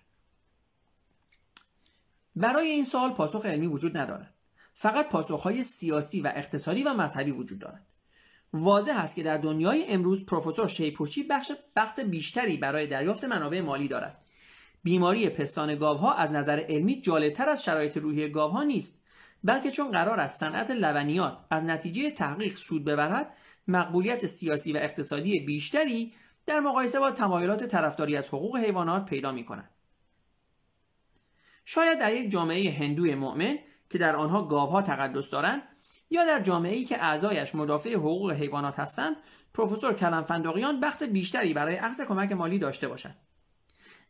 برای 2.35 2.67
این 2.67 2.83
سوال 2.83 3.13
پاسخ 3.13 3.45
علمی 3.45 3.67
وجود 3.67 3.97
ندارد. 3.97 4.33
فقط 4.73 5.09
پاسخهای 5.09 5.63
سیاسی 5.63 6.21
و 6.21 6.31
اقتصادی 6.35 6.83
و 6.83 6.93
مذهبی 6.93 7.31
وجود 7.31 7.59
دارد. 7.59 7.85
واضح 8.53 8.97
است 8.97 9.15
که 9.15 9.23
در 9.23 9.37
دنیای 9.37 9.85
امروز 9.87 10.25
پروفسور 10.25 10.67
شیپورچی 10.67 11.23
بخش 11.23 11.51
وقت 11.75 11.99
بیشتری 11.99 12.57
برای 12.57 12.87
دریافت 12.87 13.23
منابع 13.23 13.61
مالی 13.61 13.87
دارد. 13.87 14.25
بیماری 14.83 15.29
پستان 15.29 15.75
گاوها 15.75 16.13
از 16.13 16.31
نظر 16.31 16.59
علمی 16.69 17.01
جالبتر 17.01 17.49
از 17.49 17.63
شرایط 17.63 17.97
روحی 17.97 18.29
گاوها 18.29 18.63
نیست. 18.63 19.04
بلکه 19.45 19.71
چون 19.71 19.91
قرار 19.91 20.19
است 20.19 20.39
صنعت 20.39 20.71
لبنیات 20.71 21.37
از 21.49 21.63
نتیجه 21.63 22.11
تحقیق 22.11 22.55
سود 22.55 22.85
ببرد 22.85 23.33
مقبولیت 23.67 24.27
سیاسی 24.27 24.73
و 24.73 24.77
اقتصادی 24.77 25.39
بیشتری 25.39 26.13
در 26.45 26.59
مقایسه 26.59 26.99
با 26.99 27.11
تمایلات 27.11 27.63
طرفداری 27.63 28.17
از 28.17 28.27
حقوق 28.27 28.57
حیوانات 28.57 29.05
پیدا 29.05 29.31
می 29.31 29.45
کند. 29.45 29.69
شاید 31.65 31.99
در 31.99 32.13
یک 32.13 32.31
جامعه 32.31 32.71
هندوی 32.71 33.15
مؤمن 33.15 33.57
که 33.89 33.97
در 33.97 34.15
آنها 34.15 34.41
گاوها 34.41 34.81
تقدس 34.81 35.29
دارند 35.29 35.61
یا 36.09 36.25
در 36.25 36.39
جامعه 36.39 36.75
ای 36.75 36.85
که 36.85 37.03
اعضایش 37.03 37.55
مدافع 37.55 37.93
حقوق 37.93 38.31
حیوانات 38.31 38.79
هستند 38.79 39.15
پروفسور 39.53 39.93
کلم 39.93 40.23
فندقیان 40.23 40.79
بخت 40.79 41.03
بیشتری 41.03 41.53
برای 41.53 41.77
اخذ 41.77 42.01
کمک 42.07 42.31
مالی 42.31 42.59
داشته 42.59 42.87
باشد 42.87 43.15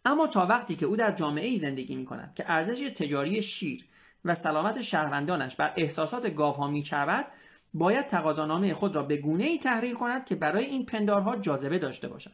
اما 0.06 0.28
تا 0.28 0.46
وقتی 0.46 0.76
که 0.76 0.86
او 0.86 0.96
در 0.96 1.12
جامعه 1.12 1.48
ای 1.48 1.58
زندگی 1.58 1.96
می 1.96 2.06
کند 2.06 2.34
که 2.36 2.52
ارزش 2.52 2.80
تجاری 2.80 3.42
شیر 3.42 3.86
و 4.26 4.36
سلامت 4.36 4.82
شهروندانش 4.82 5.56
بر 5.56 5.74
احساسات 5.76 6.36
گاوها 6.36 6.68
میچربد 6.68 7.28
باید 7.74 8.08
تقاضانامه 8.08 8.74
خود 8.74 8.96
را 8.96 9.04
به 9.04 9.18
گونه 9.18 9.44
ای 9.44 9.60
تحریر 9.60 9.96
کند 9.96 10.26
که 10.26 10.36
برای 10.36 10.66
این 10.66 10.86
پندارها 10.86 11.36
جاذبه 11.36 11.80
داشته 11.80 12.08
باشد 12.08 12.32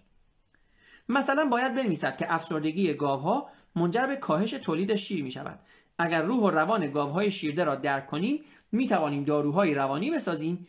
مثلا 1.09 1.45
باید 1.45 1.75
بنویسد 1.75 2.17
که 2.17 2.33
افسردگی 2.33 2.93
گاوها 2.93 3.49
منجر 3.75 4.07
به 4.07 4.15
کاهش 4.15 4.51
تولید 4.51 4.95
شیر 4.95 5.23
می 5.23 5.31
شود 5.31 5.59
اگر 5.99 6.21
روح 6.21 6.43
و 6.43 6.49
روان 6.49 6.91
گاوهای 6.91 7.31
شیرده 7.31 7.63
را 7.63 7.75
درک 7.75 8.07
کنیم 8.07 8.39
می 8.71 8.87
توانیم 8.87 9.23
داروهای 9.23 9.73
روانی 9.73 10.11
بسازیم 10.11 10.67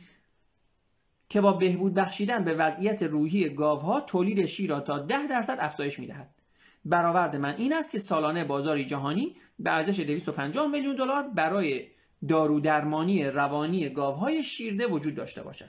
که 1.28 1.40
با 1.40 1.52
بهبود 1.52 1.94
بخشیدن 1.94 2.44
به 2.44 2.54
وضعیت 2.54 3.02
روحی 3.02 3.48
گاوها 3.48 4.00
تولید 4.00 4.46
شیر 4.46 4.70
را 4.70 4.80
تا 4.80 4.98
ده 4.98 5.26
درصد 5.26 5.56
افزایش 5.60 5.98
می 5.98 6.06
دهد. 6.06 6.41
برآورد 6.84 7.36
من 7.36 7.54
این 7.56 7.72
است 7.72 7.92
که 7.92 7.98
سالانه 7.98 8.44
بازاری 8.44 8.84
جهانی 8.84 9.36
به 9.58 9.70
ارزش 9.70 10.00
250 10.00 10.66
میلیون 10.66 10.96
دلار 10.96 11.28
برای 11.28 11.86
دارو 12.28 12.60
درمانی 12.60 13.24
روانی 13.24 13.88
گاوهای 13.88 14.44
شیرده 14.44 14.86
وجود 14.86 15.14
داشته 15.14 15.42
باشد. 15.42 15.68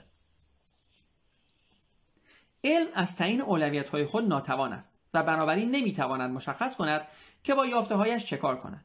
علم 2.64 2.86
از 2.94 3.16
تعیین 3.16 3.40
اولویت 3.40 3.88
های 3.88 4.04
خود 4.04 4.24
ناتوان 4.24 4.72
است 4.72 4.98
و 5.14 5.22
بنابراین 5.22 5.70
نمی‌تواند 5.70 6.30
مشخص 6.30 6.76
کند 6.76 7.06
که 7.44 7.54
با 7.54 7.66
یافته 7.66 7.94
هایش 7.94 8.26
چه 8.26 8.36
کار 8.36 8.58
کند. 8.58 8.84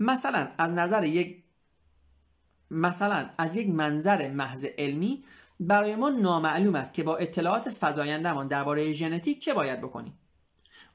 مثلا 0.00 0.48
از 0.58 0.72
نظر 0.72 1.04
یک 1.04 1.42
مثلا 2.70 3.30
از 3.38 3.56
یک 3.56 3.68
منظر 3.68 4.30
محض 4.30 4.64
علمی 4.78 5.24
برای 5.60 5.96
ما 5.96 6.10
نامعلوم 6.10 6.74
است 6.74 6.94
که 6.94 7.02
با 7.02 7.16
اطلاعات 7.16 7.76
فزایندمان 7.80 8.48
درباره 8.48 8.92
ژنتیک 8.92 9.40
چه 9.40 9.54
باید 9.54 9.80
بکنیم 9.80 10.18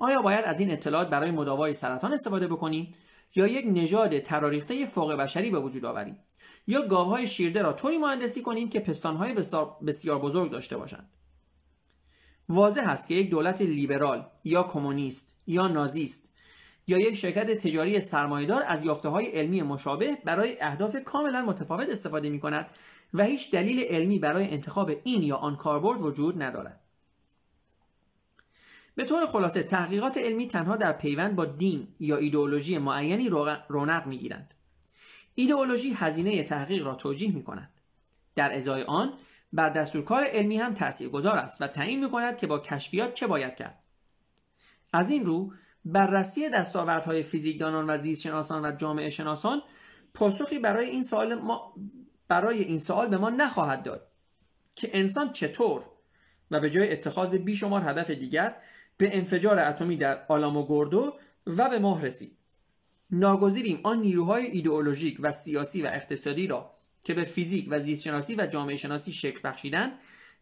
آیا 0.02 0.22
باید 0.22 0.45
از 0.45 0.60
این 0.60 0.72
اطلاعات 0.72 1.10
برای 1.10 1.32
مداوای 1.32 1.73
سرطان 1.73 2.14
استفاده 2.14 2.48
بکنیم؟ 2.48 2.94
یا 3.36 3.48
یک 3.48 3.65
نژاد 3.68 4.19
تراریخته 4.19 4.86
فوق 4.86 5.14
بشری 5.14 5.49
به 5.49 5.60
وجود 5.60 5.86
آوریم؟ 5.86 6.19
یا 6.68 6.88
گاوهای 6.88 7.28
شیرده 7.28 7.61
را 7.61 7.73
طوری 7.73 7.98
مهندسی 7.98 8.41
کنیم 8.41 8.69
که 8.69 8.80
پستانهای 8.80 9.34
بسیار 9.88 10.19
بزرگ 10.19 10.52
داشته 10.52 10.78
باشند؟ 10.78 11.10
واضح 12.49 12.90
است 12.90 13.07
که 13.07 13.14
یک 13.14 13.30
دولت 13.30 13.61
لیبرال 13.61 14.30
یا 14.44 14.64
کمونیست 14.64 15.38
یا 15.48 15.68
نازیست 15.68 16.34
یا 16.88 16.98
یک 16.98 17.15
شرکت 17.15 17.57
تجاری 17.57 18.02
سرمایهدار 18.02 18.64
از 18.68 18.86
یافته 18.86 19.10
های 19.10 19.26
علمی 19.26 19.61
مشابه 19.61 20.18
برای 20.26 20.61
اهداف 20.61 20.95
کاملا 21.06 21.41
متفاوت 21.41 21.90
استفاده 21.90 22.30
می 22.30 22.40
کند 22.40 22.68
و 23.14 23.23
هیچ 23.23 23.52
دلیل 23.52 23.80
علمی 23.80 24.19
برای 24.19 24.48
انتخاب 24.48 24.91
این 25.03 25.23
یا 25.23 25.36
آن 25.36 25.56
کاربرد 25.56 26.02
وجود 26.02 26.41
ندارد. 26.41 26.81
به 28.95 29.05
طور 29.05 29.26
خلاصه 29.26 29.63
تحقیقات 29.63 30.18
علمی 30.18 30.47
تنها 30.47 30.77
در 30.77 30.93
پیوند 30.93 31.35
با 31.35 31.45
دین 31.45 31.88
یا 31.99 32.18
ایدئولوژی 32.18 32.77
معینی 32.77 33.30
رونق 33.69 34.05
می 34.05 34.18
گیرند. 34.18 34.53
ایدئولوژی 35.35 35.93
هزینه 35.93 36.43
تحقیق 36.43 36.85
را 36.85 36.95
توجیه 36.95 37.31
می 37.31 37.43
کند. 37.43 37.69
در 38.35 38.57
ازای 38.57 38.84
آن 38.84 39.13
بر 39.53 39.69
دستورکار 39.69 40.23
علمی 40.23 40.57
هم 40.57 40.73
گذار 41.11 41.38
است 41.38 41.61
و 41.61 41.68
تعیین 41.68 42.03
می 42.03 42.11
کند 42.11 42.38
که 42.38 42.47
با 42.47 42.59
کشفیات 42.59 43.13
چه 43.13 43.27
باید 43.27 43.55
کرد. 43.55 43.84
از 44.93 45.11
این 45.11 45.26
رو 45.26 45.53
بررسی 45.85 46.49
دستاوردهای 46.49 47.23
فیزیکدانان 47.23 47.89
و 47.89 47.97
زیستشناسان 47.97 48.65
و 48.65 48.72
جامعه 48.72 49.09
شناسان 49.09 49.61
پاسخی 50.13 50.59
برای 50.59 50.89
این 50.89 51.03
سوال 51.03 51.34
ما 51.34 51.73
برای 52.27 52.63
این 52.63 52.80
سوال 52.80 53.07
به 53.07 53.18
ما 53.18 53.30
نخواهد 53.30 53.84
داد 53.84 54.07
که 54.76 54.89
انسان 54.93 55.34
چطور 55.34 55.81
و 56.51 56.59
به 56.59 56.69
جای 56.69 56.93
اتخاذ 56.93 57.35
بیشمار 57.35 57.81
هدف 57.81 58.09
دیگر 58.09 58.55
به 59.02 59.18
انفجار 59.18 59.60
اتمی 59.60 59.98
در 59.98 60.26
آلاموگوردو 60.28 61.14
و 61.48 61.69
به 61.69 61.80
ماه 61.80 62.06
رسید. 62.06 62.38
ناگزیریم 63.11 63.80
آن 63.84 63.99
نیروهای 63.99 64.45
ایدئولوژیک 64.45 65.18
و 65.19 65.32
سیاسی 65.32 65.82
و 65.82 65.86
اقتصادی 65.86 66.48
را 66.48 66.76
که 67.03 67.14
به 67.14 67.23
فیزیک 67.23 67.68
و 67.69 67.80
زیستشناسی 67.80 68.36
و 68.36 68.48
جامعه 68.48 68.76
شناسی 68.76 69.14
شکل 69.14 69.40
بخشیدن 69.44 69.91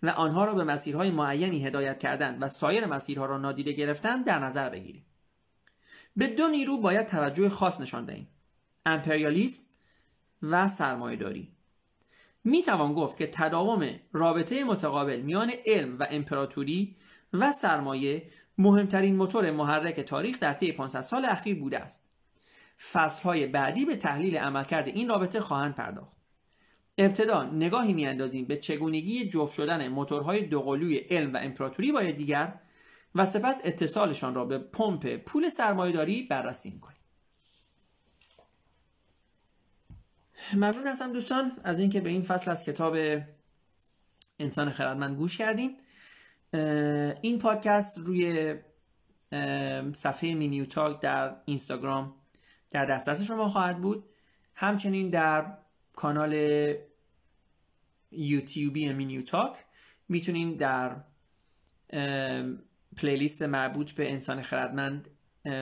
و 0.03 0.10
آنها 0.10 0.45
را 0.45 0.53
به 0.53 0.64
مسیرهای 0.64 1.11
معینی 1.11 1.65
هدایت 1.65 1.99
کردن 1.99 2.38
و 2.40 2.49
سایر 2.49 2.86
مسیرها 2.86 3.26
را 3.26 3.38
نادیده 3.38 3.72
گرفتن 3.72 4.22
در 4.22 4.40
نظر 4.40 4.69
بگیریم. 4.69 5.06
به 6.15 6.27
دو 6.27 6.48
نیرو 6.48 6.77
باید 6.77 7.07
توجه 7.07 7.49
خاص 7.49 7.81
نشان 7.81 8.06
دهیم 8.06 8.27
امپریالیسم 8.86 9.64
و 10.41 10.68
سرمایهداری. 10.68 11.52
می 12.44 12.64
توان 12.64 12.94
گفت 12.94 13.18
که 13.18 13.27
تداوم 13.27 13.99
رابطه 14.14 14.64
متقابل 14.64 15.22
میان 15.22 15.52
علم 15.65 15.99
و 15.99 16.07
امپراتوری 16.11 16.95
و 17.34 17.52
سرمایه 17.52 18.23
مهمترین 18.60 19.15
موتور 19.15 19.52
محرک 19.52 19.99
تاریخ 19.99 20.40
در 20.40 20.53
طی 20.53 20.72
500 20.72 21.02
سال 21.02 21.26
اخیر 21.26 21.60
بوده 21.60 21.80
است. 21.80 22.10
فصلهای 22.91 23.48
بعدی 23.48 23.86
به 23.86 23.95
تحلیل 23.95 24.38
عملکرد 24.38 24.88
این 24.88 25.10
رابطه 25.10 25.41
خواهند 25.41 25.76
پرداخت. 25.76 26.14
ابتدا 26.98 27.44
نگاهی 27.44 27.94
میاندازیم 27.94 28.45
به 28.45 28.57
چگونگی 28.57 29.30
جفت 29.30 29.53
شدن 29.53 29.88
موتورهای 29.88 30.45
دوقلوی 30.45 30.98
علم 30.98 31.34
و 31.34 31.38
امپراتوری 31.38 31.91
با 31.91 32.02
دیگر 32.02 32.53
و 33.15 33.26
سپس 33.26 33.61
اتصالشان 33.64 34.36
را 34.36 34.45
به 34.45 34.57
پمپ 34.57 35.15
پول 35.15 35.49
سرمایهداری 35.49 36.23
بررسی 36.23 36.69
می‌کنیم. 36.69 36.98
ممنون 40.53 40.88
هستم 40.88 41.14
دوستان 41.14 41.52
از 41.64 41.80
اینکه 41.80 42.02
به 42.02 42.10
این 42.10 42.22
فصل 42.22 42.52
از 42.52 42.65
کتاب 42.65 42.95
انسان 44.40 44.69
خردمند 44.69 45.18
گوش 45.18 45.38
کردین 45.38 45.77
این 47.21 47.39
پادکست 47.39 47.97
روی 47.97 48.55
صفحه 49.93 50.34
مینیو 50.34 50.65
تاک 50.65 50.99
در 50.99 51.35
اینستاگرام 51.45 52.15
در 52.69 52.85
دسترس 52.85 53.21
شما 53.21 53.49
خواهد 53.49 53.81
بود. 53.81 54.09
همچنین 54.55 55.09
در 55.09 55.57
کانال 55.93 56.34
یوتیوبی 58.11 58.93
مینیو 58.93 59.21
تاک 59.21 59.57
می‌تونین 60.09 60.57
در 60.57 60.95
playlist 62.97 63.41
مربوط 63.41 63.91
به 63.91 64.11
انسان 64.11 64.41
خردمند 64.41 65.09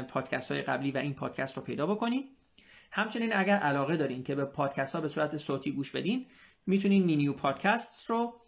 پادکست 0.09 0.51
های 0.51 0.61
قبلی 0.61 0.91
و 0.91 0.97
این 0.97 1.13
پادکست 1.13 1.57
رو 1.57 1.63
پیدا 1.63 1.87
بکنید 1.87 2.25
همچنین 2.91 3.35
اگر 3.35 3.57
علاقه 3.57 3.97
دارین 3.97 4.23
که 4.23 4.35
به 4.35 4.45
پادکست 4.45 4.95
ها 4.95 5.01
به 5.01 5.07
صورت 5.07 5.37
صوتی 5.37 5.71
گوش 5.71 5.91
بدین 5.91 6.25
می‌تونین 6.65 7.03
مینیو 7.03 7.33
پادکست 7.33 8.09
رو 8.09 8.41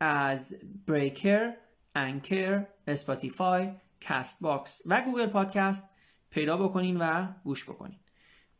از 0.00 0.54
Breaker، 0.86 1.54
Anchor، 1.96 2.66
Spotify، 2.86 3.72
Castbox 4.08 4.82
و 4.86 5.02
Google 5.02 5.26
Podcast 5.26 5.90
پیدا 6.30 6.56
بکنین 6.56 6.96
و 6.96 7.32
گوش 7.44 7.64
بکنین. 7.70 7.98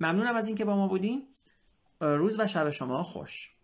ممنونم 0.01 0.37
از 0.37 0.47
اینکه 0.47 0.65
با 0.65 0.77
ما 0.77 0.89
بودین. 0.89 1.29
روز 2.01 2.41
و 2.41 2.47
شب 2.47 2.71
شما 2.71 3.03
خوش. 3.03 3.56